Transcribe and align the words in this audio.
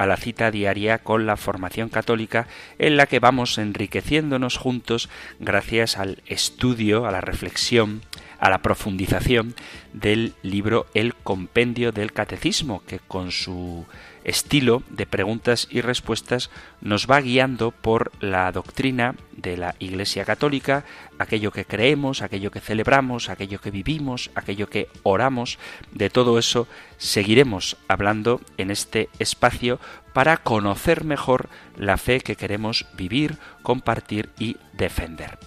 a 0.00 0.06
la 0.06 0.16
cita 0.16 0.50
diaria 0.50 0.96
con 0.96 1.26
la 1.26 1.36
formación 1.36 1.90
católica 1.90 2.46
en 2.78 2.96
la 2.96 3.04
que 3.04 3.18
vamos 3.18 3.58
enriqueciéndonos 3.58 4.56
juntos 4.56 5.10
gracias 5.40 5.98
al 5.98 6.22
estudio, 6.24 7.04
a 7.04 7.10
la 7.10 7.20
reflexión, 7.20 8.00
a 8.38 8.48
la 8.48 8.62
profundización 8.62 9.54
del 9.92 10.32
libro 10.40 10.86
El 10.94 11.14
Compendio 11.14 11.92
del 11.92 12.14
Catecismo, 12.14 12.82
que 12.86 12.98
con 12.98 13.30
su 13.30 13.84
estilo 14.24 14.82
de 14.90 15.06
preguntas 15.06 15.68
y 15.70 15.80
respuestas 15.80 16.50
nos 16.80 17.06
va 17.06 17.20
guiando 17.20 17.70
por 17.70 18.12
la 18.20 18.50
doctrina 18.52 19.14
de 19.32 19.56
la 19.56 19.74
Iglesia 19.78 20.24
Católica, 20.24 20.84
aquello 21.18 21.52
que 21.52 21.64
creemos, 21.64 22.22
aquello 22.22 22.50
que 22.50 22.60
celebramos, 22.60 23.28
aquello 23.28 23.60
que 23.60 23.70
vivimos, 23.70 24.30
aquello 24.34 24.68
que 24.68 24.88
oramos. 25.02 25.58
De 25.92 26.10
todo 26.10 26.38
eso 26.38 26.68
seguiremos 26.98 27.76
hablando 27.88 28.40
en 28.58 28.70
este 28.70 29.08
espacio 29.18 29.80
para 30.12 30.36
conocer 30.38 31.04
mejor 31.04 31.48
la 31.76 31.96
fe 31.96 32.20
que 32.20 32.36
queremos 32.36 32.86
vivir, 32.96 33.38
compartir 33.62 34.30
y 34.38 34.56
defender 34.72 35.38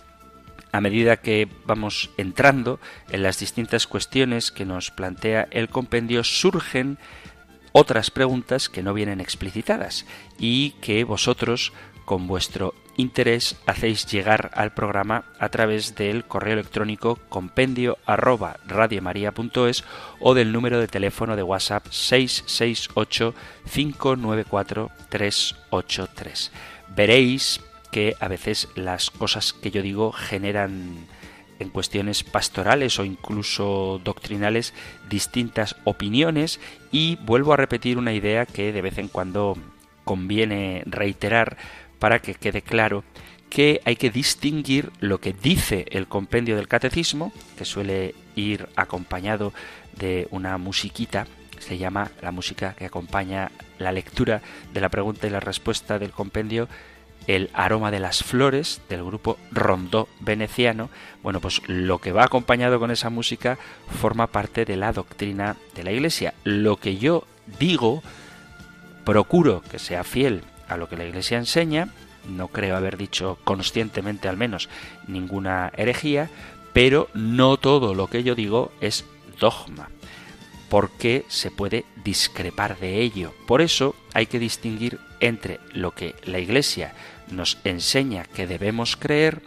a 0.73 0.81
medida 0.81 1.17
que 1.17 1.47
vamos 1.65 2.09
entrando 2.17 2.79
en 3.11 3.21
las 3.21 3.39
distintas 3.39 3.85
cuestiones 3.85 4.51
que 4.51 4.65
nos 4.65 4.89
plantea 4.89 5.47
el 5.51 5.69
compendio, 5.69 6.23
surgen 6.23 6.97
otras 7.73 8.11
preguntas 8.11 8.69
que 8.69 8.83
no 8.83 8.93
vienen 8.93 9.19
explicitadas 9.19 10.05
y 10.39 10.71
que 10.81 11.03
vosotros 11.03 11.73
con 12.05 12.27
vuestro 12.27 12.73
interés 12.95 13.55
hacéis 13.65 14.05
llegar 14.05 14.51
al 14.53 14.73
programa 14.73 15.25
a 15.39 15.49
través 15.49 15.95
del 15.95 16.25
correo 16.25 16.53
electrónico 16.53 17.17
compendio 17.29 17.97
o 20.19 20.33
del 20.33 20.51
número 20.51 20.79
de 20.79 20.87
teléfono 20.87 21.35
de 21.35 21.43
WhatsApp 21.43 21.87
668 21.89 23.33
594 23.71 24.91
383. 25.09 26.51
Veréis 26.95 27.61
que 27.91 28.15
a 28.19 28.27
veces 28.27 28.69
las 28.75 29.09
cosas 29.09 29.53
que 29.53 29.71
yo 29.71 29.81
digo 29.81 30.11
generan 30.11 31.07
en 31.59 31.69
cuestiones 31.69 32.23
pastorales 32.23 32.99
o 32.99 33.05
incluso 33.05 34.01
doctrinales 34.03 34.73
distintas 35.09 35.75
opiniones. 35.83 36.59
Y 36.91 37.17
vuelvo 37.17 37.53
a 37.53 37.57
repetir 37.57 37.97
una 37.97 38.13
idea 38.13 38.45
que 38.45 38.71
de 38.71 38.81
vez 38.81 38.97
en 38.97 39.07
cuando 39.07 39.57
conviene 40.03 40.83
reiterar 40.85 41.57
para 41.99 42.19
que 42.19 42.35
quede 42.35 42.61
claro 42.61 43.03
que 43.49 43.81
hay 43.85 43.95
que 43.95 44.09
distinguir 44.09 44.91
lo 44.99 45.19
que 45.19 45.31
dice 45.31 45.85
el 45.91 46.07
compendio 46.07 46.55
del 46.55 46.67
catecismo, 46.67 47.31
que 47.55 47.65
suele 47.65 48.15
ir 48.35 48.67
acompañado 48.75 49.53
de 49.95 50.27
una 50.31 50.57
musiquita, 50.57 51.27
se 51.59 51.77
llama 51.77 52.11
la 52.21 52.31
música 52.31 52.73
que 52.73 52.85
acompaña 52.85 53.51
la 53.77 53.91
lectura 53.91 54.41
de 54.73 54.81
la 54.81 54.89
pregunta 54.89 55.27
y 55.27 55.29
la 55.29 55.39
respuesta 55.39 55.99
del 55.99 56.11
compendio, 56.11 56.67
el 57.27 57.49
aroma 57.53 57.91
de 57.91 57.99
las 57.99 58.23
flores 58.23 58.81
del 58.89 59.03
grupo 59.03 59.37
Rondó 59.51 60.07
veneciano, 60.19 60.89
bueno, 61.21 61.39
pues 61.39 61.61
lo 61.67 61.99
que 61.99 62.11
va 62.11 62.23
acompañado 62.23 62.79
con 62.79 62.91
esa 62.91 63.09
música 63.09 63.57
forma 64.01 64.27
parte 64.27 64.65
de 64.65 64.75
la 64.75 64.91
doctrina 64.91 65.55
de 65.75 65.83
la 65.83 65.91
Iglesia. 65.91 66.33
Lo 66.43 66.77
que 66.77 66.97
yo 66.97 67.25
digo, 67.59 68.03
procuro 69.05 69.61
que 69.69 69.79
sea 69.79 70.03
fiel 70.03 70.43
a 70.67 70.77
lo 70.77 70.89
que 70.89 70.97
la 70.97 71.05
Iglesia 71.05 71.37
enseña, 71.37 71.89
no 72.27 72.47
creo 72.47 72.75
haber 72.75 72.97
dicho 72.97 73.37
conscientemente 73.43 74.27
al 74.27 74.37
menos 74.37 74.69
ninguna 75.07 75.71
herejía, 75.75 76.29
pero 76.73 77.09
no 77.13 77.57
todo 77.57 77.93
lo 77.93 78.07
que 78.07 78.23
yo 78.23 78.35
digo 78.35 78.71
es 78.81 79.05
dogma, 79.39 79.89
porque 80.69 81.25
se 81.27 81.51
puede 81.51 81.85
discrepar 82.03 82.79
de 82.79 83.01
ello. 83.01 83.33
Por 83.45 83.61
eso 83.61 83.95
hay 84.13 84.25
que 84.25 84.39
distinguir 84.39 84.99
entre 85.19 85.59
lo 85.71 85.91
que 85.91 86.15
la 86.23 86.39
Iglesia 86.39 86.93
nos 87.33 87.57
enseña 87.63 88.23
que 88.23 88.47
debemos 88.47 88.95
creer, 88.95 89.41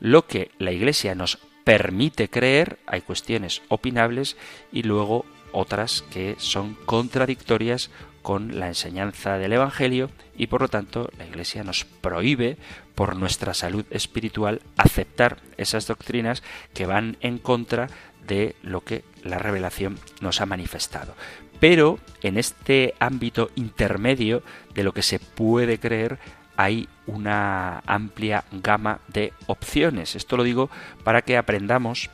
lo 0.00 0.26
que 0.26 0.50
la 0.58 0.72
Iglesia 0.72 1.14
nos 1.14 1.38
permite 1.64 2.28
creer, 2.28 2.78
hay 2.86 3.02
cuestiones 3.02 3.62
opinables 3.68 4.36
y 4.72 4.82
luego 4.82 5.24
otras 5.52 6.02
que 6.10 6.36
son 6.38 6.74
contradictorias 6.86 7.90
con 8.22 8.58
la 8.58 8.68
enseñanza 8.68 9.36
del 9.38 9.52
Evangelio 9.52 10.10
y 10.36 10.46
por 10.46 10.62
lo 10.62 10.68
tanto 10.68 11.10
la 11.18 11.26
Iglesia 11.26 11.64
nos 11.64 11.84
prohíbe 11.84 12.56
por 12.94 13.16
nuestra 13.16 13.52
salud 13.54 13.84
espiritual 13.90 14.62
aceptar 14.76 15.38
esas 15.56 15.86
doctrinas 15.86 16.42
que 16.72 16.86
van 16.86 17.16
en 17.20 17.38
contra 17.38 17.88
de 18.26 18.54
lo 18.62 18.82
que 18.82 19.04
la 19.22 19.38
revelación 19.38 19.98
nos 20.20 20.40
ha 20.40 20.46
manifestado. 20.46 21.14
Pero 21.60 21.98
en 22.22 22.38
este 22.38 22.94
ámbito 22.98 23.50
intermedio 23.54 24.42
de 24.74 24.84
lo 24.84 24.92
que 24.92 25.02
se 25.02 25.18
puede 25.18 25.78
creer 25.78 26.18
hay 26.56 26.88
una 27.06 27.82
amplia 27.86 28.44
gama 28.52 29.00
de 29.08 29.32
opciones. 29.46 30.16
Esto 30.16 30.36
lo 30.36 30.44
digo 30.44 30.70
para 31.04 31.22
que 31.22 31.36
aprendamos 31.36 32.10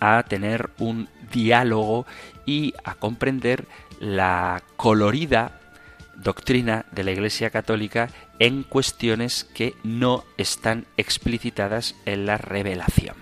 a 0.00 0.22
tener 0.24 0.70
un 0.78 1.08
diálogo 1.32 2.06
y 2.46 2.74
a 2.84 2.94
comprender 2.94 3.66
la 4.00 4.62
colorida 4.76 5.60
doctrina 6.16 6.84
de 6.92 7.04
la 7.04 7.12
Iglesia 7.12 7.50
Católica 7.50 8.08
en 8.38 8.62
cuestiones 8.62 9.44
que 9.44 9.74
no 9.82 10.24
están 10.36 10.86
explicitadas 10.96 11.94
en 12.06 12.26
la 12.26 12.38
revelación. 12.38 13.16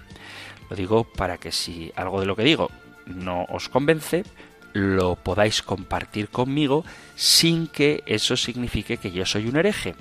Lo 0.71 0.77
digo 0.77 1.05
para 1.05 1.39
que 1.39 1.53
si 1.53 1.93
algo 1.97 2.21
de 2.21 2.27
lo 2.27 2.37
que 2.37 2.45
digo 2.45 2.71
no 3.07 3.45
os 3.49 3.69
convence, 3.69 4.25
lo 4.73 5.17
podáis 5.17 5.63
compartir 5.63 6.29
conmigo 6.29 6.85
sin 7.17 7.67
que 7.69 8.03
eso 8.07 8.37
signifique 8.37 8.99
que 8.99 9.11
yo 9.11 9.25
soy 9.25 9.49
un 9.49 9.57
hereje 9.57 9.95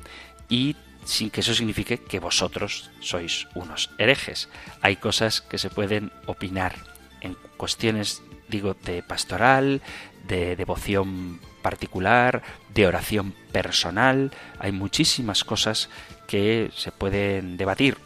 y 0.49 0.75
sin 1.05 1.29
que 1.29 1.41
eso 1.41 1.53
signifique 1.53 1.97
que 1.97 2.19
vosotros 2.19 2.91
sois 2.99 3.47
unos 3.55 3.89
herejes. 3.97 4.49
Hay 4.81 4.97
cosas 4.97 5.41
que 5.41 5.57
se 5.57 5.69
pueden 5.69 6.11
opinar 6.25 6.75
en 7.21 7.35
cuestiones, 7.55 8.21
digo, 8.49 8.75
de 8.83 9.03
pastoral, 9.03 9.81
de 10.27 10.55
devoción 10.55 11.39
particular, 11.61 12.43
de 12.73 12.87
oración 12.87 13.33
personal. 13.51 14.31
Hay 14.59 14.71
muchísimas 14.73 15.43
cosas 15.43 15.89
que 16.27 16.71
se 16.75 16.91
pueden 16.91 17.55
debatir 17.55 17.97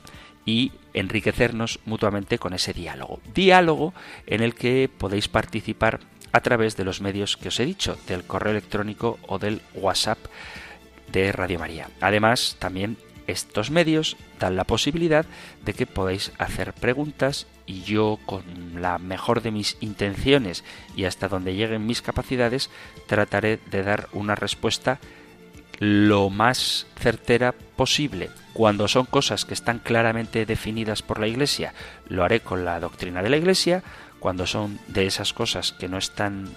y 0.46 0.72
enriquecernos 0.94 1.80
mutuamente 1.86 2.38
con 2.38 2.54
ese 2.54 2.74
diálogo. 2.74 3.20
Diálogo 3.34 3.94
en 4.28 4.42
el 4.42 4.54
que 4.54 4.90
podéis 4.96 5.28
participar 5.28 6.00
a 6.34 6.42
través 6.42 6.78
de 6.78 6.86
los 6.86 7.02
medios 7.02 7.36
que 7.36 7.50
os 7.50 7.60
he 7.60 7.66
dicho, 7.66 7.98
del 8.08 8.24
correo 8.24 8.52
electrónico 8.52 9.20
o 9.28 9.38
del 9.38 9.62
WhatsApp 9.74 10.20
de 11.12 11.32
Radio 11.32 11.60
María. 11.60 11.90
Además, 12.00 12.56
también 12.60 12.98
estos 13.28 13.72
medios 13.72 14.18
dan 14.40 14.56
la 14.56 14.64
posibilidad 14.64 15.26
de 15.64 15.74
que 15.74 15.86
podáis 15.86 16.32
hacer 16.38 16.74
preguntas 16.74 17.48
y 17.66 17.84
yo 17.84 18.20
con 18.26 18.44
la 18.82 18.98
mejor 18.98 19.42
de 19.42 19.52
mis 19.52 19.78
intenciones 19.80 20.64
y 20.96 21.06
hasta 21.06 21.28
donde 21.28 21.56
lleguen 21.56 21.86
mis 21.86 22.02
capacidades 22.02 22.70
trataré 23.08 23.60
de 23.70 23.84
dar 23.84 24.10
una 24.14 24.36
respuesta 24.36 25.00
lo 25.80 26.30
más 26.30 26.86
certera 27.00 27.54
posible. 27.76 28.30
Cuando 28.54 28.88
son 28.88 29.06
cosas 29.06 29.46
que 29.46 29.54
están 29.54 29.80
claramente 29.80 30.46
definidas 30.46 31.02
por 31.02 31.20
la 31.20 31.28
Iglesia, 31.28 31.74
lo 32.08 32.24
haré 32.24 32.42
con 32.42 32.66
la 32.66 32.80
doctrina 32.80 33.24
de 33.24 33.30
la 33.30 33.38
Iglesia. 33.38 33.82
Cuando 34.20 34.46
son 34.46 34.80
de 34.88 35.08
esas 35.08 35.34
cosas 35.34 35.72
que 35.72 35.88
no 35.88 35.98
están 35.98 36.50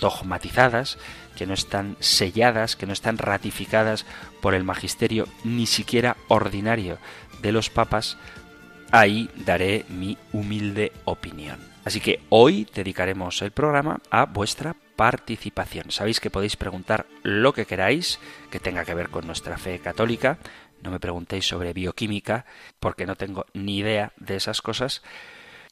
dogmatizadas, 0.00 0.98
que 1.36 1.46
no 1.46 1.54
están 1.54 1.96
selladas, 2.00 2.76
que 2.76 2.86
no 2.86 2.92
están 2.92 3.18
ratificadas 3.18 4.06
por 4.40 4.54
el 4.54 4.64
magisterio 4.64 5.28
ni 5.44 5.66
siquiera 5.66 6.16
ordinario 6.28 6.98
de 7.42 7.52
los 7.52 7.70
papas, 7.70 8.16
ahí 8.90 9.30
daré 9.36 9.84
mi 9.88 10.16
humilde 10.32 10.92
opinión. 11.04 11.58
Así 11.84 12.00
que 12.00 12.20
hoy 12.30 12.66
dedicaremos 12.74 13.42
el 13.42 13.52
programa 13.52 14.00
a 14.10 14.26
vuestra 14.26 14.74
participación. 14.96 15.90
Sabéis 15.90 16.18
que 16.18 16.30
podéis 16.30 16.56
preguntar 16.56 17.06
lo 17.22 17.52
que 17.52 17.66
queráis 17.66 18.18
que 18.50 18.58
tenga 18.58 18.84
que 18.84 18.94
ver 18.94 19.10
con 19.10 19.26
nuestra 19.26 19.56
fe 19.56 19.78
católica. 19.78 20.38
No 20.82 20.90
me 20.90 20.98
preguntéis 20.98 21.46
sobre 21.46 21.72
bioquímica 21.72 22.44
porque 22.80 23.06
no 23.06 23.14
tengo 23.14 23.46
ni 23.52 23.78
idea 23.78 24.12
de 24.16 24.36
esas 24.36 24.62
cosas. 24.62 25.02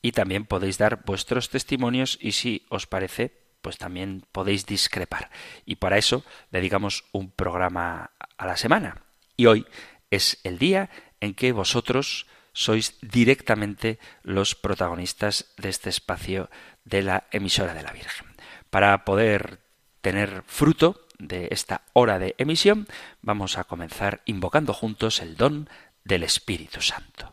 Y 0.03 0.13
también 0.13 0.45
podéis 0.45 0.79
dar 0.79 1.05
vuestros 1.05 1.49
testimonios 1.49 2.19
y 2.21 2.33
si 2.33 2.65
os 2.69 2.87
parece, 2.87 3.33
pues 3.65 3.79
también 3.79 4.27
podéis 4.31 4.67
discrepar. 4.67 5.31
Y 5.65 5.77
para 5.77 5.97
eso 5.97 6.23
dedicamos 6.51 7.05
un 7.13 7.31
programa 7.31 8.11
a 8.37 8.47
la 8.47 8.59
semana. 8.59 9.01
Y 9.39 9.47
hoy 9.47 9.67
es 10.11 10.39
el 10.45 10.59
día 10.59 10.91
en 11.21 11.33
que 11.33 11.53
vosotros 11.53 12.27
sois 12.53 12.99
directamente 13.01 13.99
los 14.23 14.55
protagonistas 14.55 15.47
de 15.57 15.71
este 15.71 15.89
espacio 15.89 16.51
de 16.85 17.01
la 17.01 17.25
emisora 17.33 17.73
de 17.73 17.83
la 17.83 17.93
Virgen. 17.93 18.27
Para 18.69 19.07
poder 19.07 19.61
tener 20.03 20.43
fruto 20.47 21.01
de 21.19 21.49
esta 21.51 21.87
hora 21.95 22.19
de 22.19 22.35
emisión, 22.37 22.87
vamos 23.23 23.57
a 23.57 23.65
comenzar 23.65 24.21
invocando 24.27 24.75
juntos 24.75 25.23
el 25.23 25.39
don 25.39 25.71
del 26.05 26.23
Espíritu 26.23 26.83
Santo. 26.83 27.33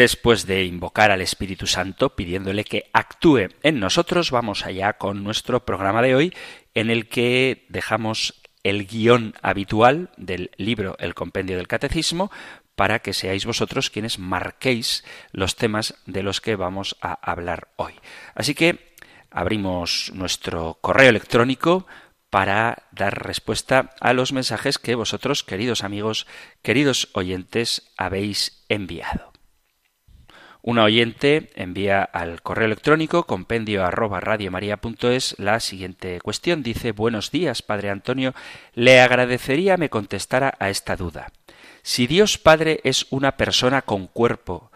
Después 0.00 0.46
de 0.46 0.64
invocar 0.64 1.10
al 1.10 1.20
Espíritu 1.20 1.66
Santo 1.66 2.16
pidiéndole 2.16 2.64
que 2.64 2.88
actúe 2.94 3.50
en 3.62 3.80
nosotros, 3.80 4.30
vamos 4.30 4.64
allá 4.64 4.94
con 4.94 5.22
nuestro 5.22 5.66
programa 5.66 6.00
de 6.00 6.14
hoy 6.14 6.34
en 6.72 6.88
el 6.88 7.06
que 7.06 7.66
dejamos 7.68 8.40
el 8.62 8.86
guion 8.86 9.34
habitual 9.42 10.08
del 10.16 10.52
libro 10.56 10.96
El 11.00 11.12
Compendio 11.12 11.58
del 11.58 11.68
Catecismo 11.68 12.30
para 12.76 13.00
que 13.00 13.12
seáis 13.12 13.44
vosotros 13.44 13.90
quienes 13.90 14.18
marquéis 14.18 15.04
los 15.32 15.54
temas 15.56 15.94
de 16.06 16.22
los 16.22 16.40
que 16.40 16.56
vamos 16.56 16.96
a 17.02 17.12
hablar 17.30 17.68
hoy. 17.76 17.92
Así 18.34 18.54
que 18.54 18.94
abrimos 19.30 20.12
nuestro 20.14 20.78
correo 20.80 21.10
electrónico 21.10 21.86
para 22.30 22.88
dar 22.92 23.22
respuesta 23.26 23.90
a 24.00 24.14
los 24.14 24.32
mensajes 24.32 24.78
que 24.78 24.94
vosotros, 24.94 25.44
queridos 25.44 25.84
amigos, 25.84 26.26
queridos 26.62 27.10
oyentes, 27.12 27.92
habéis 27.98 28.64
enviado. 28.70 29.29
Una 30.62 30.84
oyente 30.84 31.50
envía 31.54 32.02
al 32.02 32.42
correo 32.42 32.66
electrónico 32.66 33.24
compendio 33.24 33.84
arroba 33.84 34.20
radiomaria.es 34.20 35.38
la 35.38 35.58
siguiente 35.60 36.20
cuestión. 36.20 36.62
Dice, 36.62 36.92
buenos 36.92 37.30
días, 37.30 37.62
Padre 37.62 37.90
Antonio. 37.90 38.34
Le 38.74 39.00
agradecería 39.00 39.76
me 39.76 39.88
contestara 39.88 40.54
a 40.58 40.68
esta 40.68 40.96
duda. 40.96 41.32
Si 41.82 42.06
Dios 42.06 42.36
Padre 42.36 42.80
es 42.84 43.06
una 43.10 43.36
persona 43.38 43.82
con 43.82 44.06
cuerpo, 44.06 44.70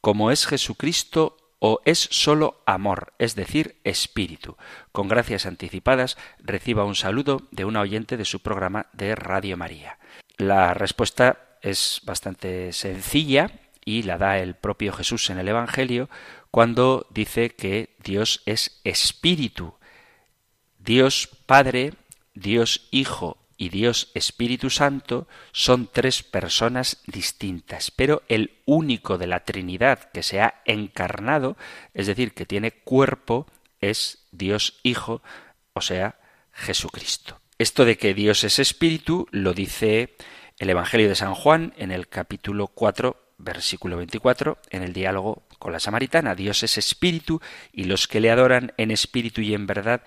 como 0.00 0.30
es 0.32 0.46
Jesucristo, 0.46 1.36
o 1.60 1.80
es 1.84 2.08
sólo 2.10 2.62
amor, 2.66 3.14
es 3.18 3.34
decir, 3.34 3.80
espíritu. 3.84 4.56
Con 4.92 5.08
gracias 5.08 5.46
anticipadas, 5.46 6.16
reciba 6.38 6.84
un 6.84 6.94
saludo 6.94 7.48
de 7.50 7.64
una 7.64 7.80
oyente 7.80 8.16
de 8.16 8.24
su 8.24 8.40
programa 8.40 8.86
de 8.92 9.14
Radio 9.14 9.56
María. 9.56 9.98
La 10.36 10.74
respuesta 10.74 11.58
es 11.62 12.00
bastante 12.04 12.72
sencilla 12.72 13.50
y 13.88 14.02
la 14.02 14.18
da 14.18 14.38
el 14.38 14.54
propio 14.54 14.92
Jesús 14.92 15.30
en 15.30 15.38
el 15.38 15.48
Evangelio 15.48 16.10
cuando 16.50 17.06
dice 17.08 17.48
que 17.48 17.96
Dios 18.04 18.42
es 18.44 18.82
espíritu. 18.84 19.76
Dios 20.78 21.30
Padre, 21.46 21.94
Dios 22.34 22.86
Hijo 22.90 23.38
y 23.56 23.70
Dios 23.70 24.10
Espíritu 24.14 24.68
Santo 24.68 25.26
son 25.52 25.88
tres 25.90 26.22
personas 26.22 27.02
distintas, 27.06 27.90
pero 27.90 28.22
el 28.28 28.58
único 28.66 29.16
de 29.16 29.26
la 29.26 29.44
Trinidad 29.44 30.10
que 30.12 30.22
se 30.22 30.42
ha 30.42 30.60
encarnado, 30.66 31.56
es 31.94 32.06
decir, 32.06 32.34
que 32.34 32.44
tiene 32.44 32.72
cuerpo, 32.72 33.46
es 33.80 34.26
Dios 34.32 34.80
Hijo, 34.82 35.22
o 35.72 35.80
sea, 35.80 36.20
Jesucristo. 36.52 37.40
Esto 37.56 37.86
de 37.86 37.96
que 37.96 38.12
Dios 38.12 38.44
es 38.44 38.58
espíritu 38.58 39.26
lo 39.30 39.54
dice 39.54 40.14
el 40.58 40.68
Evangelio 40.68 41.08
de 41.08 41.14
San 41.14 41.34
Juan 41.34 41.72
en 41.78 41.90
el 41.90 42.06
capítulo 42.08 42.66
4, 42.68 43.27
versículo 43.38 43.96
24, 43.96 44.58
en 44.70 44.82
el 44.82 44.92
diálogo 44.92 45.44
con 45.58 45.72
la 45.72 45.80
samaritana. 45.80 46.34
Dios 46.34 46.62
es 46.62 46.76
espíritu 46.76 47.40
y 47.72 47.84
los 47.84 48.08
que 48.08 48.20
le 48.20 48.30
adoran 48.30 48.72
en 48.76 48.90
espíritu 48.90 49.40
y 49.40 49.54
en 49.54 49.66
verdad 49.66 50.02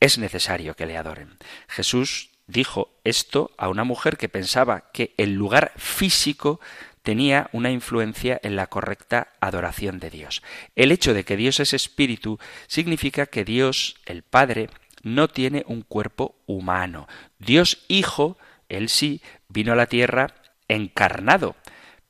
es 0.00 0.18
necesario 0.18 0.74
que 0.74 0.86
le 0.86 0.96
adoren. 0.96 1.36
Jesús 1.68 2.30
dijo 2.46 2.90
esto 3.04 3.52
a 3.58 3.68
una 3.68 3.84
mujer 3.84 4.16
que 4.16 4.28
pensaba 4.28 4.90
que 4.92 5.14
el 5.18 5.34
lugar 5.34 5.72
físico 5.76 6.60
tenía 7.02 7.48
una 7.52 7.70
influencia 7.70 8.40
en 8.42 8.56
la 8.56 8.66
correcta 8.66 9.28
adoración 9.40 9.98
de 9.98 10.10
Dios. 10.10 10.42
El 10.74 10.92
hecho 10.92 11.14
de 11.14 11.24
que 11.24 11.36
Dios 11.36 11.60
es 11.60 11.72
espíritu 11.72 12.38
significa 12.66 13.26
que 13.26 13.44
Dios, 13.44 13.96
el 14.06 14.22
Padre, 14.22 14.68
no 15.02 15.28
tiene 15.28 15.64
un 15.66 15.82
cuerpo 15.82 16.36
humano. 16.46 17.08
Dios 17.38 17.84
Hijo, 17.88 18.36
él 18.68 18.88
sí, 18.88 19.22
vino 19.48 19.72
a 19.72 19.76
la 19.76 19.86
tierra 19.86 20.34
encarnado, 20.68 21.56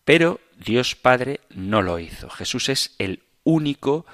pero 0.05 0.41
Dios 0.65 0.95
Padre 0.95 1.41
no 1.51 1.83
lo 1.83 1.99
hizo. 1.99 2.29
Jesús 2.29 2.69
es 2.69 2.95
el 2.99 3.23
único 3.45 4.07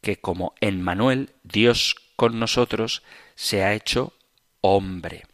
que 0.00 0.16
como 0.16 0.54
en 0.60 0.82
Manuel, 0.82 1.30
Dios 1.44 1.96
con 2.16 2.38
nosotros, 2.38 3.02
se 3.34 3.62
ha 3.62 3.72
hecho 3.72 4.12
hombre. 4.60 5.24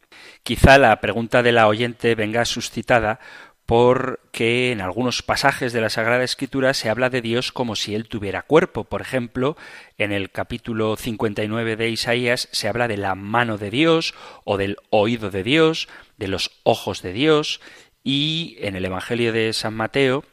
Quizá 0.42 0.78
la 0.78 1.00
pregunta 1.00 1.42
de 1.42 1.52
la 1.52 1.66
oyente 1.68 2.14
venga 2.14 2.44
suscitada 2.44 3.18
porque 3.64 4.72
en 4.72 4.80
algunos 4.80 5.22
pasajes 5.22 5.74
de 5.74 5.82
la 5.82 5.90
Sagrada 5.90 6.24
Escritura 6.24 6.72
se 6.72 6.88
habla 6.88 7.10
de 7.10 7.20
Dios 7.20 7.52
como 7.52 7.76
si 7.76 7.94
Él 7.94 8.08
tuviera 8.08 8.42
cuerpo. 8.42 8.84
Por 8.84 9.02
ejemplo, 9.02 9.58
en 9.98 10.10
el 10.12 10.30
capítulo 10.30 10.96
59 10.96 11.76
de 11.76 11.90
Isaías 11.90 12.48
se 12.50 12.68
habla 12.68 12.88
de 12.88 12.96
la 12.96 13.14
mano 13.14 13.58
de 13.58 13.70
Dios 13.70 14.14
o 14.44 14.56
del 14.56 14.78
oído 14.88 15.30
de 15.30 15.42
Dios, 15.42 15.88
de 16.16 16.28
los 16.28 16.50
ojos 16.62 17.02
de 17.02 17.12
Dios, 17.12 17.60
y 18.02 18.56
en 18.60 18.74
el 18.74 18.86
Evangelio 18.86 19.34
de 19.34 19.52
San 19.52 19.74
Mateo 19.74 20.24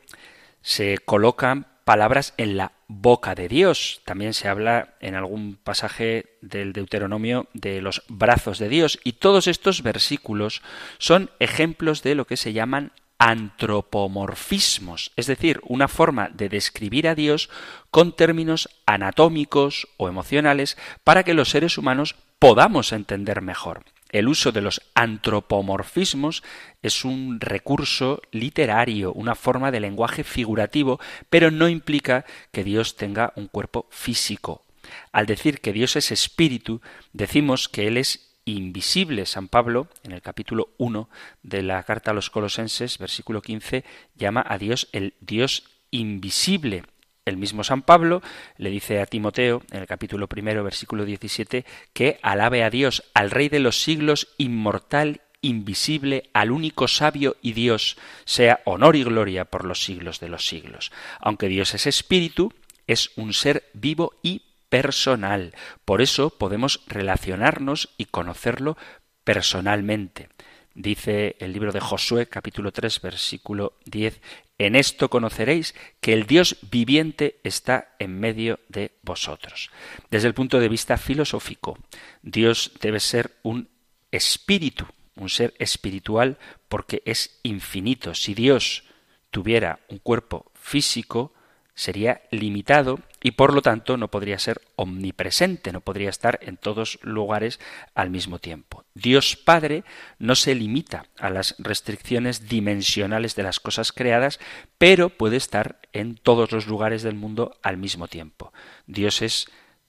se 0.66 0.98
colocan 0.98 1.68
palabras 1.84 2.34
en 2.38 2.58
la 2.58 2.72
boca 2.88 3.36
de 3.36 3.48
Dios. 3.48 4.02
También 4.04 4.34
se 4.34 4.48
habla 4.48 4.96
en 5.00 5.14
algún 5.14 5.58
pasaje 5.64 6.38
del 6.42 6.74
Deuteronomio 6.74 7.48
de 7.54 7.82
los 7.82 8.02
brazos 8.10 8.58
de 8.58 8.68
Dios. 8.68 9.00
Y 9.04 9.14
todos 9.14 9.46
estos 9.46 9.84
versículos 9.84 10.64
son 10.98 11.30
ejemplos 11.40 12.02
de 12.02 12.16
lo 12.16 12.26
que 12.26 12.36
se 12.36 12.52
llaman 12.52 12.94
antropomorfismos, 13.20 15.12
es 15.16 15.28
decir, 15.28 15.62
una 15.64 15.88
forma 15.88 16.30
de 16.34 16.50
describir 16.50 17.08
a 17.08 17.16
Dios 17.16 17.50
con 17.92 18.16
términos 18.16 18.68
anatómicos 18.88 19.88
o 19.98 20.10
emocionales 20.10 20.78
para 21.04 21.24
que 21.24 21.36
los 21.36 21.52
seres 21.52 21.78
humanos 21.78 22.16
podamos 22.40 22.92
entender 22.92 23.42
mejor. 23.42 23.86
El 24.12 24.28
uso 24.28 24.52
de 24.52 24.62
los 24.62 24.82
antropomorfismos 24.94 26.44
es 26.82 27.04
un 27.04 27.40
recurso 27.40 28.22
literario, 28.32 29.12
una 29.14 29.36
forma 29.36 29.72
de 29.72 29.80
lenguaje 29.80 30.24
figurativo, 30.24 31.00
pero 31.30 31.52
no 31.52 31.68
implica 31.68 32.26
que 32.52 32.64
Dios 32.64 32.96
tenga 32.96 33.34
un 33.36 33.48
cuerpo 33.48 33.88
físico. 33.90 34.64
Al 35.12 35.26
decir 35.26 35.60
que 35.60 35.74
Dios 35.74 35.96
es 35.96 36.12
espíritu, 36.12 36.82
decimos 37.14 37.68
que 37.68 37.88
Él 37.88 37.98
es 37.98 38.36
invisible. 38.46 39.26
San 39.26 39.48
Pablo, 39.48 39.88
en 40.04 40.12
el 40.12 40.22
capítulo 40.22 40.70
1 40.78 41.10
de 41.44 41.64
la 41.64 41.82
carta 41.84 42.12
a 42.12 42.14
los 42.14 42.30
Colosenses, 42.30 42.98
versículo 43.00 43.42
15, 43.42 43.84
llama 44.16 44.46
a 44.48 44.58
Dios 44.58 44.88
el 44.92 45.16
Dios 45.20 45.64
invisible. 45.92 46.84
El 47.26 47.38
mismo 47.38 47.64
San 47.64 47.82
Pablo 47.82 48.22
le 48.58 48.70
dice 48.70 49.02
a 49.02 49.08
Timoteo, 49.08 49.64
en 49.72 49.80
el 49.80 49.88
capítulo 49.88 50.28
primero, 50.28 50.64
versículo 50.64 51.06
17, 51.06 51.66
que 51.92 52.20
alabe 52.22 52.64
a 52.64 52.70
Dios, 52.70 53.04
al 53.16 53.32
Rey 53.32 53.50
de 53.50 53.60
los 53.60 53.82
siglos, 53.82 54.28
inmortal, 54.38 55.22
invisible, 55.42 56.30
al 56.34 56.52
único 56.52 56.88
sabio 56.88 57.36
y 57.42 57.54
Dios, 57.54 57.98
sea 58.26 58.62
honor 58.66 58.96
y 58.96 59.04
gloria 59.04 59.46
por 59.46 59.66
los 59.66 59.84
siglos 59.84 60.20
de 60.20 60.30
los 60.30 60.46
siglos. 60.46 60.92
Aunque 61.20 61.48
Dios 61.48 61.74
es 61.74 61.88
espíritu, 61.88 62.54
es 62.86 63.10
un 63.16 63.34
ser 63.34 63.64
vivo 63.74 64.14
y 64.22 64.44
personal. 64.70 65.56
Por 65.84 66.04
eso 66.04 66.30
podemos 66.30 66.84
relacionarnos 66.86 67.90
y 67.98 68.06
conocerlo 68.06 68.78
personalmente. 69.24 70.30
Dice 70.76 71.38
el 71.40 71.54
libro 71.54 71.72
de 71.72 71.80
Josué 71.80 72.28
capítulo 72.28 72.74
3 72.74 73.00
versículo 73.00 73.78
10, 73.86 74.20
en 74.58 74.76
esto 74.76 75.10
conoceréis 75.10 75.74
que 76.02 76.12
el 76.12 76.26
Dios 76.28 76.58
viviente 76.70 77.40
está 77.46 77.96
en 77.98 78.20
medio 78.20 78.60
de 78.68 78.92
vosotros. 79.02 79.72
Desde 80.12 80.28
el 80.28 80.34
punto 80.34 80.60
de 80.60 80.68
vista 80.68 80.98
filosófico, 80.98 81.80
Dios 82.22 82.74
debe 82.82 83.00
ser 83.00 83.38
un 83.42 83.70
espíritu, 84.12 84.86
un 85.16 85.30
ser 85.30 85.54
espiritual 85.60 86.38
porque 86.68 87.02
es 87.06 87.40
infinito. 87.44 88.14
Si 88.14 88.34
Dios 88.34 88.84
tuviera 89.32 89.80
un 89.88 90.00
cuerpo 90.00 90.52
físico, 90.56 91.34
sería 91.74 92.22
limitado 92.32 93.00
y 93.26 93.32
por 93.32 93.56
lo 93.56 93.64
tanto 93.64 93.98
no 93.98 94.12
podría 94.12 94.38
ser 94.38 94.62
omnipresente, 94.76 95.72
no 95.72 95.82
podría 95.82 96.12
estar 96.12 96.38
en 96.44 96.58
todos 96.58 97.00
lugares 97.02 97.60
al 97.96 98.12
mismo 98.12 98.38
tiempo. 98.38 98.86
Dios 98.94 99.36
Padre 99.36 99.84
no 100.20 100.36
se 100.36 100.54
limita 100.54 101.08
a 101.18 101.32
las 101.32 101.56
restricciones 101.58 102.48
dimensionales 102.48 103.36
de 103.36 103.42
las 103.42 103.60
cosas 103.60 103.92
creadas, 103.92 104.40
pero 104.78 105.10
puede 105.10 105.38
estar 105.38 105.80
en 105.92 106.18
todos 106.18 106.52
los 106.52 106.68
lugares 106.68 107.02
del 107.02 107.16
mundo 107.16 107.58
al 107.64 107.78
mismo 107.78 108.08
tiempo. 108.08 108.54
Dios 108.86 109.24
es, 109.24 109.48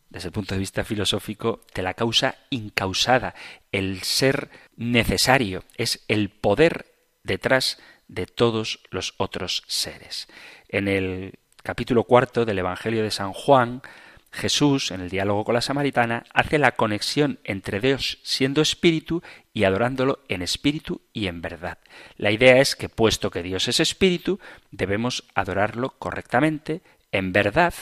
desde 0.08 0.28
el 0.28 0.32
punto 0.32 0.54
de 0.54 0.60
vista 0.60 0.82
filosófico, 0.82 1.60
de 1.74 1.82
la 1.82 1.92
causa 1.92 2.36
incausada, 2.48 3.34
el 3.70 4.02
ser 4.02 4.48
necesario, 4.76 5.62
es 5.76 6.02
el 6.08 6.30
poder 6.30 6.86
detrás 7.22 7.78
de 8.08 8.24
todos 8.24 8.80
los 8.88 9.12
otros 9.18 9.62
seres. 9.66 10.26
En 10.70 10.88
el 10.88 11.38
capítulo 11.66 12.04
cuarto 12.04 12.44
del 12.44 12.60
Evangelio 12.60 13.02
de 13.02 13.10
San 13.10 13.32
Juan, 13.32 13.82
Jesús, 14.30 14.92
en 14.92 15.00
el 15.00 15.10
diálogo 15.10 15.42
con 15.42 15.56
la 15.56 15.60
samaritana, 15.60 16.22
hace 16.32 16.60
la 16.60 16.76
conexión 16.76 17.40
entre 17.42 17.80
Dios 17.80 18.20
siendo 18.22 18.62
espíritu 18.62 19.20
y 19.52 19.64
adorándolo 19.64 20.20
en 20.28 20.42
espíritu 20.42 21.00
y 21.12 21.26
en 21.26 21.42
verdad. 21.42 21.78
La 22.18 22.30
idea 22.30 22.60
es 22.60 22.76
que, 22.76 22.88
puesto 22.88 23.32
que 23.32 23.42
Dios 23.42 23.66
es 23.66 23.80
espíritu, 23.80 24.38
debemos 24.70 25.24
adorarlo 25.34 25.90
correctamente, 25.98 26.82
en 27.10 27.32
verdad 27.32 27.74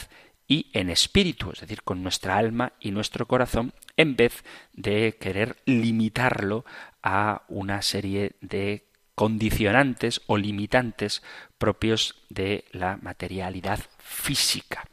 y 0.47 0.71
en 0.73 0.89
espíritu, 0.89 1.51
es 1.51 1.59
decir, 1.59 1.83
con 1.83 2.01
nuestra 2.01 2.39
alma 2.39 2.73
y 2.79 2.89
nuestro 2.89 3.27
corazón, 3.27 3.71
en 3.97 4.15
vez 4.15 4.43
de 4.73 5.15
querer 5.21 5.57
limitarlo 5.65 6.65
a 7.03 7.43
una 7.49 7.83
serie 7.83 8.31
de 8.41 8.87
condicionantes 9.15 10.21
o 10.27 10.37
limitantes 10.37 11.23
propios 11.57 12.15
de 12.29 12.65
la 12.71 12.97
materialidad 12.97 13.79
física. 13.97 14.85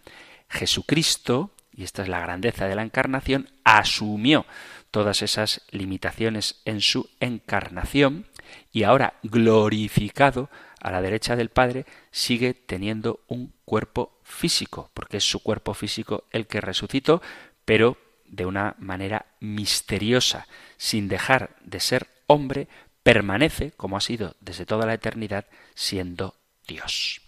Jesucristo, 0.48 1.50
y 1.74 1.84
esta 1.84 2.02
es 2.02 2.08
la 2.08 2.20
grandeza 2.20 2.66
de 2.66 2.76
la 2.76 2.82
encarnación, 2.82 3.50
asumió 3.64 4.46
todas 4.90 5.22
esas 5.22 5.62
limitaciones 5.70 6.60
en 6.64 6.80
su 6.80 7.08
encarnación 7.20 8.26
y 8.70 8.84
ahora 8.84 9.14
glorificado 9.22 10.50
a 10.80 10.90
la 10.90 11.00
derecha 11.00 11.36
del 11.36 11.48
Padre, 11.48 11.86
sigue 12.10 12.54
teniendo 12.54 13.20
un 13.28 13.52
cuerpo 13.64 14.18
físico, 14.24 14.90
porque 14.94 15.18
es 15.18 15.24
su 15.24 15.40
cuerpo 15.40 15.74
físico 15.74 16.24
el 16.32 16.46
que 16.46 16.60
resucitó, 16.60 17.22
pero 17.64 17.96
de 18.26 18.46
una 18.46 18.74
manera 18.78 19.26
misteriosa, 19.40 20.46
sin 20.76 21.08
dejar 21.08 21.56
de 21.64 21.80
ser 21.80 22.08
hombre, 22.26 22.66
permanece, 23.02 23.72
como 23.76 23.96
ha 23.96 24.00
sido 24.00 24.36
desde 24.40 24.66
toda 24.66 24.86
la 24.86 24.94
eternidad, 24.94 25.46
siendo 25.74 26.34
Dios. 26.66 27.20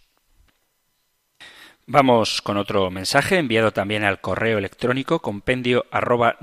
Vamos 1.87 2.41
con 2.41 2.57
otro 2.57 2.91
mensaje 2.91 3.37
enviado 3.37 3.73
también 3.73 4.05
al 4.05 4.21
correo 4.21 4.57
electrónico 4.57 5.19
compendio 5.19 5.85
arroba. 5.91 6.39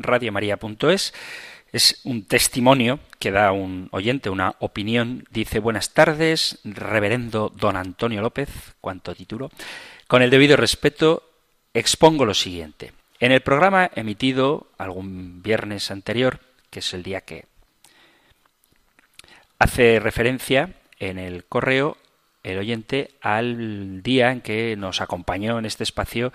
Es 1.73 2.01
un 2.03 2.25
testimonio 2.25 2.99
que 3.17 3.31
da 3.31 3.51
un 3.51 3.87
oyente, 3.91 4.29
una 4.29 4.55
opinión. 4.59 5.25
Dice 5.31 5.59
buenas 5.59 5.93
tardes, 5.93 6.59
reverendo 6.63 7.51
don 7.55 7.75
Antonio 7.75 8.21
López, 8.21 8.49
cuánto 8.81 9.15
título. 9.15 9.49
Con 10.07 10.21
el 10.21 10.29
debido 10.29 10.57
respeto, 10.57 11.23
expongo 11.73 12.25
lo 12.25 12.33
siguiente. 12.33 12.91
En 13.19 13.31
el 13.31 13.41
programa 13.41 13.89
emitido 13.95 14.67
algún 14.77 15.41
viernes 15.41 15.89
anterior, 15.89 16.39
que 16.69 16.79
es 16.79 16.93
el 16.93 17.03
día 17.03 17.21
que 17.21 17.45
hace 19.61 19.99
referencia 19.99 20.73
en 20.97 21.19
el 21.19 21.45
correo 21.45 21.95
el 22.41 22.57
oyente 22.57 23.11
al 23.21 24.01
día 24.01 24.31
en 24.31 24.41
que 24.41 24.75
nos 24.75 25.01
acompañó 25.01 25.59
en 25.59 25.65
este 25.65 25.83
espacio 25.83 26.33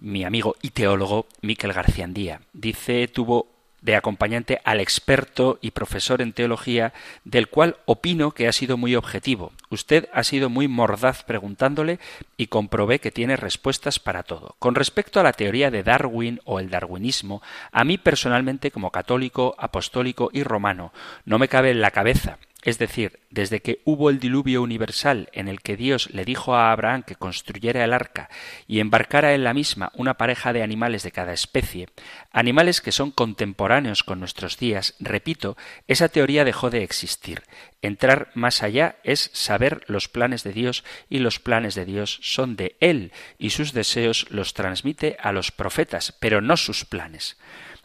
mi 0.00 0.24
amigo 0.24 0.56
y 0.62 0.70
teólogo 0.70 1.26
Miquel 1.42 1.74
Garciandía. 1.74 2.40
Dice 2.54 3.08
tuvo 3.08 3.48
de 3.82 3.94
acompañante 3.94 4.60
al 4.64 4.80
experto 4.80 5.58
y 5.60 5.72
profesor 5.72 6.22
en 6.22 6.32
teología, 6.32 6.94
del 7.24 7.48
cual 7.48 7.76
opino 7.84 8.30
que 8.30 8.48
ha 8.48 8.52
sido 8.52 8.78
muy 8.78 8.94
objetivo. 8.94 9.52
Usted 9.68 10.08
ha 10.14 10.22
sido 10.24 10.48
muy 10.48 10.66
mordaz 10.66 11.24
preguntándole 11.24 11.98
y 12.38 12.46
comprobé 12.46 13.00
que 13.00 13.10
tiene 13.10 13.36
respuestas 13.36 13.98
para 13.98 14.22
todo. 14.22 14.54
Con 14.60 14.76
respecto 14.76 15.20
a 15.20 15.24
la 15.24 15.32
teoría 15.32 15.70
de 15.70 15.82
Darwin 15.82 16.40
o 16.44 16.58
el 16.60 16.70
darwinismo, 16.70 17.42
a 17.70 17.84
mí 17.84 17.98
personalmente 17.98 18.70
como 18.70 18.90
católico, 18.90 19.56
apostólico 19.58 20.30
y 20.32 20.42
romano, 20.44 20.92
no 21.26 21.38
me 21.38 21.48
cabe 21.48 21.72
en 21.72 21.80
la 21.82 21.90
cabeza 21.90 22.38
es 22.62 22.78
decir, 22.78 23.18
desde 23.28 23.60
que 23.60 23.80
hubo 23.84 24.08
el 24.08 24.20
diluvio 24.20 24.62
universal 24.62 25.28
en 25.32 25.48
el 25.48 25.60
que 25.60 25.76
Dios 25.76 26.10
le 26.12 26.24
dijo 26.24 26.54
a 26.54 26.70
Abraham 26.70 27.02
que 27.02 27.16
construyera 27.16 27.84
el 27.84 27.92
arca 27.92 28.30
y 28.68 28.78
embarcara 28.78 29.34
en 29.34 29.42
la 29.42 29.52
misma 29.52 29.90
una 29.94 30.14
pareja 30.14 30.52
de 30.52 30.62
animales 30.62 31.02
de 31.02 31.10
cada 31.10 31.32
especie, 31.32 31.88
animales 32.30 32.80
que 32.80 32.92
son 32.92 33.10
contemporáneos 33.10 34.04
con 34.04 34.20
nuestros 34.20 34.58
días, 34.58 34.94
repito, 35.00 35.56
esa 35.88 36.08
teoría 36.08 36.44
dejó 36.44 36.70
de 36.70 36.84
existir. 36.84 37.42
Entrar 37.80 38.30
más 38.34 38.62
allá 38.62 38.96
es 39.02 39.30
saber 39.32 39.82
los 39.88 40.08
planes 40.08 40.44
de 40.44 40.52
Dios 40.52 40.84
y 41.10 41.18
los 41.18 41.40
planes 41.40 41.74
de 41.74 41.84
Dios 41.84 42.20
son 42.22 42.54
de 42.54 42.76
Él 42.78 43.12
y 43.38 43.50
sus 43.50 43.72
deseos 43.72 44.26
los 44.30 44.54
transmite 44.54 45.16
a 45.20 45.32
los 45.32 45.50
profetas, 45.50 46.14
pero 46.20 46.40
no 46.40 46.56
sus 46.56 46.84
planes. 46.84 47.38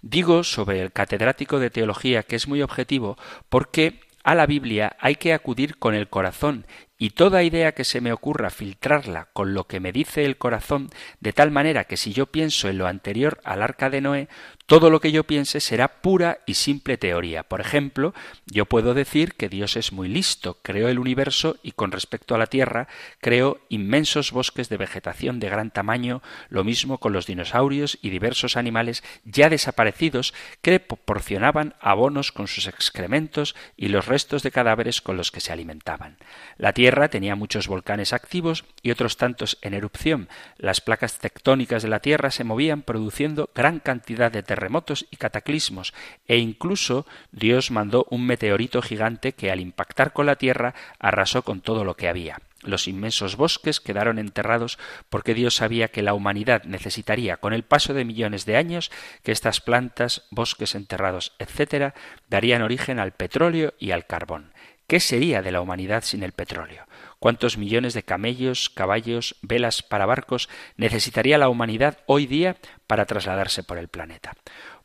Digo 0.04 0.44
sobre 0.44 0.82
el 0.82 0.92
catedrático 0.92 1.60
de 1.60 1.72
teología 1.72 2.22
que 2.22 2.36
es 2.36 2.48
muy 2.48 2.62
objetivo 2.62 3.18
porque 3.50 4.07
a 4.28 4.36
la 4.36 4.46
Biblia 4.46 4.98
hay 5.00 5.16
que 5.16 5.34
acudir 5.34 5.78
con 5.78 5.96
el 5.96 6.10
corazón 6.10 6.68
y 6.98 7.12
toda 7.12 7.44
idea 7.44 7.72
que 7.72 7.86
se 7.86 8.02
me 8.02 8.12
ocurra 8.12 8.50
filtrarla 8.50 9.30
con 9.32 9.54
lo 9.54 9.68
que 9.68 9.80
me 9.80 9.94
dice 9.94 10.26
el 10.26 10.38
corazón, 10.38 10.90
de 11.22 11.32
tal 11.32 11.50
manera 11.50 11.86
que 11.86 11.96
si 11.96 12.12
yo 12.12 12.26
pienso 12.26 12.68
en 12.68 12.78
lo 12.78 12.88
anterior 12.88 13.40
al 13.46 13.64
arca 13.64 13.90
de 13.90 14.02
Noé, 14.02 14.28
todo 14.68 14.90
lo 14.90 15.00
que 15.00 15.14
yo 15.14 15.24
piense 15.24 15.62
será 15.62 16.02
pura 16.02 16.40
y 16.46 16.56
simple 16.56 16.98
teoría. 16.98 17.44
Por 17.44 17.62
ejemplo, 17.62 18.14
yo 18.46 18.66
puedo 18.66 18.94
decir 18.94 19.36
que 19.36 19.48
Dios 19.48 19.78
es 19.78 19.94
muy 19.94 20.10
listo, 20.10 20.58
creó 20.62 20.90
el 20.90 21.00
universo 21.00 21.56
y 21.64 21.72
con 21.72 21.94
respecto 21.94 22.36
a 22.36 22.38
la 22.38 22.48
Tierra 22.48 22.90
creó 23.22 23.62
inmensos 23.70 24.34
bosques 24.34 24.68
de 24.68 24.76
vegetación 24.76 25.40
de 25.40 25.48
gran 25.48 25.72
tamaño, 25.72 26.22
lo 26.50 26.66
mismo 26.66 26.98
con 26.98 27.14
los 27.14 27.26
dinosaurios 27.26 27.98
y 28.02 28.10
diversos 28.10 28.58
animales 28.58 29.04
ya 29.24 29.50
desaparecidos 29.50 30.34
que 30.62 30.82
proporcionaban 30.82 31.76
abonos 31.80 32.34
con 32.34 32.48
sus 32.48 32.68
excrementos 32.68 33.56
y 33.78 33.88
los 33.88 34.06
restos 34.06 34.44
de 34.44 34.52
cadáveres 34.52 35.02
con 35.02 35.16
los 35.16 35.32
que 35.32 35.40
se 35.40 35.54
alimentaban. 35.54 36.18
La 36.58 36.74
Tierra 36.74 37.08
tenía 37.08 37.38
muchos 37.38 37.70
volcanes 37.70 38.12
activos 38.12 38.66
y 38.82 38.92
otros 38.92 39.16
tantos 39.16 39.60
en 39.62 39.74
erupción. 39.74 40.28
Las 40.58 40.82
placas 40.82 41.20
tectónicas 41.20 41.84
de 41.84 41.90
la 41.90 42.02
Tierra 42.02 42.32
se 42.32 42.44
movían 42.44 42.82
produciendo 42.82 43.50
gran 43.56 43.80
cantidad 43.80 44.30
de 44.30 44.44
terremotos 44.58 45.06
y 45.12 45.18
cataclismos, 45.18 45.94
e 46.28 46.38
incluso 46.38 47.06
Dios 47.32 47.70
mandó 47.70 48.08
un 48.10 48.26
meteorito 48.26 48.82
gigante 48.82 49.34
que 49.34 49.52
al 49.52 49.60
impactar 49.60 50.14
con 50.14 50.26
la 50.26 50.36
tierra 50.36 50.74
arrasó 50.98 51.44
con 51.44 51.62
todo 51.62 51.84
lo 51.84 51.96
que 51.96 52.10
había. 52.10 52.42
Los 52.64 52.88
inmensos 52.88 53.36
bosques 53.36 53.80
quedaron 53.80 54.18
enterrados 54.18 54.80
porque 55.10 55.36
Dios 55.36 55.58
sabía 55.58 55.90
que 55.90 56.02
la 56.02 56.16
humanidad 56.16 56.64
necesitaría, 56.64 57.38
con 57.38 57.54
el 57.54 57.62
paso 57.62 57.94
de 57.94 58.04
millones 58.04 58.48
de 58.48 58.58
años, 58.58 58.90
que 59.22 59.32
estas 59.32 59.62
plantas, 59.62 60.24
bosques 60.32 60.74
enterrados, 60.74 61.34
etc., 61.38 61.94
darían 62.28 62.64
origen 62.64 62.98
al 62.98 63.12
petróleo 63.12 63.76
y 63.78 63.92
al 63.92 64.08
carbón. 64.08 64.54
¿Qué 64.88 65.00
sería 65.00 65.44
de 65.44 65.52
la 65.52 65.62
humanidad 65.62 66.04
sin 66.04 66.24
el 66.24 66.32
petróleo? 66.32 66.88
¿Cuántos 67.20 67.58
millones 67.58 67.94
de 67.94 68.04
camellos, 68.04 68.70
caballos, 68.70 69.36
velas 69.42 69.82
para 69.82 70.06
barcos 70.06 70.50
necesitaría 70.76 71.38
la 71.38 71.50
humanidad 71.50 72.00
hoy 72.06 72.28
día 72.28 72.58
para 72.86 73.06
trasladarse 73.06 73.64
por 73.64 73.78
el 73.80 73.88
planeta? 73.88 74.34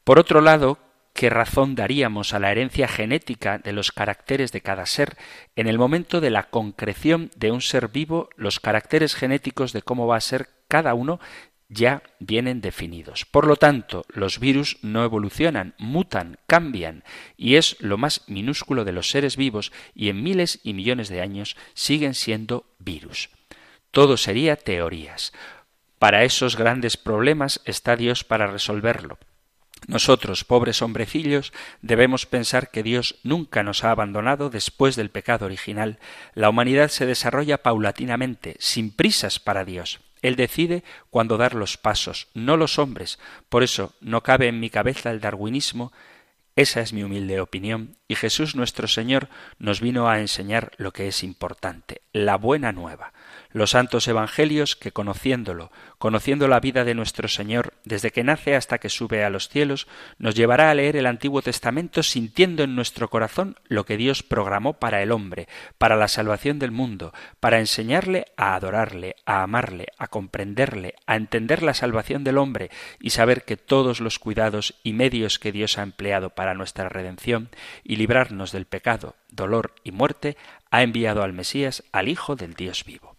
Por 0.02 0.18
otro 0.18 0.40
lado, 0.40 0.78
¿qué 1.12 1.28
razón 1.28 1.74
daríamos 1.74 2.32
a 2.32 2.38
la 2.38 2.50
herencia 2.50 2.88
genética 2.88 3.58
de 3.58 3.72
los 3.72 3.92
caracteres 3.92 4.50
de 4.50 4.62
cada 4.62 4.86
ser 4.86 5.16
en 5.56 5.66
el 5.66 5.78
momento 5.78 6.20
de 6.20 6.30
la 6.30 6.44
concreción 6.44 7.30
de 7.36 7.50
un 7.52 7.60
ser 7.60 7.88
vivo, 7.88 8.30
los 8.36 8.60
caracteres 8.60 9.14
genéticos 9.14 9.72
de 9.72 9.82
cómo 9.82 10.06
va 10.06 10.16
a 10.16 10.22
ser 10.22 10.48
cada 10.68 10.94
uno 10.94 11.20
ya 11.72 12.02
vienen 12.18 12.60
definidos. 12.60 13.24
Por 13.24 13.46
lo 13.46 13.56
tanto, 13.56 14.04
los 14.08 14.38
virus 14.38 14.78
no 14.82 15.04
evolucionan, 15.04 15.74
mutan, 15.78 16.38
cambian, 16.46 17.02
y 17.36 17.56
es 17.56 17.76
lo 17.80 17.96
más 17.96 18.22
minúsculo 18.26 18.84
de 18.84 18.92
los 18.92 19.08
seres 19.10 19.36
vivos 19.36 19.72
y 19.94 20.08
en 20.08 20.22
miles 20.22 20.60
y 20.62 20.74
millones 20.74 21.08
de 21.08 21.22
años 21.22 21.56
siguen 21.74 22.14
siendo 22.14 22.66
virus. 22.78 23.30
Todo 23.90 24.16
sería 24.16 24.56
teorías. 24.56 25.32
Para 25.98 26.24
esos 26.24 26.56
grandes 26.56 26.96
problemas 26.96 27.60
está 27.64 27.96
Dios 27.96 28.24
para 28.24 28.46
resolverlo. 28.46 29.18
Nosotros, 29.88 30.44
pobres 30.44 30.80
hombrecillos, 30.80 31.52
debemos 31.80 32.26
pensar 32.26 32.70
que 32.70 32.82
Dios 32.82 33.16
nunca 33.24 33.62
nos 33.62 33.82
ha 33.82 33.90
abandonado 33.90 34.48
después 34.48 34.94
del 34.94 35.10
pecado 35.10 35.46
original. 35.46 35.98
La 36.34 36.50
humanidad 36.50 36.88
se 36.88 37.06
desarrolla 37.06 37.62
paulatinamente, 37.62 38.56
sin 38.60 38.92
prisas 38.92 39.40
para 39.40 39.64
Dios. 39.64 40.00
Él 40.22 40.36
decide 40.36 40.84
cuándo 41.10 41.36
dar 41.36 41.54
los 41.54 41.76
pasos, 41.76 42.28
no 42.32 42.56
los 42.56 42.78
hombres. 42.78 43.18
Por 43.48 43.62
eso 43.62 43.92
no 44.00 44.22
cabe 44.22 44.48
en 44.48 44.60
mi 44.60 44.70
cabeza 44.70 45.10
el 45.10 45.20
darwinismo. 45.20 45.92
Esa 46.56 46.80
es 46.80 46.92
mi 46.92 47.02
humilde 47.02 47.40
opinión, 47.40 47.96
y 48.08 48.14
Jesús 48.14 48.54
nuestro 48.54 48.86
Señor 48.86 49.28
nos 49.58 49.80
vino 49.80 50.08
a 50.08 50.20
enseñar 50.20 50.72
lo 50.76 50.92
que 50.92 51.08
es 51.08 51.22
importante, 51.22 52.02
la 52.12 52.36
buena 52.36 52.72
nueva 52.72 53.12
los 53.52 53.70
santos 53.70 54.08
evangelios 54.08 54.76
que 54.76 54.92
conociéndolo, 54.92 55.70
conociendo 55.98 56.48
la 56.48 56.60
vida 56.60 56.84
de 56.84 56.94
nuestro 56.94 57.28
Señor 57.28 57.74
desde 57.84 58.10
que 58.10 58.24
nace 58.24 58.56
hasta 58.56 58.78
que 58.78 58.88
sube 58.88 59.24
a 59.24 59.30
los 59.30 59.48
cielos, 59.48 59.86
nos 60.18 60.34
llevará 60.34 60.70
a 60.70 60.74
leer 60.74 60.96
el 60.96 61.06
Antiguo 61.06 61.42
Testamento 61.42 62.02
sintiendo 62.02 62.62
en 62.62 62.74
nuestro 62.74 63.08
corazón 63.08 63.56
lo 63.68 63.84
que 63.84 63.96
Dios 63.96 64.22
programó 64.22 64.74
para 64.74 65.02
el 65.02 65.12
hombre, 65.12 65.48
para 65.78 65.96
la 65.96 66.08
salvación 66.08 66.58
del 66.58 66.70
mundo, 66.70 67.12
para 67.40 67.60
enseñarle 67.60 68.26
a 68.36 68.54
adorarle, 68.54 69.16
a 69.26 69.42
amarle, 69.42 69.86
a 69.98 70.08
comprenderle, 70.08 70.94
a 71.06 71.16
entender 71.16 71.62
la 71.62 71.74
salvación 71.74 72.24
del 72.24 72.38
hombre 72.38 72.70
y 73.00 73.10
saber 73.10 73.44
que 73.44 73.56
todos 73.56 74.00
los 74.00 74.18
cuidados 74.18 74.74
y 74.82 74.92
medios 74.92 75.38
que 75.38 75.52
Dios 75.52 75.78
ha 75.78 75.82
empleado 75.82 76.30
para 76.30 76.54
nuestra 76.54 76.88
redención 76.88 77.50
y 77.84 77.96
librarnos 77.96 78.52
del 78.52 78.66
pecado, 78.66 79.14
dolor 79.30 79.74
y 79.84 79.92
muerte, 79.92 80.36
ha 80.70 80.82
enviado 80.82 81.22
al 81.22 81.32
Mesías, 81.32 81.84
al 81.92 82.08
Hijo 82.08 82.36
del 82.36 82.54
Dios 82.54 82.84
vivo. 82.84 83.16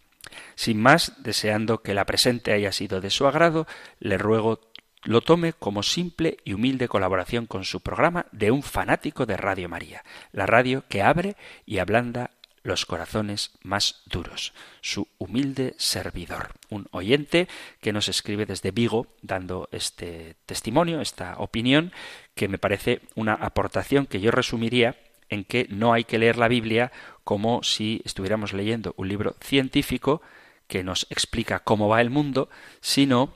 Sin 0.54 0.80
más, 0.80 1.22
deseando 1.22 1.82
que 1.82 1.94
la 1.94 2.06
presente 2.06 2.52
haya 2.52 2.72
sido 2.72 3.00
de 3.00 3.10
su 3.10 3.26
agrado, 3.26 3.66
le 4.00 4.18
ruego 4.18 4.60
lo 5.04 5.20
tome 5.20 5.52
como 5.52 5.82
simple 5.82 6.38
y 6.44 6.54
humilde 6.54 6.88
colaboración 6.88 7.46
con 7.46 7.64
su 7.64 7.80
programa 7.80 8.26
de 8.32 8.50
un 8.50 8.62
fanático 8.62 9.26
de 9.26 9.36
Radio 9.36 9.68
María, 9.68 10.02
la 10.32 10.46
radio 10.46 10.84
que 10.88 11.02
abre 11.02 11.36
y 11.66 11.78
ablanda 11.78 12.30
los 12.62 12.86
corazones 12.86 13.52
más 13.62 14.02
duros. 14.06 14.54
Su 14.80 15.06
humilde 15.18 15.74
servidor, 15.76 16.52
un 16.70 16.88
oyente 16.90 17.46
que 17.80 17.92
nos 17.92 18.08
escribe 18.08 18.46
desde 18.46 18.70
Vigo 18.70 19.06
dando 19.20 19.68
este 19.70 20.36
testimonio, 20.46 21.02
esta 21.02 21.36
opinión, 21.38 21.92
que 22.34 22.48
me 22.48 22.58
parece 22.58 23.02
una 23.14 23.34
aportación 23.34 24.06
que 24.06 24.20
yo 24.20 24.30
resumiría 24.30 24.96
en 25.28 25.44
que 25.44 25.66
no 25.68 25.92
hay 25.92 26.04
que 26.04 26.18
leer 26.18 26.38
la 26.38 26.48
Biblia 26.48 26.90
como 27.24 27.62
si 27.62 28.02
estuviéramos 28.04 28.52
leyendo 28.52 28.94
un 28.96 29.08
libro 29.08 29.36
científico 29.40 30.22
que 30.66 30.84
nos 30.84 31.06
explica 31.10 31.60
cómo 31.60 31.88
va 31.88 32.00
el 32.00 32.10
mundo, 32.10 32.48
sino 32.80 33.34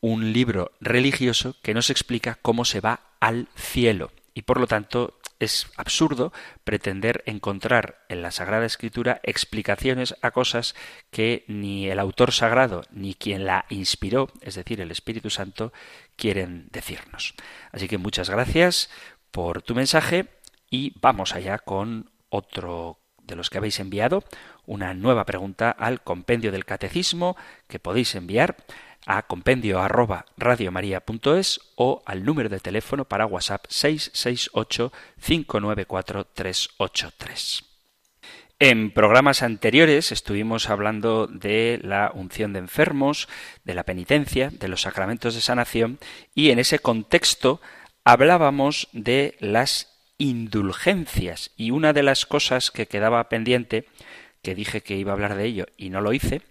un 0.00 0.32
libro 0.32 0.72
religioso 0.80 1.56
que 1.62 1.74
nos 1.74 1.90
explica 1.90 2.38
cómo 2.40 2.64
se 2.64 2.80
va 2.80 3.00
al 3.20 3.48
cielo. 3.56 4.12
y 4.34 4.42
por 4.42 4.60
lo 4.60 4.68
tanto 4.68 5.18
es 5.40 5.68
absurdo 5.76 6.32
pretender 6.64 7.22
encontrar 7.26 8.04
en 8.08 8.22
la 8.22 8.30
Sagrada 8.30 8.66
Escritura 8.66 9.20
explicaciones 9.22 10.16
a 10.22 10.30
cosas 10.30 10.74
que 11.10 11.44
ni 11.48 11.88
el 11.88 11.98
autor 11.98 12.32
sagrado 12.32 12.82
ni 12.90 13.14
quien 13.14 13.46
la 13.46 13.64
inspiró, 13.68 14.28
es 14.40 14.56
decir, 14.56 14.80
el 14.80 14.90
Espíritu 14.90 15.30
Santo, 15.30 15.72
quieren 16.16 16.68
decirnos. 16.70 17.34
Así 17.72 17.88
que 17.88 17.98
muchas 17.98 18.30
gracias 18.30 18.90
por 19.30 19.62
tu 19.62 19.74
mensaje 19.74 20.26
y 20.70 20.92
vamos 21.00 21.34
allá 21.34 21.58
con 21.58 22.10
otro 22.28 22.98
de 23.28 23.36
los 23.36 23.50
que 23.50 23.58
habéis 23.58 23.78
enviado, 23.78 24.24
una 24.66 24.94
nueva 24.94 25.24
pregunta 25.24 25.70
al 25.70 26.00
compendio 26.02 26.50
del 26.50 26.64
catecismo 26.64 27.36
que 27.68 27.78
podéis 27.78 28.16
enviar 28.16 28.56
a 29.06 29.22
compendio 29.22 29.80
arroba 29.80 30.26
radiomaria.es 30.36 31.60
o 31.76 32.02
al 32.04 32.24
número 32.24 32.48
de 32.48 32.58
teléfono 32.58 33.04
para 33.04 33.26
WhatsApp 33.26 33.66
668 33.68 34.92
594 35.24 36.24
383. 36.34 37.64
En 38.60 38.90
programas 38.90 39.42
anteriores 39.42 40.10
estuvimos 40.10 40.68
hablando 40.68 41.28
de 41.28 41.78
la 41.82 42.10
unción 42.12 42.52
de 42.52 42.58
enfermos, 42.58 43.28
de 43.64 43.74
la 43.74 43.84
penitencia, 43.84 44.50
de 44.50 44.66
los 44.66 44.82
sacramentos 44.82 45.36
de 45.36 45.40
sanación 45.40 45.98
y 46.34 46.50
en 46.50 46.58
ese 46.58 46.80
contexto 46.80 47.60
hablábamos 48.02 48.88
de 48.92 49.36
las 49.38 49.97
indulgencias 50.18 51.52
y 51.56 51.70
una 51.70 51.92
de 51.92 52.02
las 52.02 52.26
cosas 52.26 52.70
que 52.70 52.86
quedaba 52.86 53.28
pendiente, 53.28 53.86
que 54.42 54.54
dije 54.54 54.82
que 54.82 54.96
iba 54.96 55.12
a 55.12 55.14
hablar 55.14 55.36
de 55.36 55.44
ello 55.44 55.66
y 55.76 55.90
no 55.90 56.00
lo 56.00 56.12
hice, 56.12 56.42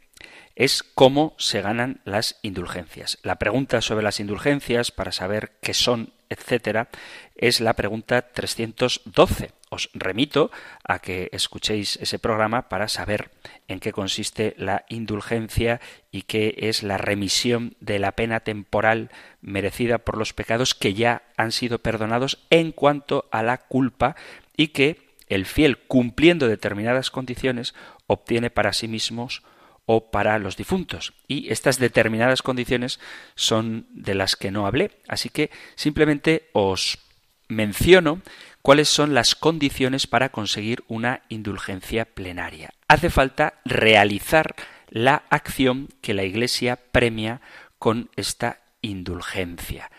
es 0.56 0.82
cómo 0.82 1.36
se 1.38 1.62
ganan 1.62 2.02
las 2.04 2.40
indulgencias. 2.42 3.20
La 3.22 3.38
pregunta 3.38 3.82
sobre 3.82 4.04
las 4.04 4.20
indulgencias, 4.20 4.92
para 4.92 5.12
saber 5.12 5.52
qué 5.62 5.74
son, 5.74 6.14
etcétera, 6.30 6.90
es 7.36 7.60
la 7.60 7.74
pregunta 7.74 8.22
312. 8.34 9.52
Os 9.70 9.90
remito 9.94 10.50
a 10.84 11.00
que 11.00 11.30
escuchéis 11.34 11.98
ese 11.98 12.20
programa 12.20 12.70
para 12.70 12.88
saber 12.88 13.32
en 13.68 13.80
qué 13.80 13.92
consiste 13.92 14.56
la 14.58 14.86
indulgencia 14.88 15.82
y 16.12 16.22
qué 16.22 16.56
es 16.58 16.84
la 16.84 16.98
remisión 16.98 17.76
de 17.82 18.00
la 18.00 18.14
pena 18.14 18.40
temporal 18.40 19.10
merecida 19.42 19.98
por 19.98 20.18
los 20.18 20.34
pecados 20.34 20.74
que 20.74 20.94
ya 20.94 21.24
han 21.36 21.52
sido 21.52 21.80
perdonados 21.80 22.40
en 22.50 22.72
cuanto 22.72 23.28
a 23.32 23.44
la 23.44 23.58
culpa 23.58 24.16
y 24.56 24.70
que 24.70 25.08
el 25.28 25.46
fiel, 25.46 25.78
cumpliendo 25.78 26.48
determinadas 26.48 27.12
condiciones, 27.12 27.76
obtiene 28.08 28.50
para 28.50 28.72
sí 28.72 28.88
mismos 28.88 29.44
o 29.88 30.12
para 30.12 30.38
los 30.38 30.58
difuntos. 30.58 31.14
Y 31.28 31.52
estas 31.52 31.80
determinadas 31.80 32.44
condiciones 32.44 33.00
son 33.36 33.88
de 33.90 34.14
las 34.14 34.36
que 34.36 34.52
no 34.52 34.68
hablé. 34.68 34.92
Así 35.08 35.30
que 35.30 35.50
simplemente 35.76 36.50
os 36.54 37.00
menciono 37.48 38.22
cuáles 38.62 38.90
son 38.90 39.14
las 39.14 39.34
condiciones 39.34 40.06
para 40.06 40.30
conseguir 40.30 40.84
una 40.90 41.22
indulgencia 41.30 42.04
plenaria. 42.04 42.70
Hace 42.90 43.10
falta 43.10 43.62
realizar 43.64 44.56
la 44.90 45.24
acción 45.30 45.88
que 46.02 46.14
la 46.14 46.24
Iglesia 46.24 46.78
premia 46.92 47.40
con 47.80 48.10
esta 48.18 48.60
indulgencia. 48.82 49.90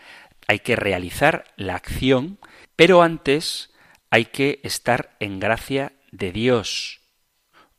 Hay 0.47 0.59
que 0.59 0.75
realizar 0.75 1.45
la 1.57 1.75
acción, 1.75 2.37
pero 2.75 3.01
antes 3.01 3.71
hay 4.11 4.25
que 4.25 4.59
estar 4.63 5.15
en 5.19 5.39
gracia 5.39 5.93
de 6.11 6.31
Dios. 6.31 7.01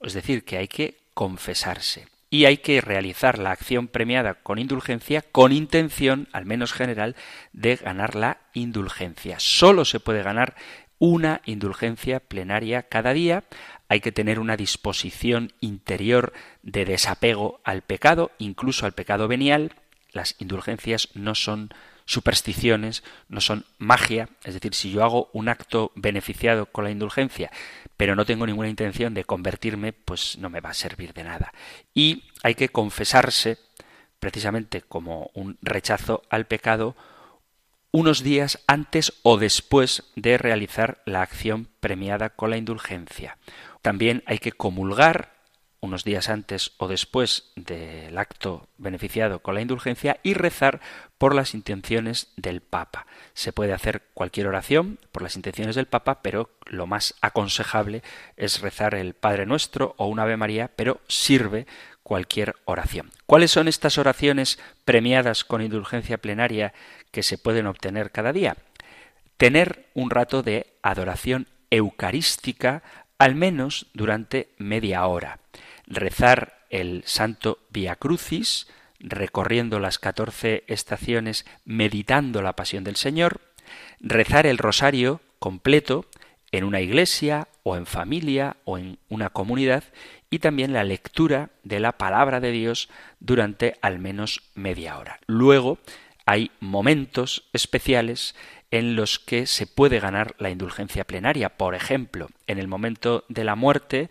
Es 0.01 0.15
decir, 0.15 0.45
que 0.45 0.57
hay 0.57 0.67
que 0.69 1.00
confesarse. 1.21 2.09
Y 2.31 2.47
hay 2.47 2.57
que 2.57 2.81
realizar 2.81 3.39
la 3.39 3.51
acción 3.51 3.89
premiada 3.89 4.37
con 4.37 4.59
indulgencia 4.59 5.21
con 5.21 5.53
intención, 5.53 6.29
al 6.33 6.47
menos 6.47 6.73
general, 6.73 7.15
de 7.53 7.77
ganar 7.77 8.15
la 8.15 8.39
indulgencia. 8.55 9.39
Solo 9.39 9.85
se 9.85 10.01
puede 10.01 10.23
ganar 10.23 10.57
una 10.99 11.43
indulgencia 11.45 12.21
plenaria 12.21 12.85
cada 12.85 13.13
día. 13.13 13.45
Hay 13.91 14.01
que 14.01 14.13
tener 14.13 14.41
una 14.41 14.57
disposición 14.57 15.53
interior 15.61 16.33
de 16.63 16.87
desapego 16.87 17.61
al 17.65 17.83
pecado, 17.83 18.31
incluso 18.39 18.87
al 18.87 18.93
pecado 18.93 19.29
venial. 19.29 19.75
Las 20.13 20.37
indulgencias 20.39 21.11
no 21.13 21.35
son 21.35 21.69
supersticiones, 22.11 23.05
no 23.29 23.41
son 23.41 23.65
magia, 23.79 24.29
es 24.43 24.55
decir, 24.55 24.75
si 24.75 24.91
yo 24.91 25.05
hago 25.05 25.31
un 25.33 25.49
acto 25.49 25.93
beneficiado 25.95 26.67
con 26.67 26.83
la 26.83 26.91
indulgencia, 26.91 27.53
pero 27.97 28.17
no 28.17 28.25
tengo 28.25 28.47
ninguna 28.47 28.69
intención 28.69 29.15
de 29.15 29.23
convertirme, 29.23 29.93
pues 29.93 30.37
no 30.37 30.51
me 30.51 30.61
va 30.61 30.71
a 30.71 30.75
servir 30.75 31.15
de 31.15 31.23
nada. 31.23 31.53
Y 31.95 32.25
hay 32.43 32.57
que 32.57 32.69
confesarse, 32.69 33.59
precisamente 34.19 34.83
como 34.83 35.31
un 35.35 35.57
rechazo 35.63 36.23
al 36.31 36.49
pecado, 36.49 36.97
unos 37.93 38.25
días 38.25 38.59
antes 38.67 39.13
o 39.23 39.39
después 39.39 40.03
de 40.17 40.37
realizar 40.37 41.03
la 41.07 41.23
acción 41.23 41.69
premiada 41.79 42.31
con 42.31 42.51
la 42.51 42.57
indulgencia. 42.57 43.39
También 43.83 44.25
hay 44.27 44.41
que 44.41 44.51
comulgar 44.51 45.40
unos 45.81 46.05
días 46.05 46.29
antes 46.29 46.73
o 46.77 46.89
después 46.89 47.53
del 47.57 48.17
acto 48.19 48.69
beneficiado 48.77 49.41
con 49.41 49.55
la 49.55 49.63
indulgencia 49.63 50.19
y 50.23 50.35
rezar 50.35 50.81
por 51.19 51.35
las 51.35 51.55
intenciones 51.55 52.33
del 52.37 52.61
Papa. 52.61 53.07
Se 53.35 53.53
puede 53.53 53.73
hacer 53.73 54.03
cualquier 54.15 54.47
oración 54.47 54.99
por 55.11 55.23
las 55.23 55.37
intenciones 55.37 55.77
del 55.77 55.87
Papa, 55.87 56.23
pero 56.23 56.51
lo 56.67 56.87
más 56.87 57.15
aconsejable 57.21 58.03
es 58.37 58.61
rezar 58.61 58.95
el 58.95 59.15
Padre 59.15 59.47
Nuestro 59.47 59.95
o 59.97 60.07
un 60.07 60.21
Ave 60.21 60.37
María, 60.37 60.71
pero 60.77 61.01
sirve 61.09 61.67
cualquier 62.03 62.57
oración. 62.65 63.11
¿Cuáles 63.27 63.51
son 63.51 63.69
estas 63.69 63.97
oraciones 63.97 64.59
premiadas 64.85 65.45
con 65.45 65.63
indulgencia 65.63 66.19
plenaria 66.19 66.75
que 67.11 67.23
se 67.23 67.39
pueden 67.39 67.67
obtener 67.67 68.11
cada 68.11 68.33
día? 68.33 68.57
Tener 69.37 69.87
un 69.95 70.11
rato 70.11 70.43
de 70.43 70.75
adoración 70.83 71.47
eucarística 71.71 72.83
al 73.19 73.35
menos 73.35 73.87
durante 73.95 74.49
media 74.59 75.07
hora 75.07 75.39
rezar 75.91 76.65
el 76.71 77.03
Santo 77.05 77.59
Via 77.71 77.97
Crucis, 77.97 78.69
recorriendo 79.01 79.81
las 79.81 79.99
catorce 79.99 80.65
estaciones, 80.69 81.45
meditando 81.65 82.41
la 82.41 82.55
pasión 82.55 82.85
del 82.85 82.97
Señor, 82.97 83.41
rezar 84.01 84.47
el 84.47 84.59
rosario 84.59 85.21
completo 85.39 86.07
en 86.53 86.65
una 86.65 86.81
iglesia 86.81 87.49
o 87.63 87.77
en 87.77 87.87
familia 87.87 88.57
o 88.65 88.79
en 88.79 88.99
una 89.09 89.31
comunidad 89.31 89.85
y 90.31 90.39
también 90.39 90.73
la 90.73 90.85
lectura 90.85 91.51
de 91.65 91.81
la 91.81 91.93
palabra 91.93 92.41
de 92.41 92.53
Dios 92.53 92.89
durante 93.19 93.77
al 93.83 93.99
menos 93.99 94.43
media 94.55 94.99
hora. 94.99 95.19
Luego 95.27 95.79
hay 96.27 96.51
momentos 96.61 97.49
especiales 97.53 98.35
en 98.71 98.95
los 98.95 99.19
que 99.19 99.47
se 99.47 99.67
puede 99.67 99.99
ganar 99.99 100.35
la 100.39 100.51
indulgencia 100.51 101.05
plenaria. 101.05 101.57
Por 101.57 101.75
ejemplo, 101.75 102.29
en 102.47 102.59
el 102.59 102.69
momento 102.69 103.25
de 103.29 103.45
la 103.45 103.57
muerte 103.57 104.11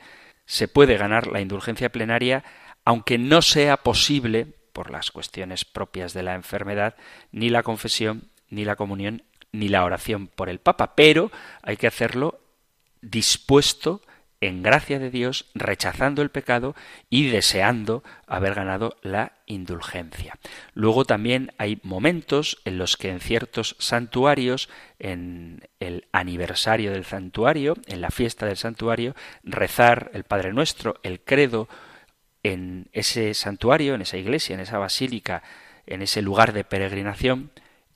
se 0.50 0.68
puede 0.68 0.98
ganar 0.98 1.28
la 1.28 1.42
indulgencia 1.42 1.92
plenaria, 1.92 2.44
aunque 2.84 3.20
no 3.20 3.44
sea 3.44 3.78
posible, 3.78 4.48
por 4.74 4.90
las 4.90 5.12
cuestiones 5.12 5.64
propias 5.64 6.14
de 6.14 6.24
la 6.24 6.34
enfermedad, 6.34 6.96
ni 7.32 7.52
la 7.52 7.62
confesión, 7.62 8.30
ni 8.50 8.66
la 8.66 8.76
comunión, 8.76 9.22
ni 9.52 9.70
la 9.70 9.84
oración 9.84 10.26
por 10.26 10.50
el 10.50 10.58
Papa, 10.58 10.96
pero 10.96 11.32
hay 11.62 11.78
que 11.78 11.86
hacerlo 11.86 12.40
dispuesto 13.00 14.02
en 14.41 14.63
gracia 14.63 14.99
de 14.99 15.10
Dios, 15.10 15.45
rechazando 15.54 16.21
el 16.21 16.30
pecado 16.30 16.75
y 17.10 17.28
deseando 17.28 18.04
haber 18.25 18.56
ganado 18.56 18.97
la 19.02 19.34
indulgencia. 19.45 20.38
Luego 20.73 21.06
también 21.06 21.52
hay 21.58 21.80
momentos 21.84 22.62
en 22.65 22.78
los 22.78 22.95
que 22.95 23.10
en 23.10 23.19
ciertos 23.19 23.75
santuarios, 23.80 24.69
en 24.97 25.67
el 25.80 26.08
aniversario 26.12 26.91
del 26.91 27.06
santuario, 27.06 27.75
en 27.88 28.02
la 28.02 28.12
fiesta 28.12 28.45
del 28.45 28.58
santuario, 28.58 29.15
rezar 29.43 30.10
el 30.13 30.23
Padre 30.23 30.54
Nuestro, 30.54 30.99
el 31.04 31.19
credo, 31.19 31.67
en 32.41 32.88
ese 32.93 33.34
santuario, 33.34 33.95
en 33.95 34.02
esa 34.02 34.17
iglesia, 34.17 34.54
en 34.54 34.62
esa 34.62 34.78
basílica, 34.78 35.43
en 35.86 36.02
ese 36.02 36.21
lugar 36.21 36.54
de 36.54 36.63
peregrinación, 36.63 37.52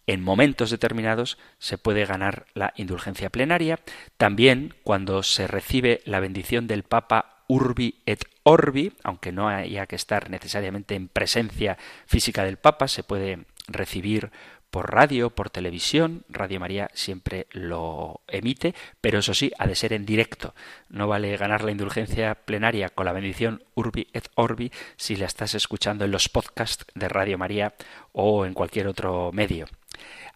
en 0.08 0.22
momentos 0.22 0.70
determinados 0.70 1.38
se 1.60 1.78
puede 1.78 2.06
ganar 2.06 2.46
la 2.54 2.74
indulgencia 2.76 3.30
plenaria. 3.30 3.80
También 4.18 4.74
cuando 4.84 5.24
se 5.24 5.48
recibe 5.48 6.02
la 6.06 6.20
bendición 6.20 6.68
del 6.68 6.84
Papa 6.84 7.44
Urbi 7.48 8.02
et 8.06 8.26
Orbi, 8.44 8.94
aunque 9.04 9.32
no 9.32 9.48
haya 9.50 9.86
que 9.86 9.96
estar 9.96 10.30
necesariamente 10.30 10.96
en 10.96 11.08
presencia 11.08 11.78
física 12.06 12.44
del 12.44 12.58
Papa, 12.58 12.88
se 12.88 13.04
puede 13.04 13.46
recibir 13.68 14.32
por 14.74 14.92
radio, 14.92 15.30
por 15.30 15.52
televisión. 15.52 16.24
Radio 16.30 16.60
María 16.60 16.90
siempre 16.96 17.46
lo 17.52 18.22
emite, 18.28 18.74
pero 19.02 19.20
eso 19.20 19.36
sí, 19.36 19.52
ha 19.60 19.68
de 19.68 19.76
ser 19.76 19.94
en 19.94 20.04
directo. 20.04 20.56
No 20.90 21.08
vale 21.08 21.38
ganar 21.38 21.64
la 21.64 21.70
indulgencia 21.70 22.34
plenaria 22.34 22.90
con 22.90 23.06
la 23.06 23.14
bendición 23.14 23.64
Urbi 23.76 24.08
et 24.14 24.30
Orbi 24.34 24.72
si 24.96 25.16
la 25.16 25.28
estás 25.28 25.54
escuchando 25.54 26.06
en 26.06 26.12
los 26.12 26.28
podcasts 26.28 26.88
de 26.96 27.08
Radio 27.08 27.38
María 27.38 27.76
o 28.14 28.48
en 28.48 28.56
cualquier 28.56 28.88
otro 28.88 29.30
medio. 29.32 29.68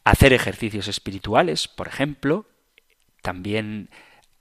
Hacer 0.04 0.34
ejercicios 0.34 0.88
espirituales, 0.88 1.68
por 1.68 1.88
ejemplo, 1.88 2.46
también 3.24 3.90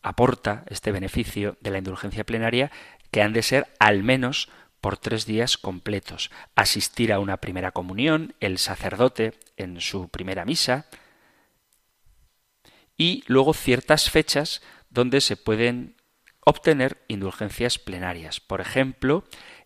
aporta 0.03 0.65
este 0.69 0.93
beneficio 0.93 1.57
de 1.63 1.71
la 1.71 1.79
indulgencia 1.79 2.25
plenaria 2.25 2.71
que 3.11 3.23
han 3.23 3.33
de 3.33 3.43
ser 3.43 3.67
al 3.79 4.03
menos 4.03 4.51
por 4.83 4.99
tres 4.99 5.25
días 5.25 5.57
completos. 5.57 6.31
Asistir 6.55 7.15
a 7.15 7.19
una 7.19 7.39
primera 7.39 7.73
comunión, 7.73 8.35
el 8.41 8.59
sacerdote 8.59 9.33
en 9.57 9.81
su 9.81 10.09
primera 10.09 10.45
misa, 10.45 10.87
y 12.97 13.23
luego 13.27 13.53
ciertas 13.53 14.11
fechas 14.11 14.63
donde 14.91 15.21
se 15.21 15.37
pueden 15.37 15.97
obtener 16.41 16.99
indulgencias 17.09 17.79
plenarias. 17.79 18.41
Por 18.41 18.61
ejemplo, 18.61 19.25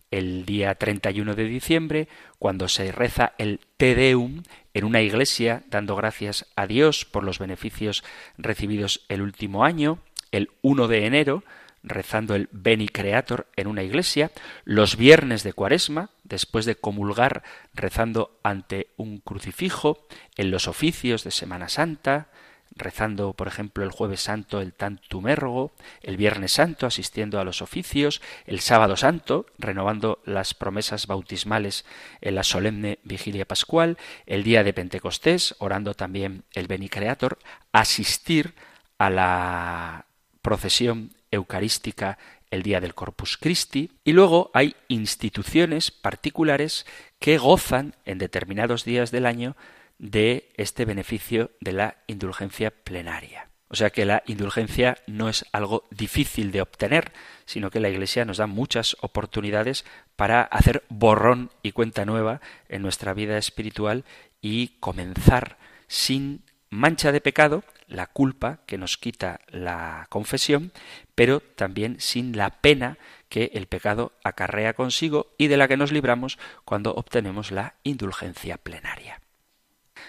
el 0.09 0.45
día 0.45 0.75
31 0.75 1.35
de 1.35 1.45
diciembre, 1.45 2.07
cuando 2.37 2.67
se 2.67 2.91
reza 2.91 3.33
el 3.37 3.61
Te 3.77 3.95
Deum 3.95 4.43
en 4.73 4.83
una 4.83 5.01
iglesia, 5.01 5.63
dando 5.67 5.95
gracias 5.95 6.47
a 6.55 6.67
Dios 6.67 7.05
por 7.05 7.23
los 7.23 7.39
beneficios 7.39 8.03
recibidos 8.37 9.05
el 9.07 9.21
último 9.21 9.63
año, 9.63 9.99
el 10.31 10.49
1 10.61 10.87
de 10.87 11.05
enero, 11.05 11.43
rezando 11.83 12.35
el 12.35 12.49
Beni 12.51 12.87
Creator 12.87 13.47
en 13.55 13.67
una 13.67 13.83
iglesia, 13.83 14.31
los 14.65 14.97
viernes 14.97 15.43
de 15.43 15.53
Cuaresma, 15.53 16.09
después 16.23 16.65
de 16.65 16.75
comulgar 16.75 17.43
rezando 17.73 18.39
ante 18.43 18.87
un 18.97 19.19
crucifijo, 19.19 20.07
en 20.35 20.51
los 20.51 20.67
oficios 20.67 21.23
de 21.23 21.31
Semana 21.31 21.69
Santa, 21.69 22.29
rezando, 22.75 23.33
por 23.33 23.47
ejemplo, 23.47 23.83
el 23.83 23.91
jueves 23.91 24.21
santo 24.21 24.61
el 24.61 24.73
Tantumérgo, 24.73 25.71
el 26.01 26.17
viernes 26.17 26.53
santo 26.53 26.85
asistiendo 26.85 27.39
a 27.39 27.43
los 27.43 27.61
oficios, 27.61 28.21
el 28.45 28.59
sábado 28.59 28.95
santo 28.95 29.45
renovando 29.57 30.21
las 30.25 30.53
promesas 30.53 31.07
bautismales 31.07 31.85
en 32.21 32.35
la 32.35 32.43
solemne 32.43 32.99
vigilia 33.03 33.45
pascual, 33.45 33.97
el 34.25 34.43
día 34.43 34.63
de 34.63 34.73
Pentecostés 34.73 35.55
orando 35.59 35.93
también 35.93 36.43
el 36.53 36.67
Beni 36.67 36.89
Creator, 36.89 37.39
asistir 37.71 38.53
a 38.97 39.09
la 39.09 40.05
procesión 40.41 41.11
eucarística 41.31 42.17
el 42.51 42.63
día 42.63 42.81
del 42.81 42.93
Corpus 42.93 43.37
Christi, 43.37 43.91
y 44.03 44.11
luego 44.11 44.51
hay 44.53 44.75
instituciones 44.89 45.89
particulares 45.89 46.85
que 47.19 47.37
gozan 47.37 47.95
en 48.05 48.17
determinados 48.17 48.83
días 48.83 49.11
del 49.11 49.25
año 49.25 49.55
de 49.97 50.51
este 50.57 50.83
beneficio 50.85 51.51
de 51.61 51.73
la 51.73 51.97
indulgencia 52.07 52.71
plenaria. 52.71 53.47
O 53.69 53.75
sea 53.75 53.89
que 53.89 54.03
la 54.03 54.21
indulgencia 54.25 54.97
no 55.07 55.29
es 55.29 55.45
algo 55.53 55.87
difícil 55.91 56.51
de 56.51 56.61
obtener, 56.61 57.13
sino 57.45 57.71
que 57.71 57.79
la 57.79 57.87
Iglesia 57.87 58.25
nos 58.25 58.37
da 58.37 58.45
muchas 58.45 58.97
oportunidades 58.99 59.85
para 60.17 60.41
hacer 60.41 60.83
borrón 60.89 61.51
y 61.63 61.71
cuenta 61.71 62.03
nueva 62.03 62.41
en 62.67 62.81
nuestra 62.81 63.13
vida 63.13 63.37
espiritual 63.37 64.03
y 64.41 64.79
comenzar 64.81 65.57
sin 65.87 66.43
mancha 66.71 67.11
de 67.11 67.21
pecado, 67.21 67.63
la 67.87 68.07
culpa 68.07 68.61
que 68.65 68.79
nos 68.79 68.97
quita 68.97 69.41
la 69.49 70.07
confesión, 70.09 70.71
pero 71.13 71.41
también 71.41 71.99
sin 71.99 72.35
la 72.35 72.49
pena 72.49 72.97
que 73.29 73.51
el 73.53 73.67
pecado 73.67 74.13
acarrea 74.23 74.73
consigo 74.73 75.27
y 75.37 75.47
de 75.47 75.57
la 75.57 75.67
que 75.67 75.77
nos 75.77 75.91
libramos 75.91 76.39
cuando 76.65 76.95
obtenemos 76.95 77.51
la 77.51 77.75
indulgencia 77.83 78.57
plenaria. 78.57 79.21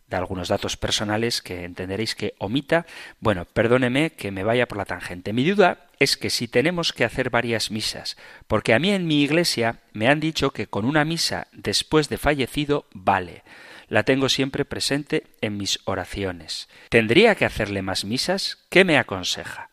De 0.08 0.16
algunos 0.16 0.48
datos 0.48 0.78
personales 0.78 1.42
que 1.42 1.64
entenderéis 1.64 2.14
que 2.14 2.34
omita. 2.38 2.86
Bueno, 3.20 3.44
perdóneme 3.44 4.10
que 4.10 4.30
me 4.30 4.42
vaya 4.42 4.66
por 4.66 4.78
la 4.78 4.86
tangente. 4.86 5.34
Mi 5.34 5.44
duda 5.44 5.86
es 5.98 6.16
que 6.16 6.30
si 6.30 6.48
tenemos 6.48 6.94
que 6.94 7.04
hacer 7.04 7.28
varias 7.28 7.70
misas, 7.70 8.16
porque 8.46 8.72
a 8.72 8.78
mí 8.78 8.90
en 8.90 9.06
mi 9.06 9.22
iglesia 9.22 9.80
me 9.92 10.08
han 10.08 10.20
dicho 10.20 10.50
que 10.50 10.66
con 10.66 10.86
una 10.86 11.04
misa 11.04 11.48
después 11.52 12.08
de 12.08 12.16
fallecido 12.16 12.86
vale 12.94 13.42
la 13.88 14.02
tengo 14.04 14.28
siempre 14.28 14.64
presente 14.64 15.24
en 15.40 15.56
mis 15.56 15.80
oraciones. 15.84 16.68
¿Tendría 16.88 17.34
que 17.34 17.44
hacerle 17.44 17.82
más 17.82 18.04
misas? 18.04 18.66
¿Qué 18.70 18.84
me 18.84 18.98
aconseja? 18.98 19.70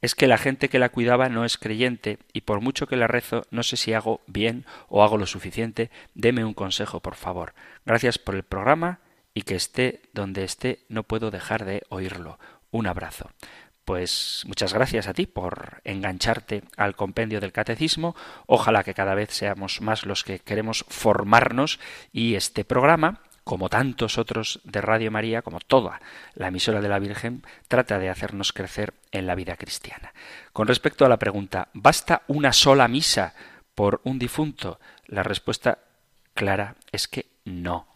Es 0.00 0.16
que 0.16 0.26
la 0.26 0.36
gente 0.36 0.68
que 0.68 0.80
la 0.80 0.88
cuidaba 0.88 1.28
no 1.28 1.44
es 1.44 1.56
creyente 1.56 2.18
y 2.32 2.40
por 2.42 2.60
mucho 2.60 2.88
que 2.88 2.96
la 2.96 3.06
rezo 3.06 3.46
no 3.50 3.62
sé 3.62 3.76
si 3.76 3.92
hago 3.92 4.20
bien 4.26 4.66
o 4.88 5.04
hago 5.04 5.16
lo 5.16 5.26
suficiente. 5.26 5.90
Deme 6.14 6.44
un 6.44 6.54
consejo, 6.54 7.00
por 7.00 7.14
favor. 7.14 7.54
Gracias 7.86 8.18
por 8.18 8.34
el 8.34 8.42
programa 8.42 8.98
y 9.32 9.42
que 9.42 9.54
esté 9.54 10.02
donde 10.12 10.42
esté 10.42 10.80
no 10.88 11.04
puedo 11.04 11.30
dejar 11.30 11.64
de 11.64 11.84
oírlo. 11.88 12.40
Un 12.72 12.88
abrazo. 12.88 13.30
Pues 13.84 14.44
muchas 14.46 14.72
gracias 14.72 15.08
a 15.08 15.14
ti 15.14 15.26
por 15.26 15.80
engancharte 15.84 16.62
al 16.76 16.94
compendio 16.94 17.40
del 17.40 17.52
catecismo. 17.52 18.14
Ojalá 18.46 18.84
que 18.84 18.94
cada 18.94 19.14
vez 19.14 19.30
seamos 19.30 19.80
más 19.80 20.06
los 20.06 20.22
que 20.22 20.38
queremos 20.38 20.84
formarnos 20.88 21.80
y 22.12 22.36
este 22.36 22.64
programa, 22.64 23.20
como 23.42 23.68
tantos 23.68 24.18
otros 24.18 24.60
de 24.62 24.80
Radio 24.80 25.10
María, 25.10 25.42
como 25.42 25.58
toda 25.58 26.00
la 26.34 26.48
emisora 26.48 26.80
de 26.80 26.88
la 26.88 27.00
Virgen, 27.00 27.42
trata 27.66 27.98
de 27.98 28.08
hacernos 28.08 28.52
crecer 28.52 28.94
en 29.10 29.26
la 29.26 29.34
vida 29.34 29.56
cristiana. 29.56 30.14
Con 30.52 30.68
respecto 30.68 31.04
a 31.04 31.08
la 31.08 31.18
pregunta, 31.18 31.68
¿basta 31.72 32.22
una 32.28 32.52
sola 32.52 32.86
misa 32.86 33.34
por 33.74 34.00
un 34.04 34.20
difunto? 34.20 34.78
La 35.06 35.24
respuesta 35.24 35.78
clara 36.34 36.76
es 36.92 37.08
que 37.08 37.26
no. 37.44 37.91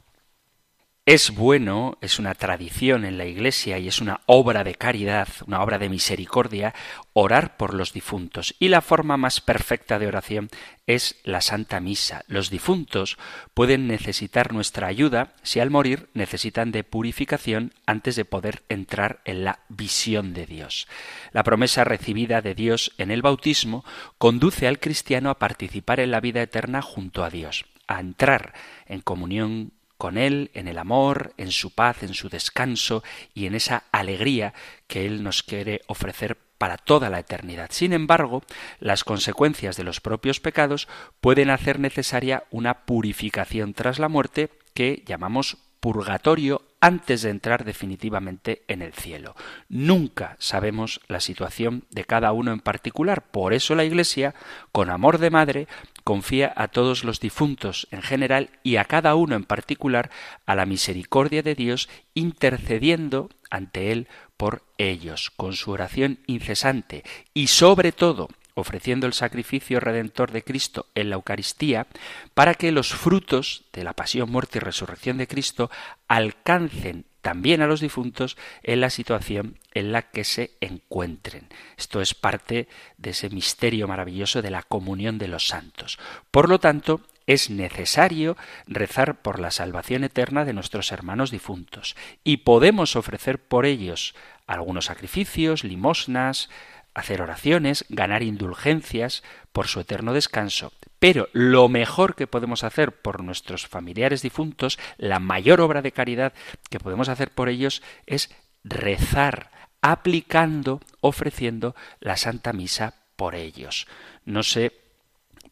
Es 1.09 1.31
bueno, 1.31 1.99
es 2.01 2.19
una 2.19 2.35
tradición 2.35 3.05
en 3.05 3.16
la 3.16 3.27
Iglesia 3.27 3.79
y 3.79 3.87
es 3.87 4.01
una 4.01 4.23
obra 4.27 4.64
de 4.64 4.75
caridad, 4.75 5.29
una 5.47 5.62
obra 5.62 5.79
de 5.79 5.88
misericordia, 5.88 6.75
orar 7.12 7.57
por 7.57 7.75
los 7.75 7.92
difuntos. 7.92 8.57
Y 8.59 8.71
la 8.71 8.81
forma 8.81 9.16
más 9.16 9.40
perfecta 9.40 10.01
de 10.01 10.09
oración 10.09 10.49
es 10.88 11.21
la 11.23 11.42
Santa 11.42 11.79
Misa. 11.79 12.25
Los 12.27 12.51
difuntos 12.51 13.19
pueden 13.55 13.87
necesitar 13.87 14.53
nuestra 14.53 14.88
ayuda 14.88 15.35
si 15.45 15.61
al 15.61 15.71
morir 15.71 16.09
necesitan 16.12 16.73
de 16.73 16.83
purificación 16.83 17.73
antes 17.87 18.16
de 18.16 18.25
poder 18.25 18.64
entrar 18.69 19.21
en 19.25 19.45
la 19.45 19.61
visión 19.69 20.35
de 20.35 20.47
Dios. 20.47 20.88
La 21.31 21.45
promesa 21.45 21.85
recibida 21.85 22.42
de 22.42 22.57
Dios 22.57 22.90
en 22.99 23.12
el 23.12 23.23
bautismo 23.23 23.85
conduce 24.19 24.66
al 24.66 24.81
cristiano 24.81 25.31
a 25.31 25.38
participar 25.38 26.01
en 26.01 26.11
la 26.11 26.19
vida 26.19 26.42
eterna 26.42 26.83
junto 26.83 27.23
a 27.23 27.31
Dios, 27.31 27.64
a 27.87 28.01
entrar 28.01 28.55
en 28.87 29.03
comunión 29.03 29.71
con 29.99 30.19
Él 30.19 30.51
en 30.55 30.69
el 30.69 30.79
amor, 30.79 31.33
en 31.37 31.51
su 31.51 31.75
paz, 31.75 32.03
en 32.03 32.15
su 32.15 32.29
descanso 32.29 33.03
y 33.35 33.47
en 33.47 33.55
esa 33.55 33.85
alegría 33.93 34.55
que 34.87 35.07
Él 35.07 35.23
nos 35.23 35.43
quiere 35.43 35.83
ofrecer 35.87 36.39
para 36.59 36.79
toda 36.79 37.11
la 37.11 37.19
eternidad. 37.19 37.69
Sin 37.71 37.93
embargo, 37.93 38.43
las 38.81 39.05
consecuencias 39.05 39.77
de 39.77 39.85
los 39.85 40.01
propios 40.01 40.41
pecados 40.41 40.89
pueden 41.21 41.51
hacer 41.51 41.79
necesaria 41.79 42.45
una 42.51 42.85
purificación 42.87 43.75
tras 43.75 43.99
la 43.99 44.09
muerte 44.09 44.51
que 44.75 45.03
llamamos 45.07 45.59
purgatorio 45.81 46.63
antes 46.87 47.22
de 47.22 47.31
entrar 47.31 47.64
definitivamente 47.64 48.62
en 48.68 48.81
el 48.81 48.92
cielo. 48.92 49.35
Nunca 49.68 50.37
sabemos 50.38 51.01
la 51.09 51.18
situación 51.18 51.83
de 51.90 52.05
cada 52.05 52.31
uno 52.31 52.53
en 52.53 52.61
particular. 52.61 53.27
Por 53.27 53.55
eso 53.55 53.75
la 53.75 53.83
Iglesia, 53.83 54.37
con 54.70 54.88
amor 54.88 55.18
de 55.18 55.31
madre, 55.31 55.66
confía 56.05 56.53
a 56.55 56.68
todos 56.68 57.03
los 57.03 57.18
difuntos 57.18 57.88
en 57.90 58.03
general 58.03 58.51
y 58.62 58.77
a 58.77 58.85
cada 58.85 59.16
uno 59.16 59.35
en 59.35 59.42
particular 59.42 60.12
a 60.46 60.55
la 60.55 60.64
misericordia 60.64 61.42
de 61.42 61.57
Dios, 61.57 61.88
intercediendo 62.14 63.31
ante 63.51 63.90
Él 63.90 64.07
por 64.37 64.62
ellos, 64.79 65.33
con 65.35 65.55
su 65.55 65.72
oración 65.72 66.20
incesante 66.29 67.03
y 67.35 67.49
sobre 67.49 67.90
todo 67.90 68.29
ofreciendo 68.57 69.07
el 69.07 69.12
sacrificio 69.12 69.81
redentor 69.81 70.33
de 70.33 70.42
Cristo 70.42 70.87
en 70.95 71.11
la 71.11 71.16
Eucaristía, 71.16 71.87
para 72.35 72.55
que 72.55 72.73
los 72.73 72.88
frutos 72.88 73.64
de 73.73 73.85
la 73.85 73.92
pasión, 73.92 74.31
muerte 74.31 74.59
y 74.59 74.61
resurrección 74.61 75.19
de 75.19 75.29
Cristo 75.29 75.71
alcancen 76.09 77.05
también 77.21 77.61
a 77.61 77.66
los 77.66 77.81
difuntos 77.81 78.37
en 78.62 78.81
la 78.81 78.88
situación 78.88 79.59
en 79.75 79.92
la 79.92 80.03
que 80.03 80.25
se 80.25 80.53
encuentren. 80.61 81.49
Esto 81.77 82.01
es 82.01 82.14
parte 82.14 82.66
de 82.97 83.11
ese 83.11 83.29
misterio 83.29 83.87
maravilloso 83.87 84.42
de 84.42 84.51
la 84.51 84.62
comunión 84.62 85.19
de 85.19 85.29
los 85.29 85.49
santos. 85.49 85.99
Por 86.31 86.49
lo 86.49 86.59
tanto, 86.59 87.01
es 87.27 87.51
necesario 87.51 88.37
rezar 88.69 89.21
por 89.21 89.40
la 89.40 89.51
salvación 89.51 90.05
eterna 90.05 90.45
de 90.45 90.53
nuestros 90.53 90.92
hermanos 90.92 91.31
difuntos 91.31 91.97
y 92.23 92.38
podemos 92.38 92.97
ofrecer 92.97 93.40
por 93.40 93.66
ellos 93.66 94.14
algunos 94.47 94.85
sacrificios, 94.87 95.64
limosnas, 95.64 96.49
hacer 96.97 97.21
oraciones, 97.21 97.85
ganar 97.91 98.23
indulgencias 98.23 99.23
por 99.53 99.69
su 99.69 99.81
eterno 99.81 100.15
descanso, 100.15 100.73
Pero 100.99 101.29
lo 101.35 101.69
mejor 101.69 102.15
que 102.15 102.27
podemos 102.27 102.65
hacer 102.65 102.91
por 102.91 103.23
nuestros 103.23 103.67
familiares 103.67 104.23
difuntos, 104.23 104.79
la 104.97 105.21
mayor 105.21 105.61
obra 105.61 105.83
de 105.83 105.93
caridad 105.93 106.33
que 106.71 106.81
podemos 106.81 107.11
hacer 107.11 107.31
por 107.31 107.51
ellos 107.51 107.83
es 108.07 108.31
rezar, 108.65 109.51
aplicando, 109.83 110.81
ofreciendo 111.03 111.77
la 112.01 112.17
Santa 112.17 112.55
Misa 112.55 112.95
por 113.17 113.35
ellos. 113.35 113.87
No 114.25 114.43
sé 114.43 114.73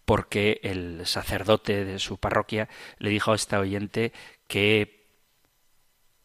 por 0.07 0.29
qué 0.29 0.61
el 0.63 1.07
sacerdote 1.07 1.85
de 1.85 1.99
su 1.99 2.17
parroquia 2.17 2.71
le 2.99 3.11
dijo 3.11 3.33
a 3.33 3.37
esta 3.37 3.61
oyente 3.61 4.15
que 4.49 5.05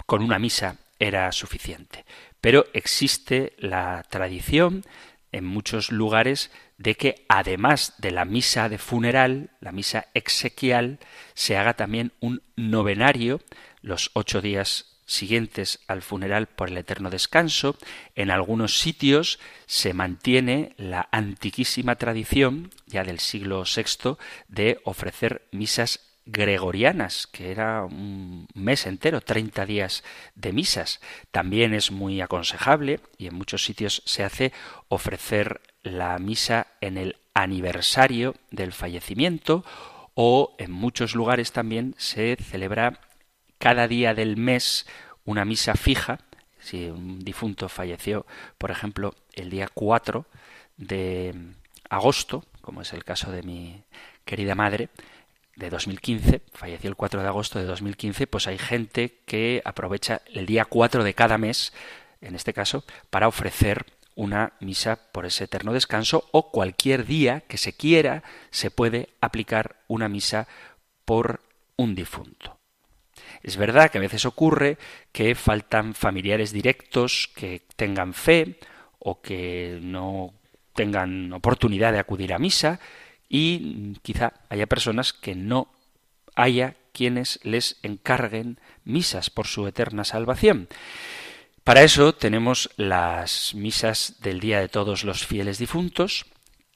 con 0.06 0.24
una 0.24 0.40
misa 0.40 0.78
era 0.98 1.30
suficiente. 1.34 2.06
Pero 2.42 2.68
existe 2.74 3.54
la 3.58 4.04
tradición 4.10 4.84
en 5.32 5.46
muchos 5.46 5.92
lugares 5.92 6.52
de 6.78 6.96
que 6.96 7.26
además 7.28 7.94
de 7.98 8.12
la 8.12 8.26
misa 8.26 8.70
de 8.70 8.78
funeral, 8.78 9.52
la 9.60 9.72
misa 9.72 10.08
exequial, 10.14 11.00
se 11.34 11.58
haga 11.58 11.76
también 11.76 12.14
un 12.20 12.42
novenario 12.56 13.42
los 13.82 14.12
ocho 14.14 14.42
días 14.42 15.00
siguientes 15.06 15.80
al 15.88 16.02
funeral 16.02 16.48
por 16.48 16.70
el 16.70 16.78
eterno 16.78 17.10
descanso. 17.10 17.76
En 18.16 18.30
algunos 18.32 18.80
sitios 18.80 19.40
se 19.66 19.94
mantiene 19.94 20.74
la 20.78 21.10
antiquísima 21.12 21.96
tradición, 21.96 22.70
ya 22.86 23.04
del 23.04 23.20
siglo 23.20 23.64
VI, 23.64 24.18
de 24.48 24.80
ofrecer 24.84 25.48
misas 25.52 26.09
gregorianas, 26.32 27.28
que 27.28 27.52
era 27.52 27.84
un 27.84 28.48
mes 28.54 28.86
entero, 28.86 29.22
30 29.22 29.66
días 29.66 30.04
de 30.36 30.54
misas. 30.54 31.00
También 31.32 31.74
es 31.74 31.92
muy 31.92 32.22
aconsejable, 32.22 33.00
y 33.18 33.28
en 33.28 33.36
muchos 33.36 33.64
sitios 33.64 34.04
se 34.06 34.24
hace, 34.24 34.54
ofrecer 34.88 35.62
la 35.82 36.18
misa 36.20 36.68
en 36.82 36.98
el 36.98 37.16
aniversario 37.34 38.36
del 38.52 38.74
fallecimiento, 38.74 39.66
o 40.14 40.56
en 40.60 40.72
muchos 40.72 41.16
lugares 41.16 41.52
también 41.52 41.96
se 41.98 42.36
celebra 42.36 43.00
cada 43.58 43.88
día 43.88 44.14
del 44.14 44.38
mes 44.38 44.86
una 45.26 45.46
misa 45.46 45.76
fija. 45.76 46.20
Si 46.60 46.90
un 46.90 47.20
difunto 47.20 47.70
falleció, 47.70 48.26
por 48.58 48.70
ejemplo, 48.70 49.16
el 49.34 49.50
día 49.50 49.70
4 49.74 50.26
de 50.78 51.54
agosto, 51.90 52.44
como 52.62 52.82
es 52.82 52.94
el 52.94 53.04
caso 53.04 53.32
de 53.32 53.44
mi 53.44 53.84
querida 54.26 54.56
madre, 54.56 54.90
de 55.60 55.70
2015, 55.70 56.42
falleció 56.54 56.90
el 56.90 56.96
4 56.96 57.22
de 57.22 57.28
agosto 57.28 57.60
de 57.60 57.66
2015, 57.66 58.28
pues 58.28 58.48
hay 58.48 58.58
gente 58.58 59.20
que 59.26 59.62
aprovecha 59.66 60.22
el 60.34 60.46
día 60.46 60.66
4 60.66 61.04
de 61.04 61.14
cada 61.14 61.38
mes, 61.38 61.74
en 62.22 62.36
este 62.36 62.54
caso, 62.54 62.86
para 63.10 63.28
ofrecer 63.28 63.86
una 64.16 64.54
misa 64.60 64.98
por 65.12 65.26
ese 65.26 65.44
eterno 65.44 65.74
descanso 65.74 66.28
o 66.32 66.52
cualquier 66.52 67.06
día 67.06 67.42
que 67.42 67.58
se 67.58 67.74
quiera 67.74 68.24
se 68.52 68.72
puede 68.72 69.10
aplicar 69.22 69.76
una 69.88 70.10
misa 70.10 70.48
por 71.06 71.42
un 71.76 71.94
difunto. 71.94 72.58
Es 73.44 73.58
verdad 73.58 73.92
que 73.92 73.98
a 73.98 74.02
veces 74.02 74.26
ocurre 74.26 74.78
que 75.12 75.36
faltan 75.36 75.94
familiares 75.94 76.52
directos 76.52 77.30
que 77.36 77.62
tengan 77.76 78.14
fe 78.14 78.60
o 78.98 79.22
que 79.22 79.80
no 79.82 80.34
tengan 80.74 81.32
oportunidad 81.34 81.92
de 81.92 82.00
acudir 82.00 82.34
a 82.34 82.40
misa 82.40 82.80
y 83.30 83.94
quizá 84.02 84.34
haya 84.50 84.68
personas 84.68 85.14
que 85.14 85.36
no 85.36 85.72
haya 86.36 86.76
quienes 86.92 87.40
les 87.44 87.78
encarguen 87.84 88.60
misas 88.84 89.30
por 89.30 89.48
su 89.48 89.68
eterna 89.68 90.04
salvación. 90.04 90.68
Para 91.64 91.84
eso 91.84 92.14
tenemos 92.14 92.72
las 92.78 93.54
misas 93.54 94.16
del 94.22 94.40
Día 94.40 94.60
de 94.60 94.70
todos 94.70 95.04
los 95.04 95.26
fieles 95.26 95.60
difuntos, 95.60 96.26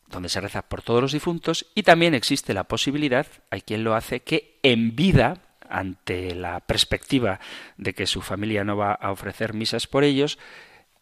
donde 0.08 0.30
se 0.30 0.40
reza 0.40 0.62
por 0.62 0.84
todos 0.84 1.02
los 1.02 1.12
difuntos, 1.14 1.66
y 1.74 1.84
también 1.84 2.14
existe 2.14 2.54
la 2.54 2.66
posibilidad, 2.66 3.26
hay 3.50 3.62
quien 3.62 3.84
lo 3.84 3.96
hace, 3.96 4.20
que 4.20 4.60
en 4.62 4.96
vida, 4.96 5.42
ante 5.68 6.36
la 6.36 6.60
perspectiva 6.60 7.40
de 7.78 7.96
que 7.96 8.06
su 8.06 8.22
familia 8.22 8.64
no 8.64 8.78
va 8.78 8.94
a 8.94 9.12
ofrecer 9.12 9.56
misas 9.56 9.88
por 9.88 10.04
ellos, 10.04 10.38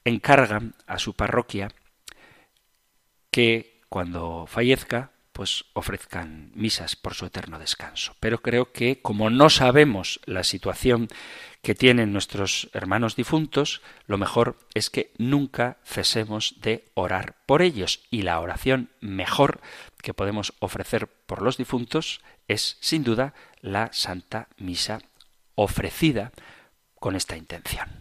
encargan 0.06 0.76
a 0.88 0.98
su 0.98 1.14
parroquia 1.14 1.68
que 3.30 3.82
cuando 3.90 4.46
fallezca 4.48 5.12
pues 5.42 5.66
ofrezcan 5.74 6.52
misas 6.54 6.96
por 6.96 7.16
su 7.16 7.26
eterno 7.26 7.58
descanso. 7.58 8.16
Pero 8.20 8.44
creo 8.44 8.72
que 8.72 9.02
como 9.02 9.32
no 9.32 9.50
sabemos 9.50 10.20
la 10.26 10.44
situación 10.44 11.08
que 11.64 11.74
tienen 11.74 12.14
nuestros 12.14 12.70
hermanos 12.74 13.16
difuntos, 13.16 13.82
lo 14.06 14.20
mejor 14.20 14.60
es 14.76 14.92
que 14.92 15.12
nunca 15.18 15.80
cesemos 15.84 16.62
de 16.62 16.86
orar 16.94 17.38
por 17.48 17.64
ellos 17.64 18.02
y 18.12 18.22
la 18.22 18.40
oración 18.40 18.92
mejor 19.00 19.62
que 20.04 20.14
podemos 20.14 20.54
ofrecer 20.60 21.08
por 21.08 21.42
los 21.42 21.58
difuntos 21.58 22.22
es 22.48 22.78
sin 22.80 23.04
duda 23.04 23.34
la 23.62 23.90
Santa 23.94 24.48
Misa 24.58 25.00
ofrecida 25.56 26.34
con 27.00 27.16
esta 27.16 27.36
intención. 27.36 28.01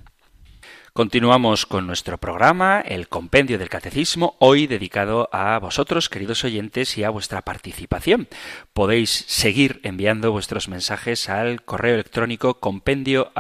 Continuamos 0.92 1.66
con 1.66 1.86
nuestro 1.86 2.18
programa, 2.18 2.80
el 2.80 3.06
Compendio 3.06 3.58
del 3.58 3.68
Catecismo, 3.68 4.34
hoy 4.40 4.66
dedicado 4.66 5.28
a 5.30 5.56
vosotros, 5.60 6.08
queridos 6.08 6.42
oyentes, 6.42 6.98
y 6.98 7.04
a 7.04 7.10
vuestra 7.10 7.42
participación. 7.42 8.26
Podéis 8.72 9.10
seguir 9.28 9.80
enviando 9.84 10.32
vuestros 10.32 10.68
mensajes 10.68 11.28
al 11.28 11.62
correo 11.62 11.94
electrónico 11.94 12.54
compendio 12.54 13.30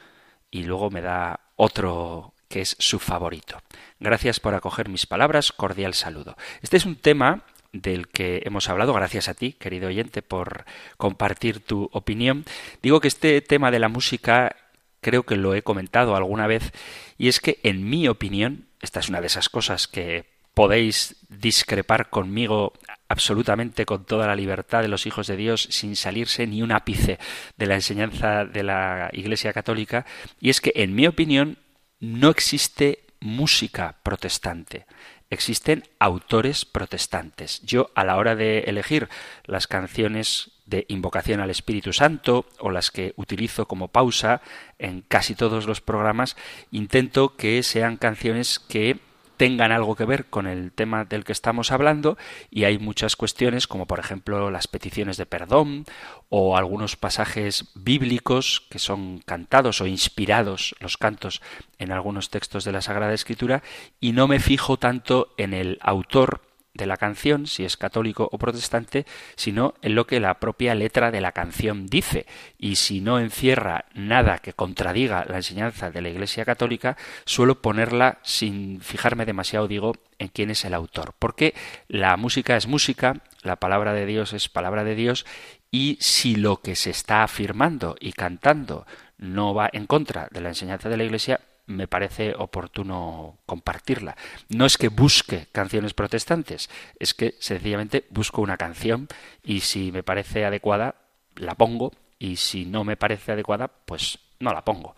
Y 0.52 0.64
luego 0.64 0.90
me 0.90 1.02
da 1.02 1.42
otro 1.58 2.34
que 2.48 2.62
es 2.62 2.78
su 2.80 2.98
favorito. 2.98 3.62
Gracias 4.00 4.40
por 4.40 4.56
acoger 4.56 4.88
mis 4.88 5.06
palabras, 5.06 5.52
cordial 5.52 5.96
saludo. 5.96 6.38
Este 6.62 6.78
es 6.78 6.86
un 6.86 6.96
tema 6.96 7.44
del 7.74 8.08
que 8.08 8.44
hemos 8.46 8.70
hablado, 8.70 8.94
gracias 8.94 9.28
a 9.28 9.34
ti, 9.34 9.54
querido 9.54 9.88
oyente, 9.88 10.22
por 10.22 10.66
compartir 10.96 11.60
tu 11.60 11.90
opinión. 11.92 12.46
Digo 12.82 13.02
que 13.02 13.08
este 13.08 13.42
tema 13.42 13.72
de 13.72 13.80
la 13.80 13.90
música 13.90 14.56
creo 15.02 15.24
que 15.24 15.36
lo 15.36 15.54
he 15.54 15.64
comentado 15.64 16.16
alguna 16.16 16.48
vez 16.48 16.72
y 17.18 17.28
es 17.28 17.40
que 17.40 17.60
en 17.64 17.90
mi 17.90 18.08
opinión, 18.08 18.68
esta 18.82 19.00
es 19.00 19.10
una 19.10 19.20
de 19.20 19.28
esas 19.28 19.50
cosas 19.50 19.88
que 19.88 20.26
podéis 20.54 21.16
discrepar 21.30 22.10
conmigo 22.10 22.74
absolutamente 23.08 23.86
con 23.86 24.06
toda 24.06 24.28
la 24.28 24.36
libertad 24.36 24.82
de 24.82 24.88
los 24.88 25.06
hijos 25.06 25.28
de 25.28 25.36
Dios 25.36 25.68
sin 25.72 25.96
salirse 25.96 26.46
ni 26.46 26.62
un 26.62 26.72
ápice 26.72 27.20
de 27.58 27.66
la 27.66 27.76
enseñanza 27.76 28.46
de 28.46 28.64
la 28.64 29.10
Iglesia 29.14 29.52
Católica 29.52 30.06
y 30.40 30.50
es 30.50 30.62
que 30.62 30.72
en 30.76 30.94
mi 30.94 31.08
opinión 31.08 31.58
no 32.00 32.30
existe 32.30 33.06
música 33.20 33.96
protestante 34.04 34.86
existen 35.34 35.84
autores 36.00 36.66
protestantes. 36.66 37.62
Yo 37.64 37.90
a 37.96 38.04
la 38.04 38.18
hora 38.18 38.36
de 38.36 38.60
elegir 38.62 39.10
las 39.46 39.68
canciones 39.68 40.52
de 40.66 40.86
invocación 40.88 41.40
al 41.40 41.50
Espíritu 41.50 41.94
Santo 41.94 42.46
o 42.60 42.72
las 42.72 42.90
que 42.92 43.14
utilizo 43.18 43.68
como 43.68 43.90
pausa 43.90 44.42
en 44.80 45.02
casi 45.02 45.36
todos 45.36 45.66
los 45.68 45.82
programas, 45.82 46.38
intento 46.72 47.36
que 47.36 47.62
sean 47.64 47.98
canciones 47.98 48.60
que 48.60 49.00
tengan 49.38 49.72
algo 49.72 49.96
que 49.96 50.06
ver 50.06 50.26
con 50.26 50.48
el 50.48 50.72
tema 50.72 51.06
del 51.06 51.24
que 51.24 51.32
estamos 51.32 51.72
hablando 51.72 52.18
y 52.50 52.64
hay 52.66 52.78
muchas 52.78 53.16
cuestiones 53.16 53.68
como 53.68 53.88
por 53.88 54.00
ejemplo 54.00 54.52
las 54.52 54.68
peticiones 54.68 55.18
de 55.18 55.26
perdón 55.26 55.86
o 56.30 56.58
algunos 56.58 56.96
pasajes 56.96 57.72
bíblicos 57.76 58.66
que 58.70 58.80
son 58.80 59.20
cantados 59.20 59.82
o 59.82 59.88
inspirados 59.88 60.76
los 60.80 60.98
cantos 60.98 61.42
en 61.80 61.92
algunos 61.92 62.30
textos 62.30 62.64
de 62.64 62.72
la 62.72 62.82
Sagrada 62.82 63.14
Escritura 63.14 63.64
y 64.00 64.12
no 64.12 64.28
me 64.28 64.40
fijo 64.40 64.78
tanto 64.78 65.34
en 65.38 65.54
el 65.54 65.80
autor 65.82 66.42
de 66.74 66.86
la 66.88 66.98
canción, 66.98 67.46
si 67.46 67.66
es 67.66 67.78
católico 67.78 68.28
o 68.32 68.38
protestante, 68.38 69.06
sino 69.36 69.76
en 69.82 69.96
lo 69.96 70.08
que 70.08 70.20
la 70.20 70.40
propia 70.40 70.74
letra 70.76 71.12
de 71.12 71.22
la 71.22 71.32
canción 71.32 71.88
dice. 71.88 72.26
Y 72.58 72.76
si 72.76 73.00
no 73.00 73.20
encierra 73.20 73.86
nada 73.94 74.40
que 74.40 74.54
contradiga 74.54 75.26
la 75.28 75.38
enseñanza 75.38 75.92
de 75.92 76.02
la 76.02 76.10
Iglesia 76.10 76.46
católica, 76.46 76.98
suelo 77.26 77.62
ponerla 77.62 78.20
sin 78.24 78.82
fijarme 78.82 79.26
demasiado, 79.26 79.68
digo, 79.68 79.94
en 80.18 80.30
quién 80.30 80.50
es 80.50 80.66
el 80.66 80.74
autor. 80.74 81.14
Porque 81.20 81.54
la 81.88 82.18
música 82.18 82.58
es 82.58 82.68
música, 82.68 83.22
la 83.42 83.58
palabra 83.58 83.94
de 83.94 84.06
Dios 84.06 84.34
es 84.34 84.50
palabra 84.50 84.84
de 84.84 84.96
Dios 84.96 85.26
y 85.70 85.98
si 86.00 86.36
lo 86.36 86.62
que 86.62 86.76
se 86.76 86.92
está 86.92 87.24
afirmando 87.24 87.96
y 88.00 88.14
cantando 88.14 88.86
no 89.18 89.54
va 89.54 89.70
en 89.74 89.88
contra 89.88 90.28
de 90.32 90.42
la 90.42 90.50
enseñanza 90.50 90.90
de 90.90 90.98
la 90.98 91.04
Iglesia, 91.04 91.40
me 91.66 91.88
parece 91.88 92.34
oportuno 92.38 93.40
compartirla. 93.46 94.16
No 94.50 94.66
es 94.66 94.78
que 94.78 94.90
busque 94.90 95.48
canciones 95.52 95.94
protestantes, 95.94 96.70
es 97.00 97.14
que 97.14 97.36
sencillamente 97.40 98.06
busco 98.10 98.42
una 98.42 98.58
canción 98.58 99.08
y 99.44 99.62
si 99.62 99.92
me 99.92 100.04
parece 100.04 100.46
adecuada, 100.46 100.96
la 101.36 101.56
pongo 101.56 101.92
y 102.20 102.36
si 102.38 102.66
no 102.66 102.84
me 102.84 102.98
parece 102.98 103.32
adecuada, 103.32 103.68
pues 103.68 104.20
no 104.40 104.54
la 104.54 104.66
pongo. 104.66 104.96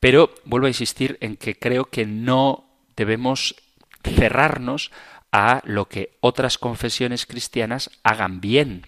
Pero 0.00 0.34
vuelvo 0.44 0.66
a 0.66 0.70
insistir 0.70 1.18
en 1.20 1.36
que 1.36 1.58
creo 1.58 1.86
que 1.86 2.06
no 2.06 2.68
debemos 2.96 3.54
cerrarnos 4.02 4.90
a 5.32 5.60
lo 5.64 5.88
que 5.88 6.16
otras 6.20 6.58
confesiones 6.58 7.26
cristianas 7.26 7.90
hagan 8.02 8.40
bien. 8.40 8.86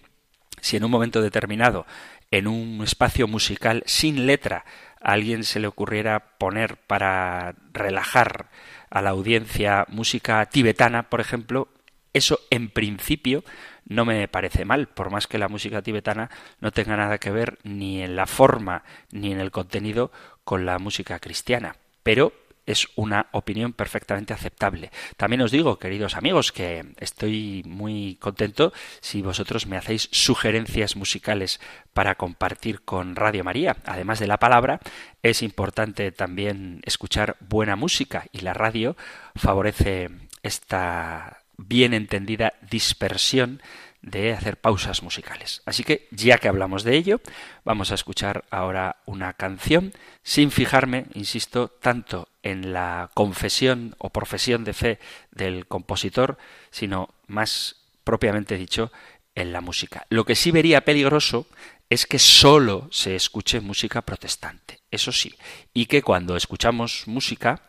Si 0.61 0.77
en 0.77 0.83
un 0.83 0.91
momento 0.91 1.21
determinado, 1.21 1.85
en 2.31 2.47
un 2.47 2.81
espacio 2.83 3.27
musical 3.27 3.83
sin 3.85 4.25
letra, 4.25 4.65
a 5.01 5.13
alguien 5.13 5.43
se 5.43 5.59
le 5.59 5.67
ocurriera 5.67 6.37
poner 6.37 6.77
para 6.77 7.55
relajar 7.73 8.49
a 8.89 9.01
la 9.01 9.11
audiencia 9.11 9.85
música 9.89 10.45
tibetana, 10.47 11.09
por 11.09 11.21
ejemplo, 11.21 11.69
eso 12.13 12.39
en 12.49 12.69
principio 12.69 13.43
no 13.85 14.05
me 14.05 14.27
parece 14.27 14.65
mal, 14.65 14.87
por 14.87 15.09
más 15.09 15.27
que 15.27 15.37
la 15.37 15.47
música 15.47 15.81
tibetana 15.81 16.29
no 16.59 16.71
tenga 16.71 16.95
nada 16.95 17.17
que 17.17 17.31
ver 17.31 17.57
ni 17.63 18.01
en 18.01 18.15
la 18.15 18.27
forma 18.27 18.83
ni 19.11 19.31
en 19.31 19.39
el 19.39 19.51
contenido 19.51 20.11
con 20.43 20.65
la 20.65 20.79
música 20.79 21.19
cristiana. 21.19 21.75
Pero 22.03 22.33
es 22.69 22.87
una 22.95 23.25
opinión 23.31 23.73
perfectamente 23.73 24.31
aceptable. 24.31 24.91
También 25.17 25.41
os 25.41 25.49
digo, 25.49 25.79
queridos 25.79 26.15
amigos, 26.15 26.51
que 26.51 26.85
estoy 26.99 27.63
muy 27.65 28.17
contento 28.21 28.71
si 29.01 29.23
vosotros 29.23 29.65
me 29.65 29.75
hacéis 29.75 30.07
sugerencias 30.11 30.95
musicales 30.95 31.59
para 31.93 32.13
compartir 32.13 32.81
con 32.81 33.15
Radio 33.15 33.43
María. 33.43 33.77
Además 33.85 34.19
de 34.19 34.27
la 34.27 34.37
palabra, 34.37 34.79
es 35.23 35.41
importante 35.41 36.11
también 36.11 36.81
escuchar 36.85 37.37
buena 37.39 37.75
música 37.75 38.27
y 38.31 38.41
la 38.41 38.53
radio 38.53 38.95
favorece 39.35 40.11
esta 40.43 41.39
bien 41.57 41.95
entendida 41.95 42.53
dispersión 42.69 43.63
de 44.01 44.31
hacer 44.33 44.57
pausas 44.57 45.03
musicales. 45.03 45.61
Así 45.65 45.83
que, 45.83 46.07
ya 46.11 46.37
que 46.37 46.47
hablamos 46.47 46.83
de 46.83 46.95
ello, 46.95 47.19
vamos 47.65 47.91
a 47.91 47.95
escuchar 47.95 48.45
ahora 48.49 48.97
una 49.05 49.33
canción 49.33 49.91
sin 50.23 50.51
fijarme, 50.51 51.07
insisto, 51.15 51.67
tanto 51.67 52.28
en 52.43 52.73
la 52.73 53.11
confesión 53.13 53.95
o 53.97 54.09
profesión 54.09 54.63
de 54.63 54.73
fe 54.73 54.99
del 55.31 55.67
compositor, 55.67 56.37
sino 56.71 57.09
más 57.27 57.75
propiamente 58.03 58.57
dicho, 58.57 58.91
en 59.35 59.53
la 59.53 59.61
música. 59.61 60.05
Lo 60.09 60.25
que 60.25 60.35
sí 60.35 60.51
vería 60.51 60.85
peligroso 60.85 61.47
es 61.89 62.05
que 62.05 62.19
solo 62.19 62.87
se 62.91 63.15
escuche 63.15 63.61
música 63.61 64.01
protestante, 64.01 64.79
eso 64.91 65.11
sí, 65.11 65.35
y 65.73 65.85
que 65.85 66.01
cuando 66.01 66.35
escuchamos 66.35 67.03
música 67.07 67.61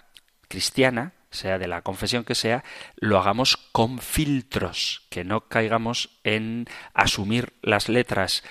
cristiana, 0.48 1.12
sea 1.30 1.58
de 1.58 1.68
la 1.68 1.82
confesión 1.82 2.24
que 2.24 2.34
sea, 2.34 2.64
lo 2.96 3.18
hagamos 3.18 3.56
con 3.56 3.98
filtros, 3.98 5.02
que 5.10 5.24
no 5.24 5.48
caigamos 5.48 6.18
en 6.24 6.66
asumir 6.92 7.54
las 7.62 7.88
letras 7.88 8.42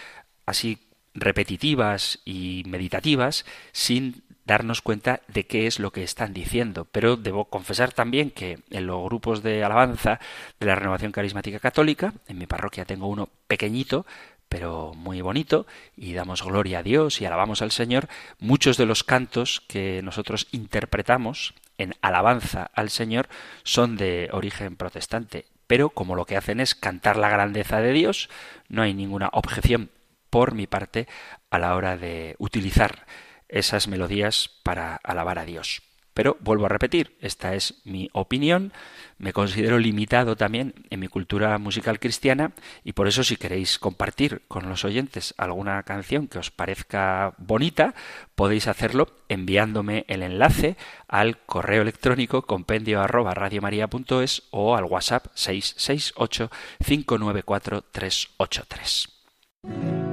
así 0.45 0.79
repetitivas 1.13 2.19
y 2.23 2.63
meditativas 2.67 3.45
sin 3.71 4.23
darnos 4.49 4.81
cuenta 4.81 5.21
de 5.27 5.45
qué 5.45 5.67
es 5.67 5.79
lo 5.79 5.91
que 5.91 6.03
están 6.03 6.33
diciendo. 6.33 6.85
Pero 6.91 7.17
debo 7.17 7.45
confesar 7.45 7.93
también 7.93 8.31
que 8.31 8.59
en 8.71 8.87
los 8.87 9.03
grupos 9.03 9.43
de 9.43 9.63
alabanza 9.63 10.19
de 10.59 10.65
la 10.65 10.75
Renovación 10.75 11.11
Carismática 11.11 11.59
Católica, 11.59 12.13
en 12.27 12.39
mi 12.39 12.47
parroquia 12.47 12.83
tengo 12.83 13.07
uno 13.07 13.29
pequeñito, 13.47 14.07
pero 14.49 14.93
muy 14.95 15.21
bonito, 15.21 15.67
y 15.95 16.13
damos 16.13 16.43
gloria 16.43 16.79
a 16.79 16.83
Dios 16.83 17.21
y 17.21 17.25
alabamos 17.25 17.61
al 17.61 17.69
Señor, 17.69 18.09
muchos 18.39 18.77
de 18.77 18.87
los 18.87 19.03
cantos 19.03 19.61
que 19.67 20.01
nosotros 20.03 20.47
interpretamos 20.51 21.53
en 21.77 21.93
alabanza 22.01 22.71
al 22.73 22.89
Señor 22.89 23.29
son 23.63 23.97
de 23.97 24.29
origen 24.31 24.75
protestante. 24.75 25.45
Pero 25.67 25.91
como 25.91 26.15
lo 26.15 26.25
que 26.25 26.37
hacen 26.37 26.59
es 26.59 26.73
cantar 26.73 27.17
la 27.17 27.29
grandeza 27.29 27.81
de 27.81 27.93
Dios, 27.93 28.31
no 28.67 28.81
hay 28.81 28.95
ninguna 28.95 29.29
objeción 29.31 29.91
por 30.31 30.55
mi 30.55 30.65
parte 30.65 31.07
a 31.51 31.59
la 31.59 31.75
hora 31.75 31.97
de 31.97 32.35
utilizar 32.39 33.05
esas 33.49 33.87
melodías 33.87 34.49
para 34.63 34.95
alabar 35.03 35.39
a 35.39 35.45
Dios. 35.45 35.81
Pero 36.19 36.35
vuelvo 36.41 36.65
a 36.65 36.69
repetir, 36.69 37.15
esta 37.21 37.55
es 37.55 37.75
mi 37.85 38.09
opinión, 38.11 38.73
me 39.17 39.31
considero 39.31 39.79
limitado 39.79 40.35
también 40.35 40.73
en 40.89 40.99
mi 40.99 41.07
cultura 41.07 41.57
musical 41.59 41.97
cristiana 41.97 42.51
y 42.83 42.91
por 42.91 43.07
eso 43.07 43.23
si 43.23 43.37
queréis 43.37 43.79
compartir 43.79 44.41
con 44.49 44.67
los 44.67 44.83
oyentes 44.83 45.33
alguna 45.37 45.81
canción 45.83 46.27
que 46.27 46.39
os 46.39 46.51
parezca 46.51 47.35
bonita, 47.37 47.95
podéis 48.35 48.67
hacerlo 48.67 49.07
enviándome 49.29 50.03
el 50.09 50.23
enlace 50.23 50.75
al 51.07 51.37
correo 51.45 51.83
electrónico 51.83 52.41
compendio 52.41 53.01
arroba 53.01 53.33
radiomaria.es 53.33 54.43
o 54.51 54.75
al 54.75 54.83
WhatsApp 54.83 55.27
668 55.35 56.51
594 56.85 57.81
383. 57.93 60.08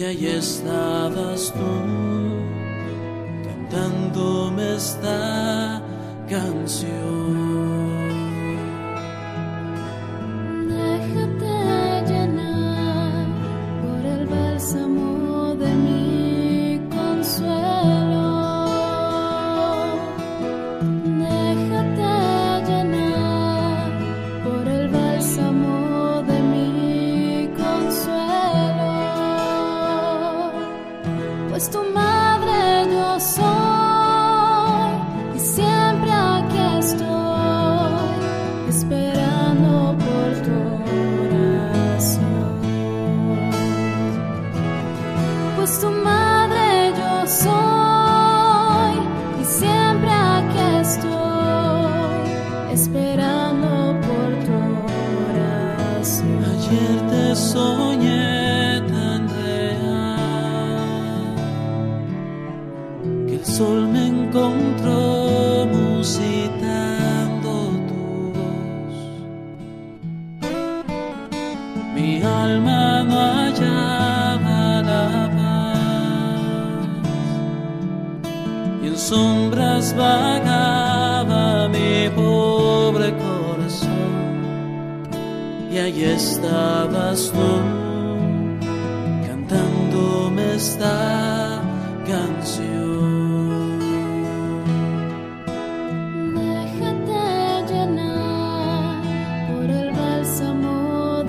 Y 0.00 0.02
ahí 0.02 0.26
estabas 0.28 1.52
tú 1.52 2.09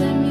the 0.01 0.13
me. 0.15 0.30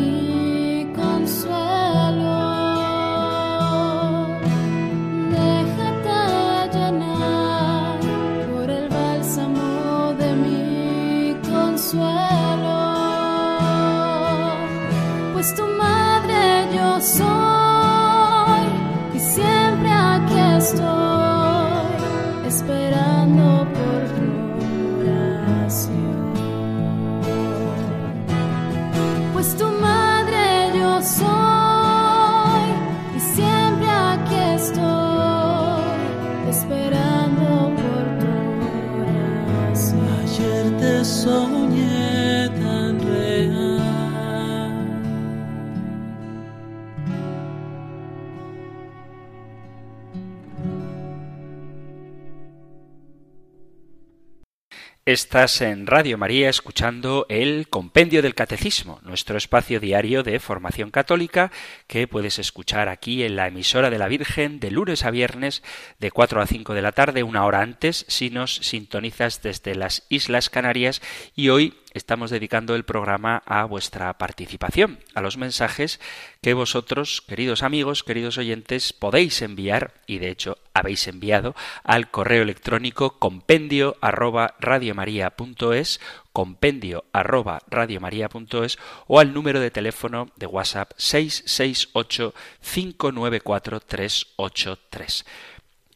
Estás 55.10 55.60
en 55.60 55.88
Radio 55.88 56.16
María 56.18 56.48
escuchando 56.48 57.26
el 57.28 57.66
Compendio 57.68 58.22
del 58.22 58.36
Catecismo, 58.36 59.00
nuestro 59.02 59.36
espacio 59.36 59.80
diario 59.80 60.22
de 60.22 60.38
formación 60.38 60.92
católica 60.92 61.50
que 61.88 62.06
puedes 62.06 62.38
escuchar 62.38 62.88
aquí 62.88 63.24
en 63.24 63.34
la 63.34 63.48
emisora 63.48 63.90
de 63.90 63.98
la 63.98 64.06
Virgen 64.06 64.60
de 64.60 64.70
lunes 64.70 65.04
a 65.04 65.10
viernes 65.10 65.64
de 65.98 66.12
4 66.12 66.40
a 66.40 66.46
5 66.46 66.74
de 66.74 66.82
la 66.82 66.92
tarde, 66.92 67.24
una 67.24 67.44
hora 67.44 67.60
antes, 67.60 68.04
si 68.06 68.30
nos 68.30 68.54
sintonizas 68.54 69.42
desde 69.42 69.74
las 69.74 70.06
Islas 70.10 70.48
Canarias. 70.48 71.02
Y 71.34 71.48
hoy 71.48 71.74
estamos 71.92 72.30
dedicando 72.30 72.74
el 72.74 72.84
programa 72.84 73.42
a 73.46 73.64
vuestra 73.64 74.12
participación, 74.18 74.98
a 75.14 75.20
los 75.20 75.36
mensajes 75.36 76.00
que 76.40 76.54
vosotros, 76.54 77.22
queridos 77.26 77.62
amigos, 77.62 78.04
queridos 78.04 78.38
oyentes, 78.38 78.92
podéis 78.92 79.42
enviar, 79.42 79.94
y 80.06 80.18
de 80.18 80.30
hecho 80.30 80.58
habéis 80.74 81.06
enviado, 81.08 81.54
al 81.84 82.10
correo 82.10 82.42
electrónico 82.42 83.18
compendio 83.18 83.96
arroba 84.00 84.54
radiomaria.es, 84.60 86.00
compendio 86.32 87.04
arroba 87.12 87.62
radiomaria.es 87.68 88.78
o 89.06 89.20
al 89.20 89.34
número 89.34 89.60
de 89.60 89.70
teléfono 89.70 90.28
de 90.36 90.46
WhatsApp 90.46 90.92
668 90.96 92.34
594 92.60 93.80
383. 93.80 95.24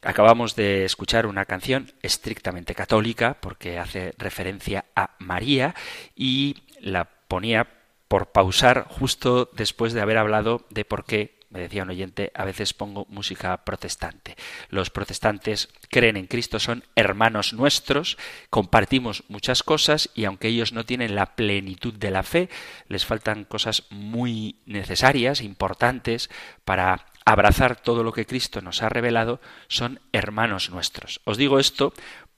Acabamos 0.04 0.54
de 0.54 0.84
escuchar 0.84 1.24
una 1.24 1.46
canción 1.46 1.90
estrictamente 2.02 2.74
católica 2.74 3.38
porque 3.40 3.78
hace 3.78 4.12
referencia 4.18 4.84
a 4.94 5.16
María 5.18 5.74
y 6.14 6.56
la 6.78 7.06
ponía 7.26 7.66
por 8.06 8.30
pausar 8.30 8.86
justo 8.86 9.48
después 9.54 9.94
de 9.94 10.02
haber 10.02 10.18
hablado 10.18 10.66
de 10.68 10.84
por 10.84 11.06
qué, 11.06 11.40
me 11.48 11.60
decía 11.60 11.84
un 11.84 11.90
oyente, 11.90 12.32
a 12.34 12.44
veces 12.44 12.74
pongo 12.74 13.06
música 13.08 13.64
protestante. 13.64 14.36
Los 14.68 14.90
protestantes 14.90 15.70
creen 15.88 16.18
en 16.18 16.26
Cristo, 16.26 16.58
son 16.58 16.84
hermanos 16.96 17.54
nuestros, 17.54 18.18
compartimos 18.50 19.24
muchas 19.28 19.62
cosas 19.62 20.10
y 20.14 20.26
aunque 20.26 20.48
ellos 20.48 20.74
no 20.74 20.84
tienen 20.84 21.14
la 21.14 21.34
plenitud 21.34 21.94
de 21.94 22.10
la 22.10 22.24
fe, 22.24 22.50
les 22.88 23.06
faltan 23.06 23.44
cosas 23.44 23.84
muy 23.88 24.56
necesarias, 24.66 25.40
importantes 25.40 26.28
para 26.66 27.06
abrazar 27.24 27.80
todo 27.80 28.02
lo 28.02 28.12
que 28.12 28.26
Cristo 28.26 28.60
nos 28.60 28.82
ha 28.82 28.88
revelado, 28.88 29.40
son 29.68 30.00
hermanos 30.12 30.70
nuestros. 30.70 31.20
Os 31.24 31.36
digo 31.36 31.58
esto 31.58 31.92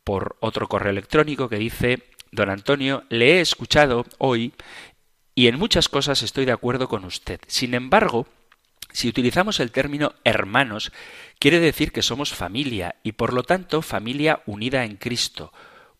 por 0.04 0.36
otro 0.40 0.68
correo 0.68 0.90
electrónico 0.90 1.48
que 1.48 1.56
dice, 1.56 2.04
don 2.30 2.50
Antonio, 2.50 3.04
le 3.08 3.38
he 3.38 3.40
escuchado 3.40 4.06
hoy 4.18 4.52
y 5.34 5.48
en 5.48 5.58
muchas 5.58 5.88
cosas 5.88 6.22
estoy 6.22 6.44
de 6.44 6.52
acuerdo 6.52 6.88
con 6.88 7.04
usted. 7.04 7.40
Sin 7.46 7.74
embargo, 7.74 8.26
si 8.92 9.08
utilizamos 9.08 9.60
el 9.60 9.72
término 9.72 10.14
hermanos, 10.24 10.92
quiere 11.38 11.60
decir 11.60 11.92
que 11.92 12.02
somos 12.02 12.32
familia 12.32 12.94
y 13.02 13.12
por 13.12 13.34
lo 13.34 13.42
tanto 13.42 13.82
familia 13.82 14.42
unida 14.46 14.84
en 14.84 14.96
Cristo, 14.96 15.52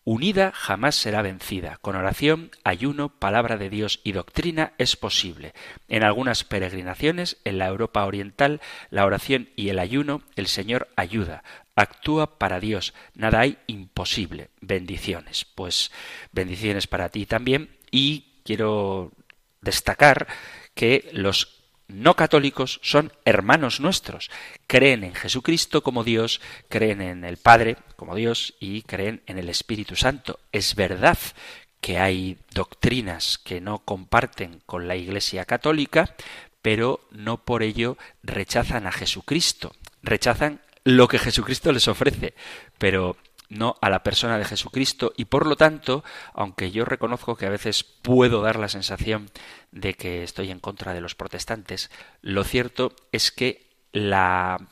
unida 0.07 0.53
jamás 0.55 0.95
será 0.95 1.21
vencida. 1.21 1.79
Con 1.81 1.97
oración, 1.97 2.51
ayuno, 2.63 3.09
palabra 3.09 3.57
de 3.57 3.69
Dios 3.69 3.99
y 4.05 4.13
doctrina 4.13 4.71
es 4.77 4.95
posible. 4.95 5.53
En 5.89 6.01
algunas 6.01 6.45
peregrinaciones, 6.45 7.35
en 7.43 7.57
la 7.57 7.67
Europa 7.67 8.05
Oriental, 8.05 8.61
la 8.89 9.05
oración 9.05 9.49
y 9.57 9.67
el 9.67 9.79
ayuno, 9.79 10.21
el 10.37 10.47
Señor 10.47 10.87
ayuda. 10.95 11.43
Actúa 11.75 12.39
para 12.39 12.61
Dios. 12.61 12.93
Nada 13.15 13.41
hay 13.41 13.57
imposible. 13.67 14.49
Bendiciones. 14.61 15.43
Pues 15.43 15.91
bendiciones 16.31 16.87
para 16.87 17.09
ti 17.09 17.25
también. 17.25 17.75
Y 17.91 18.27
quiero 18.45 19.11
destacar 19.59 20.27
que 20.73 21.09
los 21.11 21.56
no 21.87 22.15
católicos 22.15 22.79
son 22.83 23.13
hermanos 23.25 23.79
nuestros. 23.79 24.29
Creen 24.67 25.03
en 25.03 25.15
Jesucristo 25.15 25.81
como 25.83 26.03
Dios, 26.03 26.41
creen 26.69 27.01
en 27.01 27.23
el 27.23 27.37
Padre 27.37 27.77
como 27.95 28.15
Dios 28.15 28.55
y 28.59 28.81
creen 28.81 29.21
en 29.25 29.37
el 29.37 29.49
Espíritu 29.49 29.95
Santo. 29.95 30.39
Es 30.51 30.75
verdad 30.75 31.17
que 31.81 31.99
hay 31.99 32.37
doctrinas 32.53 33.37
que 33.37 33.61
no 33.61 33.79
comparten 33.79 34.61
con 34.65 34.87
la 34.87 34.95
Iglesia 34.95 35.45
católica, 35.45 36.15
pero 36.61 37.07
no 37.11 37.45
por 37.45 37.63
ello 37.63 37.97
rechazan 38.23 38.87
a 38.87 38.91
Jesucristo. 38.91 39.73
Rechazan 40.03 40.61
lo 40.83 41.07
que 41.07 41.19
Jesucristo 41.19 41.71
les 41.71 41.87
ofrece, 41.87 42.33
pero 42.77 43.17
no 43.49 43.75
a 43.81 43.89
la 43.89 44.03
persona 44.03 44.37
de 44.37 44.45
Jesucristo. 44.45 45.13
Y 45.17 45.25
por 45.25 45.45
lo 45.45 45.55
tanto, 45.55 46.03
aunque 46.33 46.71
yo 46.71 46.85
reconozco 46.85 47.35
que 47.35 47.45
a 47.45 47.51
veces 47.51 47.83
puedo 47.83 48.41
dar 48.41 48.57
la 48.57 48.69
sensación 48.69 49.29
de 49.71 49.93
que 49.93 50.23
estoy 50.23 50.51
en 50.51 50.59
contra 50.59 50.93
de 50.93 51.01
los 51.01 51.15
protestantes, 51.15 51.89
lo 52.21 52.43
cierto 52.43 52.93
es 53.11 53.31
que 53.31 53.67
la 53.91 54.67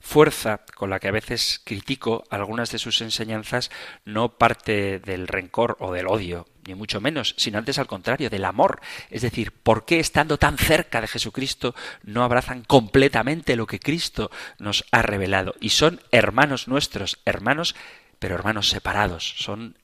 fuerza 0.00 0.64
con 0.74 0.90
la 0.90 0.98
que 0.98 1.08
a 1.08 1.12
veces 1.12 1.60
critico 1.62 2.24
algunas 2.30 2.72
de 2.72 2.78
sus 2.78 3.00
enseñanzas 3.02 3.70
no 4.04 4.38
parte 4.38 4.98
del 4.98 5.28
rencor 5.28 5.76
o 5.78 5.92
del 5.92 6.08
odio, 6.08 6.46
ni 6.66 6.74
mucho 6.74 7.00
menos, 7.00 7.34
sino 7.36 7.58
antes 7.58 7.78
al 7.78 7.86
contrario, 7.86 8.30
del 8.30 8.44
amor. 8.44 8.80
Es 9.10 9.22
decir, 9.22 9.52
¿por 9.52 9.84
qué 9.84 10.00
estando 10.00 10.38
tan 10.38 10.58
cerca 10.58 11.00
de 11.00 11.08
Jesucristo 11.08 11.74
no 12.02 12.24
abrazan 12.24 12.64
completamente 12.64 13.56
lo 13.56 13.66
que 13.66 13.78
Cristo 13.78 14.30
nos 14.58 14.84
ha 14.90 15.02
revelado? 15.02 15.54
Y 15.60 15.70
son 15.70 16.00
hermanos 16.10 16.66
nuestros, 16.66 17.20
hermanos, 17.24 17.76
pero 18.18 18.34
hermanos 18.34 18.68
separados, 18.68 19.34
son 19.38 19.78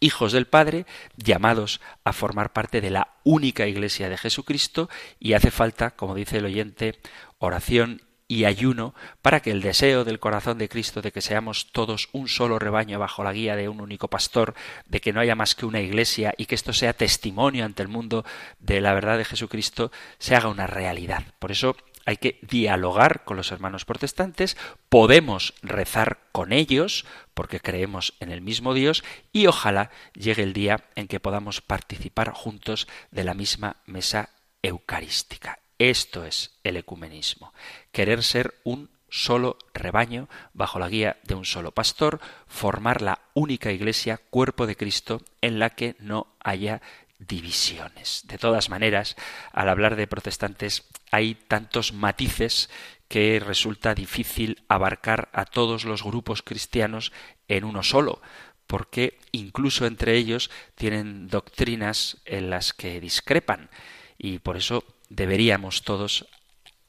hijos 0.00 0.32
del 0.32 0.46
Padre, 0.46 0.86
llamados 1.16 1.80
a 2.04 2.14
formar 2.14 2.52
parte 2.52 2.80
de 2.80 2.90
la 2.90 3.16
única 3.22 3.66
Iglesia 3.66 4.08
de 4.08 4.16
Jesucristo, 4.16 4.88
y 5.18 5.34
hace 5.34 5.50
falta, 5.50 5.90
como 5.90 6.14
dice 6.14 6.38
el 6.38 6.46
oyente, 6.46 6.98
oración 7.38 8.02
y 8.30 8.44
ayuno 8.44 8.94
para 9.22 9.40
que 9.40 9.50
el 9.50 9.60
deseo 9.60 10.04
del 10.04 10.20
corazón 10.20 10.56
de 10.56 10.68
Cristo 10.68 11.02
de 11.02 11.10
que 11.10 11.20
seamos 11.20 11.72
todos 11.72 12.08
un 12.12 12.28
solo 12.28 12.60
rebaño 12.60 13.00
bajo 13.00 13.24
la 13.24 13.32
guía 13.32 13.56
de 13.56 13.68
un 13.68 13.80
único 13.80 14.06
pastor, 14.06 14.54
de 14.86 15.00
que 15.00 15.12
no 15.12 15.18
haya 15.18 15.34
más 15.34 15.56
que 15.56 15.66
una 15.66 15.80
iglesia 15.80 16.32
y 16.36 16.46
que 16.46 16.54
esto 16.54 16.72
sea 16.72 16.92
testimonio 16.92 17.64
ante 17.64 17.82
el 17.82 17.88
mundo 17.88 18.24
de 18.60 18.80
la 18.80 18.94
verdad 18.94 19.18
de 19.18 19.24
Jesucristo, 19.24 19.90
se 20.20 20.36
haga 20.36 20.46
una 20.46 20.68
realidad. 20.68 21.24
Por 21.40 21.50
eso 21.50 21.76
hay 22.06 22.18
que 22.18 22.38
dialogar 22.42 23.24
con 23.24 23.36
los 23.36 23.50
hermanos 23.50 23.84
protestantes, 23.84 24.56
podemos 24.88 25.54
rezar 25.62 26.20
con 26.30 26.52
ellos, 26.52 27.06
porque 27.34 27.58
creemos 27.58 28.14
en 28.20 28.30
el 28.30 28.42
mismo 28.42 28.74
Dios, 28.74 29.02
y 29.32 29.48
ojalá 29.48 29.90
llegue 30.14 30.44
el 30.44 30.52
día 30.52 30.84
en 30.94 31.08
que 31.08 31.18
podamos 31.18 31.62
participar 31.62 32.30
juntos 32.30 32.86
de 33.10 33.24
la 33.24 33.34
misma 33.34 33.78
mesa 33.86 34.30
eucarística. 34.62 35.58
Esto 35.80 36.26
es 36.26 36.50
el 36.62 36.76
ecumenismo, 36.76 37.54
querer 37.90 38.22
ser 38.22 38.60
un 38.64 38.90
solo 39.08 39.56
rebaño 39.72 40.28
bajo 40.52 40.78
la 40.78 40.90
guía 40.90 41.16
de 41.24 41.34
un 41.34 41.46
solo 41.46 41.72
pastor, 41.72 42.20
formar 42.46 43.00
la 43.00 43.22
única 43.32 43.72
iglesia, 43.72 44.20
cuerpo 44.28 44.66
de 44.66 44.76
Cristo, 44.76 45.22
en 45.40 45.58
la 45.58 45.70
que 45.70 45.96
no 45.98 46.36
haya 46.44 46.82
divisiones. 47.18 48.24
De 48.26 48.36
todas 48.36 48.68
maneras, 48.68 49.16
al 49.52 49.70
hablar 49.70 49.96
de 49.96 50.06
protestantes 50.06 50.86
hay 51.10 51.34
tantos 51.34 51.94
matices 51.94 52.68
que 53.08 53.40
resulta 53.40 53.94
difícil 53.94 54.62
abarcar 54.68 55.30
a 55.32 55.46
todos 55.46 55.86
los 55.86 56.04
grupos 56.04 56.42
cristianos 56.42 57.10
en 57.48 57.64
uno 57.64 57.82
solo, 57.82 58.20
porque 58.66 59.18
incluso 59.32 59.86
entre 59.86 60.18
ellos 60.18 60.50
tienen 60.74 61.28
doctrinas 61.28 62.18
en 62.26 62.50
las 62.50 62.74
que 62.74 63.00
discrepan 63.00 63.70
y 64.18 64.40
por 64.40 64.58
eso 64.58 64.84
deberíamos 65.10 65.82
todos 65.82 66.26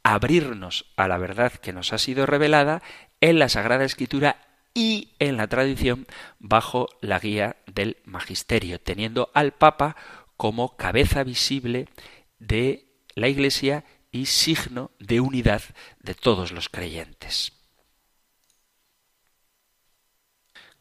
abrirnos 0.03 0.85
a 0.95 1.09
la 1.09 1.17
verdad 1.17 1.51
que 1.51 1.73
nos 1.73 1.91
ha 1.91 1.97
sido 1.97 2.25
revelada 2.25 2.81
en 3.19 3.39
la 3.39 3.49
Sagrada 3.49 3.83
Escritura 3.83 4.37
y 4.73 5.09
en 5.19 5.35
la 5.35 5.47
tradición 5.47 6.07
bajo 6.39 6.87
la 7.01 7.19
guía 7.19 7.57
del 7.67 7.97
magisterio, 8.05 8.79
teniendo 8.79 9.29
al 9.33 9.51
Papa 9.51 9.97
como 10.37 10.77
cabeza 10.77 11.23
visible 11.23 11.89
de 12.39 12.87
la 13.15 13.27
Iglesia 13.27 13.83
y 14.11 14.27
signo 14.27 14.91
de 14.99 15.19
unidad 15.19 15.61
de 15.99 16.15
todos 16.15 16.51
los 16.51 16.69
creyentes. 16.69 17.60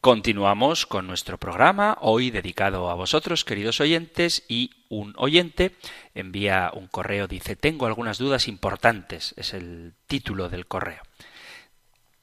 Continuamos 0.01 0.87
con 0.87 1.05
nuestro 1.05 1.37
programa, 1.37 1.95
hoy 2.01 2.31
dedicado 2.31 2.89
a 2.89 2.95
vosotros, 2.95 3.45
queridos 3.45 3.79
oyentes, 3.81 4.43
y 4.47 4.71
un 4.89 5.13
oyente 5.15 5.75
envía 6.15 6.71
un 6.73 6.87
correo, 6.87 7.27
dice, 7.27 7.55
tengo 7.55 7.85
algunas 7.85 8.17
dudas 8.17 8.47
importantes, 8.47 9.35
es 9.37 9.53
el 9.53 9.93
título 10.07 10.49
del 10.49 10.65
correo. 10.65 11.03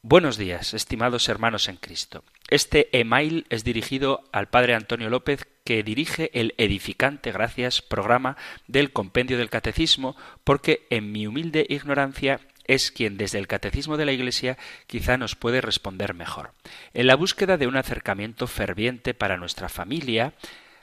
Buenos 0.02 0.36
días, 0.36 0.74
estimados 0.74 1.28
hermanos 1.28 1.68
en 1.68 1.76
Cristo. 1.76 2.24
Este 2.48 2.88
email 2.98 3.46
es 3.48 3.62
dirigido 3.62 4.24
al 4.32 4.48
padre 4.48 4.74
Antonio 4.74 5.08
López, 5.08 5.46
que 5.62 5.84
dirige 5.84 6.32
el 6.34 6.54
edificante 6.58 7.30
Gracias 7.30 7.80
programa 7.80 8.36
del 8.66 8.92
Compendio 8.92 9.38
del 9.38 9.50
Catecismo, 9.50 10.16
porque 10.42 10.88
en 10.90 11.12
mi 11.12 11.28
humilde 11.28 11.64
ignorancia 11.68 12.40
es 12.68 12.92
quien 12.92 13.16
desde 13.16 13.38
el 13.38 13.48
Catecismo 13.48 13.96
de 13.96 14.06
la 14.06 14.12
Iglesia 14.12 14.56
quizá 14.86 15.16
nos 15.16 15.34
puede 15.34 15.60
responder 15.60 16.14
mejor. 16.14 16.52
En 16.94 17.08
la 17.08 17.16
búsqueda 17.16 17.56
de 17.56 17.66
un 17.66 17.76
acercamiento 17.76 18.46
ferviente 18.46 19.14
para 19.14 19.36
nuestra 19.36 19.68
familia, 19.68 20.34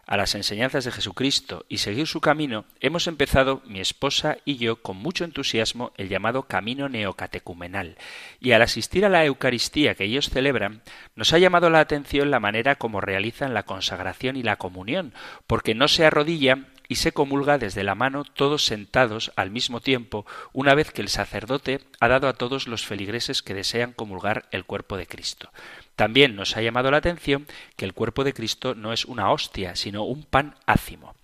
a 0.07 0.17
las 0.17 0.35
enseñanzas 0.35 0.85
de 0.85 0.91
Jesucristo 0.91 1.65
y 1.67 1.79
seguir 1.79 2.07
su 2.07 2.21
camino, 2.21 2.65
hemos 2.79 3.07
empezado, 3.07 3.61
mi 3.65 3.79
esposa 3.79 4.37
y 4.45 4.57
yo, 4.57 4.81
con 4.81 4.97
mucho 4.97 5.23
entusiasmo, 5.23 5.93
el 5.97 6.09
llamado 6.09 6.43
camino 6.43 6.89
neocatecumenal. 6.89 7.97
Y 8.39 8.51
al 8.51 8.61
asistir 8.61 9.05
a 9.05 9.09
la 9.09 9.25
Eucaristía 9.25 9.95
que 9.95 10.03
ellos 10.03 10.29
celebran, 10.29 10.81
nos 11.15 11.33
ha 11.33 11.39
llamado 11.39 11.69
la 11.69 11.79
atención 11.79 12.29
la 12.29 12.39
manera 12.39 12.75
como 12.75 13.01
realizan 13.01 13.53
la 13.53 13.63
consagración 13.63 14.35
y 14.35 14.43
la 14.43 14.57
comunión, 14.57 15.13
porque 15.47 15.73
no 15.73 15.87
se 15.87 16.05
arrodillan 16.05 16.67
y 16.87 16.95
se 16.95 17.11
comulga 17.11 17.57
desde 17.57 17.83
la 17.83 17.95
mano 17.95 18.23
todos 18.23 18.65
sentados 18.65 19.31
al 19.35 19.51
mismo 19.51 19.81
tiempo, 19.81 20.25
una 20.53 20.75
vez 20.75 20.91
que 20.91 21.01
el 21.01 21.09
sacerdote 21.09 21.81
ha 21.99 22.07
dado 22.07 22.27
a 22.27 22.33
todos 22.33 22.67
los 22.67 22.85
feligreses 22.85 23.41
que 23.41 23.53
desean 23.53 23.93
comulgar 23.93 24.47
el 24.51 24.65
cuerpo 24.65 24.97
de 24.97 25.07
Cristo. 25.07 25.51
También 25.95 26.35
nos 26.35 26.57
ha 26.57 26.61
llamado 26.61 26.91
la 26.91 26.97
atención 26.97 27.47
que 27.75 27.85
el 27.85 27.93
cuerpo 27.93 28.23
de 28.23 28.33
Cristo 28.33 28.75
no 28.75 28.93
es 28.93 29.05
una 29.05 29.31
hostia, 29.31 29.75
sino 29.75 30.03
un 30.03 30.23
pan 30.23 30.55
ácimo. 30.65 31.15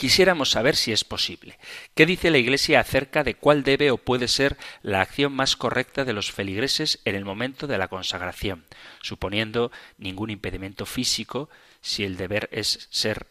Quisiéramos 0.00 0.50
saber 0.50 0.76
si 0.76 0.92
es 0.92 1.04
posible. 1.04 1.58
¿Qué 1.94 2.06
dice 2.06 2.30
la 2.30 2.38
Iglesia 2.38 2.80
acerca 2.80 3.22
de 3.22 3.34
cuál 3.34 3.62
debe 3.62 3.90
o 3.90 3.98
puede 3.98 4.28
ser 4.28 4.56
la 4.82 5.02
acción 5.02 5.34
más 5.34 5.56
correcta 5.56 6.06
de 6.06 6.14
los 6.14 6.32
feligreses 6.32 7.00
en 7.04 7.16
el 7.16 7.26
momento 7.26 7.66
de 7.66 7.76
la 7.76 7.88
consagración, 7.88 8.64
suponiendo 9.02 9.70
ningún 9.98 10.30
impedimento 10.30 10.86
físico 10.86 11.50
si 11.82 12.04
el 12.04 12.16
deber 12.16 12.48
es 12.50 12.88
ser 12.90 13.26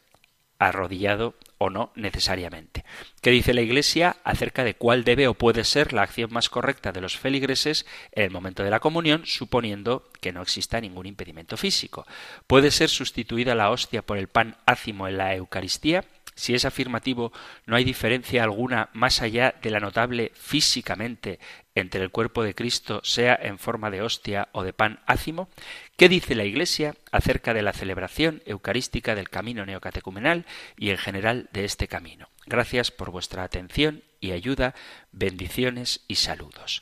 arrodillado 0.60 1.34
o 1.60 1.70
no 1.70 1.92
necesariamente. 1.96 2.84
¿Qué 3.22 3.30
dice 3.30 3.54
la 3.54 3.62
Iglesia 3.62 4.18
acerca 4.24 4.64
de 4.64 4.74
cuál 4.74 5.04
debe 5.04 5.28
o 5.28 5.36
puede 5.36 5.64
ser 5.66 5.94
la 5.94 6.02
acción 6.02 6.34
más 6.34 6.50
correcta 6.50 6.92
de 6.92 7.02
los 7.02 7.18
feligreses 7.18 7.86
en 8.14 8.24
el 8.24 8.32
momento 8.32 8.64
de 8.64 8.72
la 8.72 8.80
comunión, 8.80 9.24
suponiendo 9.26 10.10
que 10.22 10.32
no 10.32 10.42
exista 10.42 10.82
ningún 10.82 11.06
impedimento 11.06 11.58
físico? 11.58 12.08
¿Puede 12.48 12.72
ser 12.72 12.90
sustituida 12.90 13.56
la 13.56 13.70
hostia 13.70 14.02
por 14.02 14.18
el 14.18 14.30
pan 14.30 14.58
ácimo 14.66 15.08
en 15.08 15.18
la 15.18 15.36
Eucaristía? 15.36 16.06
Si 16.40 16.56
es 16.56 16.64
afirmativo, 16.64 17.34
no 17.66 17.76
hay 17.76 17.84
diferencia 17.84 18.44
alguna 18.44 18.90
más 18.94 19.22
allá 19.22 19.56
de 19.62 19.70
la 19.72 19.82
notable 19.82 20.32
físicamente 20.34 21.38
entre 21.76 22.02
el 22.02 22.12
cuerpo 22.12 22.44
de 22.44 22.56
Cristo, 22.56 23.02
sea 23.04 23.38
en 23.42 23.60
forma 23.60 23.92
de 23.92 24.02
hostia 24.02 24.48
o 24.54 24.64
de 24.64 24.72
pan 24.72 25.02
ácimo. 25.06 25.50
¿Qué 25.98 26.08
dice 26.08 26.36
la 26.36 26.46
Iglesia 26.46 26.96
acerca 27.12 27.54
de 27.54 27.62
la 27.62 27.74
celebración 27.74 28.42
eucarística 28.46 29.16
del 29.16 29.30
camino 29.30 29.66
neocatecumenal 29.66 30.46
y 30.78 30.92
en 30.92 30.98
general 30.98 31.50
de 31.52 31.66
este 31.66 31.90
camino? 31.90 32.30
Gracias 32.46 32.90
por 32.90 33.12
vuestra 33.12 33.44
atención 33.44 34.02
y 34.22 34.32
ayuda, 34.32 34.76
bendiciones 35.12 36.06
y 36.08 36.16
saludos. 36.16 36.82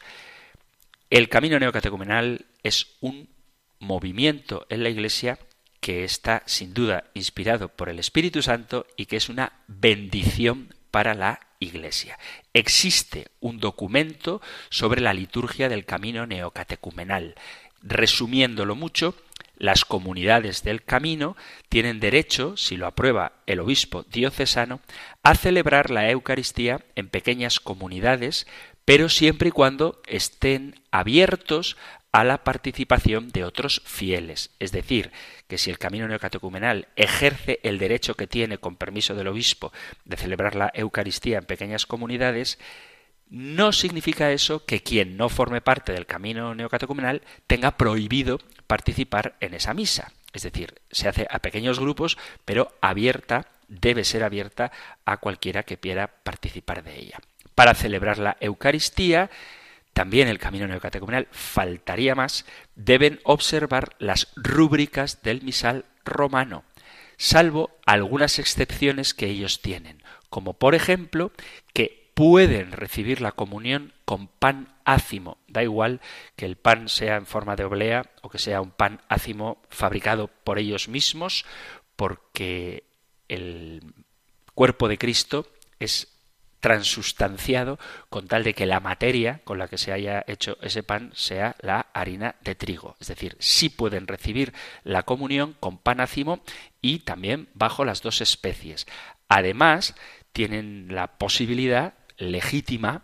El 1.09 1.29
camino 1.29 1.57
neocatecumenal 1.57 2.45
es 2.61 2.95
un 3.01 3.27
movimiento 3.79 4.67
en 4.69 4.83
la 4.83 4.89
Iglesia 4.89 5.39
que 5.79 6.03
está 6.03 6.43
sin 6.45 6.73
duda 6.73 7.05
inspirado 7.13 7.69
por 7.69 7.89
el 7.89 7.99
Espíritu 7.99 8.41
Santo 8.41 8.87
y 8.95 9.05
que 9.05 9.17
es 9.17 9.29
una 9.29 9.53
bendición 9.67 10.73
para 10.91 11.13
la 11.13 11.39
Iglesia. 11.59 12.17
Existe 12.53 13.27
un 13.39 13.59
documento 13.59 14.41
sobre 14.69 15.01
la 15.01 15.13
liturgia 15.13 15.69
del 15.69 15.85
camino 15.85 16.25
neocatecumenal. 16.25 17.35
Resumiéndolo 17.81 18.75
mucho, 18.75 19.15
las 19.57 19.85
comunidades 19.85 20.63
del 20.63 20.83
camino 20.83 21.35
tienen 21.69 21.99
derecho, 21.99 22.57
si 22.57 22.77
lo 22.77 22.85
aprueba 22.85 23.33
el 23.47 23.59
obispo 23.59 24.03
diocesano, 24.03 24.81
a 25.23 25.35
celebrar 25.35 25.89
la 25.89 26.09
Eucaristía 26.11 26.85
en 26.95 27.09
pequeñas 27.09 27.59
comunidades, 27.59 28.45
pero 28.85 29.09
siempre 29.09 29.49
y 29.49 29.51
cuando 29.51 30.01
estén 30.07 30.79
abiertos 30.91 31.75
a 32.11 32.23
la 32.23 32.43
participación 32.43 33.29
de 33.29 33.43
otros 33.43 33.81
fieles. 33.85 34.51
Es 34.59 34.71
decir, 34.71 35.11
que 35.47 35.57
si 35.57 35.69
el 35.69 35.77
camino 35.77 36.07
neocatecumenal 36.07 36.87
ejerce 36.95 37.59
el 37.63 37.79
derecho 37.79 38.15
que 38.15 38.27
tiene, 38.27 38.57
con 38.57 38.75
permiso 38.75 39.13
del 39.15 39.27
obispo, 39.27 39.71
de 40.05 40.17
celebrar 40.17 40.55
la 40.55 40.71
Eucaristía 40.73 41.37
en 41.37 41.45
pequeñas 41.45 41.85
comunidades, 41.85 42.59
no 43.29 43.71
significa 43.73 44.31
eso 44.31 44.65
que 44.65 44.81
quien 44.81 45.17
no 45.17 45.29
forme 45.29 45.61
parte 45.61 45.91
del 45.91 46.05
camino 46.05 46.55
neocatecumenal 46.55 47.21
tenga 47.45 47.77
prohibido 47.77 48.39
participar 48.67 49.35
en 49.39 49.53
esa 49.53 49.73
misa. 49.73 50.11
Es 50.33 50.43
decir, 50.43 50.75
se 50.91 51.07
hace 51.07 51.27
a 51.29 51.39
pequeños 51.39 51.79
grupos, 51.79 52.17
pero 52.45 52.73
abierta, 52.81 53.47
debe 53.67 54.03
ser 54.03 54.23
abierta 54.23 54.71
a 55.05 55.17
cualquiera 55.17 55.63
que 55.63 55.77
quiera 55.77 56.07
participar 56.07 56.83
de 56.83 56.99
ella. 56.99 57.19
Para 57.55 57.73
celebrar 57.73 58.17
la 58.17 58.37
Eucaristía, 58.39 59.29
también 59.97 60.27
el 60.27 60.37
camino 60.37 60.67
neocatecumenal, 60.67 61.27
faltaría 61.31 62.13
más, 62.13 62.45
deben 62.75 63.19
observar 63.23 63.95
las 63.97 64.27
rúbricas 64.35 65.23
del 65.23 65.41
misal 65.41 65.85
romano, 66.05 66.65
salvo 67.17 67.79
algunas 67.83 68.37
excepciones 68.37 69.15
que 69.15 69.25
ellos 69.25 69.59
tienen, 69.63 70.03
como 70.29 70.53
por 70.53 70.75
ejemplo 70.75 71.31
que 71.73 72.11
pueden 72.13 72.73
recibir 72.73 73.21
la 73.21 73.31
comunión 73.31 73.91
con 74.05 74.27
pan 74.27 74.67
ácimo. 74.85 75.39
Da 75.47 75.63
igual 75.63 75.99
que 76.35 76.45
el 76.45 76.57
pan 76.57 76.89
sea 76.89 77.15
en 77.15 77.25
forma 77.25 77.55
de 77.55 77.63
oblea 77.63 78.11
o 78.21 78.29
que 78.29 78.37
sea 78.37 78.61
un 78.61 78.69
pan 78.69 79.01
ácimo 79.09 79.63
fabricado 79.67 80.27
por 80.43 80.59
ellos 80.59 80.89
mismos, 80.89 81.43
porque 81.95 82.83
el 83.29 83.81
cuerpo 84.53 84.87
de 84.89 84.99
Cristo 84.99 85.47
es 85.79 86.16
transustanciado 86.59 87.79
con 88.09 88.27
tal 88.27 88.43
de 88.43 88.53
que 88.53 88.65
la 88.65 88.79
materia 88.79 89.41
con 89.43 89.57
la 89.57 89.67
que 89.67 89.77
se 89.77 89.91
haya 89.91 90.23
hecho 90.27 90.57
ese 90.61 90.83
pan 90.83 91.11
sea 91.13 91.55
la 91.61 91.87
harina 91.93 92.35
de 92.41 92.55
trigo. 92.55 92.95
Es 92.99 93.07
decir, 93.07 93.35
sí 93.39 93.69
pueden 93.69 94.07
recibir 94.07 94.53
la 94.83 95.03
comunión 95.03 95.55
con 95.59 95.77
pan 95.77 95.99
ácimo 95.99 96.41
y 96.81 96.99
también 96.99 97.49
bajo 97.53 97.85
las 97.85 98.01
dos 98.01 98.21
especies. 98.21 98.87
Además, 99.27 99.95
tienen 100.31 100.87
la 100.89 101.17
posibilidad 101.17 101.93
legítima, 102.17 103.03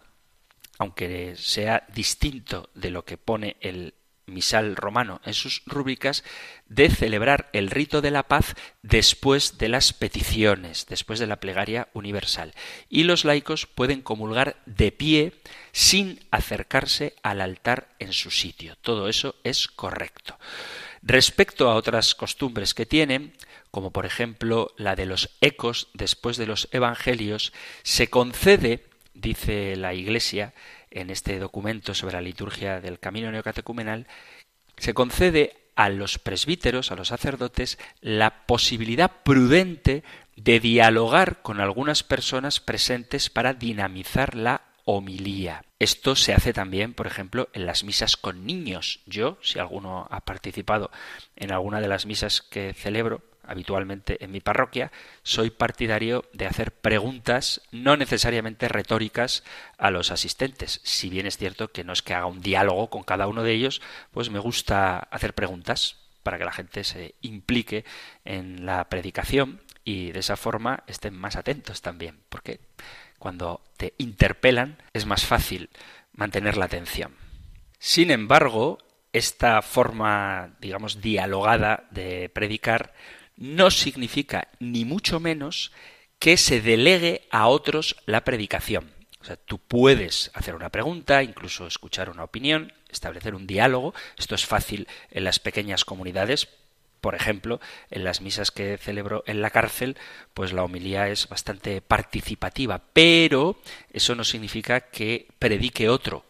aunque 0.80 1.36
sea 1.36 1.86
distinto 1.93 2.70
de 2.74 2.89
lo 2.89 3.06
que 3.06 3.18
pone 3.18 3.58
el 3.62 3.93
misal 4.26 4.76
romano 4.76 5.22
en 5.26 5.34
sus 5.34 5.64
rúbricas 5.66 6.24
de 6.68 6.90
celebrar 6.90 7.50
el 7.54 7.70
rito 7.70 8.02
de 8.02 8.12
la 8.12 8.24
paz 8.24 8.56
después 8.82 9.58
de 9.58 9.70
las 9.70 9.94
peticiones, 9.94 10.86
después 10.88 11.20
de 11.20 11.28
la 11.28 11.40
plegaria 11.40 11.90
universal. 11.94 12.54
Y 12.90 13.04
los 13.04 13.26
laicos 13.26 13.66
pueden 13.66 14.02
comulgar 14.02 14.58
de 14.66 14.92
pie 14.92 15.34
sin 15.72 16.20
acercarse 16.32 17.16
al 17.24 17.42
altar 17.42 17.90
en 18.00 18.14
su 18.14 18.32
sitio. 18.32 18.76
Todo 18.82 19.10
eso 19.10 19.36
es 19.44 19.68
correcto. 19.68 20.38
Respecto 21.02 21.70
a 21.70 21.76
otras 21.76 22.16
costumbres 22.16 22.74
que 22.74 22.86
tienen, 22.86 23.34
como 23.72 23.92
por 23.92 24.06
ejemplo 24.06 24.74
la 24.78 24.96
de 24.96 25.06
los 25.06 25.32
ecos 25.42 25.90
después 25.94 26.38
de 26.38 26.48
los 26.48 26.70
evangelios, 26.72 27.52
se 27.84 28.10
concede, 28.10 28.86
dice 29.14 29.76
la 29.76 29.94
Iglesia, 29.94 30.54
en 30.94 31.10
este 31.10 31.39
documento 31.39 31.94
sobre 31.94 32.14
la 32.14 32.22
liturgia 32.22 32.80
del 32.80 33.00
camino 33.00 33.32
neocatecumenal, 33.32 34.08
se 34.78 34.94
concede 34.94 35.58
a 35.76 35.89
los 35.89 36.20
presbíteros, 36.20 36.91
a 36.91 36.96
los 36.96 37.10
sacerdotes, 37.10 37.80
la 38.02 38.46
posibilidad 38.46 39.12
prudente 39.24 40.04
de 40.36 40.60
dialogar 40.60 41.41
con 41.41 41.60
algunas 41.60 42.04
personas 42.04 42.60
presentes 42.60 43.30
para 43.30 43.54
dinamizar 43.54 44.36
la 44.36 44.62
homilía. 44.86 45.64
Esto 45.80 46.16
se 46.16 46.34
hace 46.34 46.54
también, 46.54 46.94
por 46.94 47.08
ejemplo, 47.08 47.50
en 47.54 47.66
las 47.66 47.84
misas 47.84 48.18
con 48.18 48.46
niños. 48.46 49.02
Yo, 49.06 49.38
si 49.41 49.60
alguno 49.60 50.08
ha 50.10 50.22
participado 50.22 50.91
en 51.36 51.52
alguna 51.52 51.82
de 51.82 51.88
las 51.88 52.06
misas 52.06 52.41
que 52.41 52.74
celebro, 52.74 53.22
habitualmente 53.46 54.24
en 54.24 54.32
mi 54.32 54.39
parroquia, 54.39 54.91
soy 55.24 55.50
partidario 55.50 56.26
de 56.34 56.46
hacer 56.46 56.72
preguntas 56.72 57.62
no 57.72 57.98
necesariamente 57.98 58.68
retóricas 58.68 59.44
a 59.78 59.91
los 59.91 60.12
asistentes. 60.12 60.82
Si 60.84 61.10
bien 61.10 61.26
es 61.26 61.38
cierto 61.38 61.72
que 61.72 61.84
no 61.84 61.94
es 61.94 62.02
que 62.02 62.14
haga 62.14 62.26
un 62.26 62.41
diálogo 62.41 62.89
con 62.89 63.04
cada 63.04 63.28
uno 63.28 63.44
de 63.44 63.52
ellos, 63.52 63.82
pues 64.12 64.30
me 64.30 64.39
gusta 64.39 64.98
hacer 64.98 65.34
preguntas 65.34 65.98
para 66.24 66.38
que 66.38 66.46
la 66.46 66.52
gente 66.52 66.84
se 66.84 67.16
implique 67.22 67.86
en 68.26 68.66
la 68.66 68.88
predicación 68.89 69.62
y 69.84 70.12
de 70.12 70.20
esa 70.20 70.38
forma 70.38 70.84
estén 70.88 71.16
más 71.16 71.36
atentos 71.36 71.82
también, 71.82 72.20
porque 72.30 72.62
cuando 73.20 73.62
te 73.78 73.94
interpelan 73.98 74.82
es 74.94 75.06
más 75.06 75.26
fácil 75.26 75.70
mantener 76.14 76.58
la 76.58 76.66
atención. 76.66 77.16
Sin 77.80 78.12
embargo, 78.12 78.78
esta 79.12 79.62
forma, 79.62 80.56
digamos, 80.60 81.02
dialogada 81.02 81.86
de 81.91 82.30
predicar 82.30 82.94
no 83.38 83.72
significa 83.72 84.48
ni 84.60 84.86
mucho 84.86 85.20
menos 85.20 85.72
que 86.20 86.38
se 86.38 86.62
delegue 86.62 87.28
a 87.32 87.48
otros 87.48 87.96
la 88.06 88.24
predicación. 88.24 88.92
O 89.22 89.26
sea, 89.26 89.38
tú 89.38 89.58
puedes 89.58 90.32
hacer 90.34 90.54
una 90.54 90.70
pregunta, 90.70 91.24
incluso 91.24 91.66
escuchar 91.66 92.10
una 92.10 92.24
opinión, 92.24 92.74
establecer 92.90 93.36
un 93.36 93.48
diálogo. 93.48 93.94
Esto 94.18 94.36
es 94.36 94.46
fácil 94.46 94.88
en 95.12 95.24
las 95.24 95.40
pequeñas 95.40 95.86
comunidades. 95.86 96.50
Por 97.00 97.16
ejemplo, 97.16 97.60
en 97.90 98.04
las 98.04 98.22
misas 98.22 98.52
que 98.52 98.78
celebro 98.78 99.24
en 99.28 99.42
la 99.42 99.50
cárcel, 99.50 99.98
pues 100.34 100.54
la 100.54 100.64
homilía 100.64 101.10
es 101.10 101.28
bastante 101.28 101.82
participativa, 101.82 102.82
pero 102.94 103.60
eso 103.92 104.16
no 104.16 104.24
significa 104.24 104.82
que 104.82 105.28
predique 105.40 105.90
otro. 105.90 106.26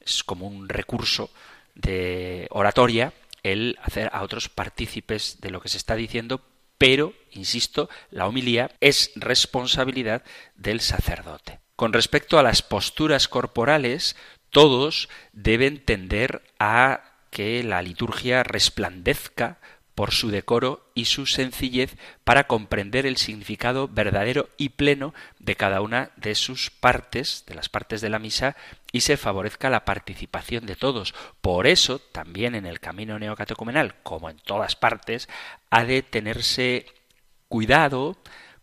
Es 0.00 0.22
como 0.22 0.46
un 0.46 0.68
recurso 0.68 1.30
de 1.74 2.46
oratoria 2.50 3.12
el 3.44 3.78
hacer 3.80 4.10
a 4.12 4.22
otros 4.22 4.48
partícipes 4.48 5.40
de 5.40 5.50
lo 5.50 5.60
que 5.60 5.68
se 5.68 5.76
está 5.76 5.94
diciendo, 5.94 6.40
pero, 6.78 7.14
insisto, 7.30 7.88
la 8.10 8.26
homilía 8.26 8.72
es 8.80 9.12
responsabilidad 9.14 10.24
del 10.56 10.80
sacerdote. 10.80 11.60
Con 11.76 11.92
respecto 11.92 12.38
a 12.38 12.42
las 12.42 12.62
posturas 12.62 13.28
corporales, 13.28 14.16
todos 14.50 15.08
deben 15.32 15.84
tender 15.84 16.42
a 16.58 17.14
que 17.30 17.62
la 17.64 17.82
liturgia 17.82 18.42
resplandezca 18.42 19.58
por 19.94 20.12
su 20.12 20.30
decoro 20.30 20.90
y 20.94 21.04
su 21.04 21.26
sencillez 21.26 21.96
para 22.24 22.44
comprender 22.46 23.06
el 23.06 23.16
significado 23.16 23.88
verdadero 23.88 24.48
y 24.56 24.70
pleno 24.70 25.14
de 25.38 25.56
cada 25.56 25.80
una 25.80 26.10
de 26.16 26.34
sus 26.34 26.70
partes, 26.70 27.44
de 27.46 27.54
las 27.54 27.68
partes 27.68 28.00
de 28.00 28.10
la 28.10 28.18
misa, 28.18 28.56
y 28.92 29.00
se 29.00 29.16
favorezca 29.16 29.70
la 29.70 29.84
participación 29.84 30.66
de 30.66 30.76
todos. 30.76 31.14
Por 31.40 31.66
eso, 31.66 31.98
también 31.98 32.54
en 32.54 32.66
el 32.66 32.80
camino 32.80 33.18
neocatecumenal, 33.18 33.96
como 34.02 34.30
en 34.30 34.38
todas 34.38 34.76
partes, 34.76 35.28
ha 35.70 35.84
de 35.84 36.02
tenerse 36.02 36.86
cuidado 37.48 38.16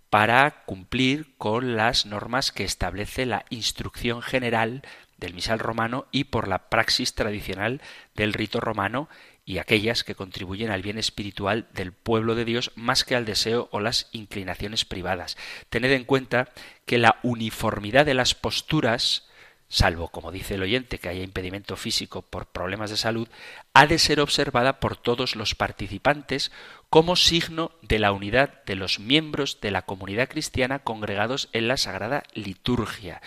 para 0.10 0.66
cumplir 0.66 1.38
con 1.38 1.78
las 1.78 2.06
normas 2.06 2.52
que 2.52 2.66
establece 2.66 3.26
la 3.26 3.46
instrucción 3.50 4.22
general 4.22 4.82
del 5.18 5.34
misal 5.34 5.60
romano 5.60 6.08
y 6.12 6.26
por 6.26 6.50
la 6.50 6.70
praxis 6.70 7.14
tradicional 7.16 7.82
del 8.16 8.34
rito 8.34 8.60
romano 8.60 9.08
y 9.52 9.58
aquellas 9.58 10.06
que 10.06 10.16
contribuyen 10.16 10.72
al 10.72 10.82
bien 10.82 10.98
espiritual 10.98 11.68
del 11.74 11.92
pueblo 11.92 12.36
de 12.36 12.46
Dios 12.46 12.72
más 12.76 13.04
que 13.04 13.18
al 13.18 13.26
deseo 13.26 13.68
o 13.74 13.82
las 13.82 14.08
inclinaciones 14.14 14.86
privadas. 14.86 15.36
Tened 15.70 15.92
en 15.92 16.06
cuenta 16.06 16.48
que 16.86 16.98
la 16.98 17.20
uniformidad 17.22 18.06
de 18.06 18.14
las 18.14 18.34
posturas 18.34 19.28
salvo, 19.68 20.08
como 20.08 20.32
dice 20.32 20.56
el 20.56 20.62
oyente, 20.62 21.00
que 21.00 21.10
haya 21.10 21.22
impedimento 21.24 21.76
físico 21.76 22.22
por 22.22 22.46
problemas 22.46 22.92
de 22.92 22.98
salud, 22.98 23.28
ha 23.74 23.88
de 23.88 24.00
ser 24.00 24.22
observada 24.22 24.80
por 24.80 24.96
todos 24.96 25.36
los 25.36 25.54
participantes 25.54 26.54
como 26.90 27.18
signo 27.18 27.72
de 27.82 28.00
la 28.00 28.14
unidad 28.14 28.64
de 28.64 28.76
los 28.76 29.00
miembros 29.02 29.60
de 29.60 29.72
la 29.72 29.82
comunidad 29.82 30.30
cristiana 30.30 30.80
congregados 30.80 31.50
en 31.52 31.68
la 31.68 31.76
sagrada 31.76 32.24
liturgia. 32.34 33.22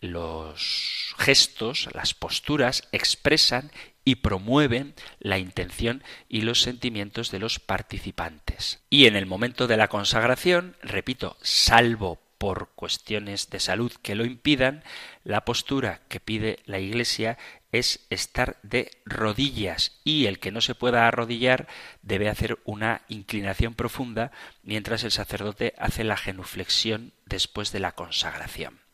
Los 0.00 1.14
gestos, 1.18 1.88
las 1.92 2.14
posturas 2.14 2.88
expresan 2.92 3.72
y 4.04 4.16
promueven 4.16 4.94
la 5.18 5.38
intención 5.38 6.02
y 6.28 6.42
los 6.42 6.62
sentimientos 6.62 7.30
de 7.30 7.40
los 7.40 7.58
participantes. 7.58 8.80
Y 8.90 9.06
en 9.06 9.16
el 9.16 9.26
momento 9.26 9.66
de 9.66 9.76
la 9.76 9.88
consagración, 9.88 10.76
repito, 10.82 11.36
salvo 11.42 12.20
por 12.38 12.70
cuestiones 12.76 13.50
de 13.50 13.58
salud 13.60 13.92
que 14.00 14.14
lo 14.14 14.24
impidan, 14.24 14.84
la 15.24 15.44
postura 15.44 16.00
que 16.08 16.20
pide 16.20 16.60
la 16.64 16.78
Iglesia 16.78 17.36
es 17.72 18.06
estar 18.08 18.56
de 18.62 18.92
rodillas 19.04 20.00
y 20.04 20.26
el 20.26 20.38
que 20.38 20.52
no 20.52 20.60
se 20.60 20.74
pueda 20.74 21.06
arrodillar 21.06 21.66
debe 22.02 22.28
hacer 22.28 22.58
una 22.64 23.02
inclinación 23.08 23.74
profunda 23.74 24.30
mientras 24.62 25.04
el 25.04 25.10
sacerdote 25.10 25.74
hace 25.76 26.04
la 26.04 26.16
genuflexión 26.16 27.12
después 27.26 27.72
de 27.72 27.80
la 27.80 27.92
consagración. 27.92 28.87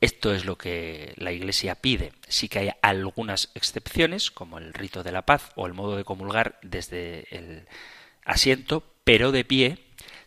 Esto 0.00 0.34
es 0.34 0.46
lo 0.46 0.56
que 0.56 1.12
la 1.16 1.32
Iglesia 1.32 1.74
pide. 1.74 2.12
Sí 2.26 2.48
que 2.48 2.58
hay 2.60 2.70
algunas 2.80 3.50
excepciones, 3.54 4.30
como 4.30 4.58
el 4.58 4.72
rito 4.72 5.02
de 5.02 5.12
la 5.12 5.26
paz 5.26 5.52
o 5.56 5.66
el 5.66 5.74
modo 5.74 5.96
de 5.96 6.04
comulgar 6.04 6.58
desde 6.62 7.26
el 7.36 7.66
asiento, 8.24 8.82
pero 9.04 9.30
de 9.30 9.44
pie 9.44 9.78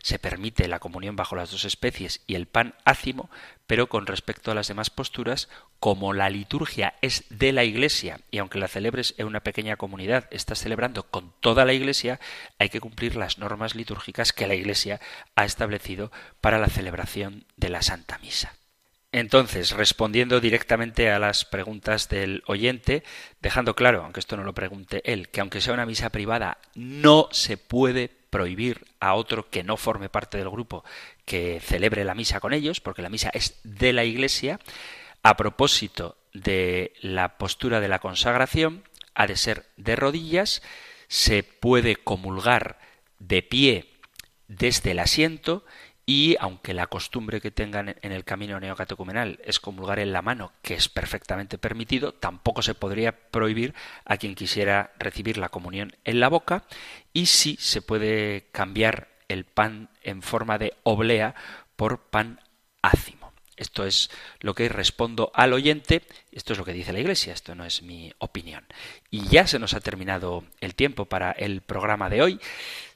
se 0.04 0.18
permite 0.18 0.68
la 0.68 0.80
comunión 0.80 1.16
bajo 1.16 1.34
las 1.34 1.50
dos 1.50 1.64
especies 1.64 2.20
y 2.26 2.34
el 2.34 2.46
pan 2.46 2.74
ácimo, 2.84 3.30
pero 3.66 3.88
con 3.88 4.06
respecto 4.06 4.50
a 4.50 4.54
las 4.54 4.68
demás 4.68 4.90
posturas, 4.90 5.48
como 5.80 6.12
la 6.12 6.28
liturgia 6.28 6.94
es 7.00 7.24
de 7.30 7.52
la 7.52 7.64
Iglesia 7.64 8.20
y 8.30 8.38
aunque 8.38 8.58
la 8.58 8.68
celebres 8.68 9.14
en 9.16 9.26
una 9.26 9.40
pequeña 9.40 9.76
comunidad, 9.76 10.28
estás 10.30 10.58
celebrando 10.58 11.04
con 11.04 11.32
toda 11.40 11.64
la 11.64 11.72
Iglesia, 11.72 12.20
hay 12.58 12.68
que 12.68 12.80
cumplir 12.80 13.16
las 13.16 13.38
normas 13.38 13.74
litúrgicas 13.74 14.32
que 14.34 14.46
la 14.46 14.54
Iglesia 14.54 15.00
ha 15.36 15.46
establecido 15.46 16.12
para 16.42 16.58
la 16.58 16.68
celebración 16.68 17.46
de 17.56 17.70
la 17.70 17.80
Santa 17.80 18.18
Misa. 18.18 18.52
Entonces, 19.16 19.70
respondiendo 19.70 20.40
directamente 20.40 21.08
a 21.08 21.20
las 21.20 21.44
preguntas 21.44 22.08
del 22.08 22.42
oyente, 22.46 23.04
dejando 23.40 23.76
claro, 23.76 24.02
aunque 24.02 24.18
esto 24.18 24.36
no 24.36 24.42
lo 24.42 24.54
pregunte 24.54 25.02
él, 25.04 25.28
que 25.28 25.40
aunque 25.40 25.60
sea 25.60 25.72
una 25.72 25.86
misa 25.86 26.10
privada, 26.10 26.58
no 26.74 27.28
se 27.30 27.56
puede 27.56 28.08
prohibir 28.08 28.86
a 28.98 29.14
otro 29.14 29.48
que 29.50 29.62
no 29.62 29.76
forme 29.76 30.08
parte 30.08 30.36
del 30.36 30.50
grupo 30.50 30.82
que 31.24 31.60
celebre 31.60 32.04
la 32.04 32.16
misa 32.16 32.40
con 32.40 32.52
ellos, 32.52 32.80
porque 32.80 33.02
la 33.02 33.08
misa 33.08 33.30
es 33.32 33.60
de 33.62 33.92
la 33.92 34.02
Iglesia. 34.02 34.58
A 35.22 35.36
propósito 35.36 36.18
de 36.32 36.92
la 37.00 37.38
postura 37.38 37.78
de 37.78 37.86
la 37.86 38.00
consagración, 38.00 38.82
ha 39.14 39.28
de 39.28 39.36
ser 39.36 39.66
de 39.76 39.94
rodillas, 39.94 40.60
se 41.06 41.44
puede 41.44 41.94
comulgar 41.94 42.80
de 43.20 43.42
pie 43.42 43.94
desde 44.48 44.90
el 44.90 44.98
asiento 44.98 45.64
y 46.06 46.36
aunque 46.38 46.74
la 46.74 46.86
costumbre 46.86 47.40
que 47.40 47.50
tengan 47.50 47.96
en 48.02 48.12
el 48.12 48.24
camino 48.24 48.60
neocatecumenal 48.60 49.40
es 49.44 49.58
comulgar 49.58 49.98
en 49.98 50.12
la 50.12 50.22
mano, 50.22 50.52
que 50.62 50.74
es 50.74 50.88
perfectamente 50.88 51.56
permitido, 51.56 52.12
tampoco 52.12 52.62
se 52.62 52.74
podría 52.74 53.12
prohibir 53.12 53.74
a 54.04 54.18
quien 54.18 54.34
quisiera 54.34 54.92
recibir 54.98 55.38
la 55.38 55.48
comunión 55.48 55.96
en 56.04 56.20
la 56.20 56.28
boca 56.28 56.64
y 57.12 57.26
sí 57.26 57.56
se 57.58 57.80
puede 57.80 58.48
cambiar 58.52 59.08
el 59.28 59.44
pan 59.44 59.88
en 60.02 60.22
forma 60.22 60.58
de 60.58 60.74
oblea 60.82 61.34
por 61.76 62.00
pan 62.02 62.40
ácimo. 62.82 63.24
Esto 63.56 63.86
es 63.86 64.10
lo 64.40 64.54
que 64.54 64.68
respondo 64.68 65.30
al 65.32 65.52
oyente, 65.52 66.02
esto 66.32 66.52
es 66.52 66.58
lo 66.58 66.64
que 66.64 66.72
dice 66.72 66.92
la 66.92 66.98
Iglesia, 66.98 67.32
esto 67.32 67.54
no 67.54 67.64
es 67.64 67.82
mi 67.82 68.12
opinión. 68.18 68.66
Y 69.10 69.28
ya 69.28 69.46
se 69.46 69.60
nos 69.60 69.74
ha 69.74 69.80
terminado 69.80 70.44
el 70.60 70.74
tiempo 70.74 71.04
para 71.04 71.30
el 71.30 71.60
programa 71.60 72.10
de 72.10 72.22
hoy. 72.22 72.40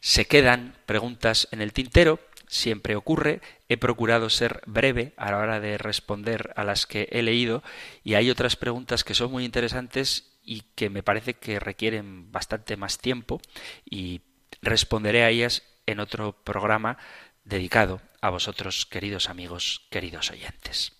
Se 0.01 0.27
quedan 0.27 0.75
preguntas 0.85 1.47
en 1.53 1.63
el 1.63 1.73
tintero, 1.73 2.19
siempre 2.49 2.97
ocurre. 2.97 3.41
He 3.69 3.77
procurado 3.77 4.31
ser 4.31 4.63
breve 4.67 5.13
a 5.17 5.31
la 5.31 5.39
hora 5.39 5.61
de 5.61 5.79
responder 5.79 6.53
a 6.57 6.65
las 6.65 6.87
que 6.87 7.09
he 7.13 7.23
leído 7.23 7.63
y 8.03 8.15
hay 8.15 8.31
otras 8.31 8.57
preguntas 8.57 9.05
que 9.05 9.15
son 9.15 9.31
muy 9.31 9.45
interesantes 9.45 10.33
y 10.43 10.63
que 10.75 10.91
me 10.91 11.03
parece 11.03 11.35
que 11.35 11.61
requieren 11.61 12.33
bastante 12.33 12.77
más 12.77 12.99
tiempo 12.99 13.41
y 13.85 14.23
responderé 14.63 15.23
a 15.23 15.31
ellas 15.31 15.63
en 15.87 16.01
otro 16.01 16.33
programa 16.43 16.99
dedicado 17.45 18.01
a 18.21 18.31
vosotros, 18.31 18.87
queridos 18.87 19.29
amigos, 19.29 19.87
queridos 19.91 20.31
oyentes. 20.31 20.93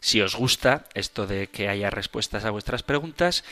Si 0.00 0.20
os 0.20 0.34
gusta 0.34 0.86
esto 0.94 1.26
de 1.26 1.48
que 1.48 1.68
haya 1.68 1.90
respuestas 1.90 2.44
a 2.44 2.50
vuestras 2.50 2.82
preguntas, 2.82 3.44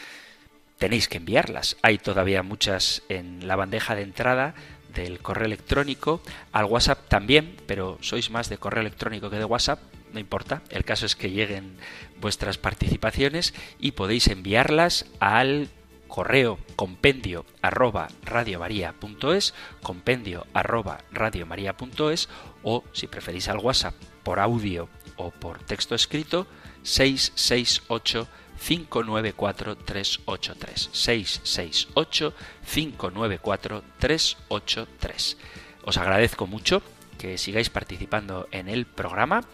tenéis 0.78 1.08
que 1.08 1.18
enviarlas. 1.18 1.76
Hay 1.82 1.98
todavía 1.98 2.42
muchas 2.42 3.02
en 3.08 3.46
la 3.46 3.56
bandeja 3.56 3.94
de 3.94 4.02
entrada 4.02 4.54
del 4.94 5.20
correo 5.20 5.46
electrónico, 5.46 6.20
al 6.52 6.64
WhatsApp 6.64 7.08
también, 7.08 7.56
pero 7.66 7.98
sois 8.00 8.30
más 8.30 8.48
de 8.48 8.58
correo 8.58 8.80
electrónico 8.80 9.30
que 9.30 9.38
de 9.38 9.44
WhatsApp, 9.44 9.80
no 10.12 10.20
importa, 10.20 10.62
el 10.70 10.84
caso 10.84 11.06
es 11.06 11.16
que 11.16 11.30
lleguen 11.30 11.76
vuestras 12.20 12.58
participaciones 12.58 13.54
y 13.78 13.92
podéis 13.92 14.28
enviarlas 14.28 15.06
al 15.20 15.68
correo 16.08 16.58
compendio 16.74 17.44
arroba 17.62 18.08
radiomaria.es, 18.24 19.54
compendio 19.82 20.46
arroba 20.54 21.04
radiomaria.es 21.12 22.28
o 22.62 22.82
si 22.92 23.06
preferís 23.06 23.48
al 23.48 23.58
WhatsApp 23.58 23.94
por 24.24 24.40
audio 24.40 24.88
o 25.16 25.30
por 25.30 25.58
texto 25.62 25.94
escrito 25.94 26.46
668 26.82 28.26
594 28.58 29.76
383 29.76 30.90
668 30.92 32.34
594 32.64 33.82
383 33.98 35.36
os 35.84 35.96
agradezco 35.96 36.46
mucho 36.46 36.82
que 37.18 37.38
sigáis 37.38 37.70
participando 37.70 38.48
en 38.52 38.68
el 38.68 38.86
programa 38.86 39.44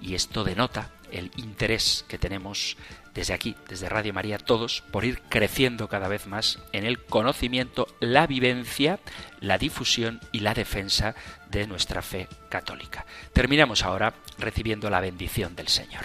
y 0.00 0.14
esto 0.14 0.44
denota 0.44 0.90
el 1.12 1.30
interés 1.36 2.04
que 2.08 2.18
tenemos 2.18 2.76
desde 3.14 3.34
aquí, 3.34 3.56
desde 3.68 3.88
Radio 3.88 4.14
María, 4.14 4.38
todos, 4.38 4.82
por 4.92 5.04
ir 5.04 5.20
creciendo 5.28 5.88
cada 5.88 6.08
vez 6.08 6.26
más 6.26 6.60
en 6.72 6.86
el 6.86 7.02
conocimiento, 7.04 7.88
la 7.98 8.26
vivencia, 8.26 9.00
la 9.40 9.58
difusión 9.58 10.20
y 10.32 10.40
la 10.40 10.54
defensa 10.54 11.14
de 11.50 11.66
nuestra 11.66 12.02
fe 12.02 12.28
católica. 12.48 13.04
Terminamos 13.32 13.82
ahora 13.82 14.14
recibiendo 14.38 14.88
la 14.90 15.00
bendición 15.00 15.56
del 15.56 15.68
Señor. 15.68 16.04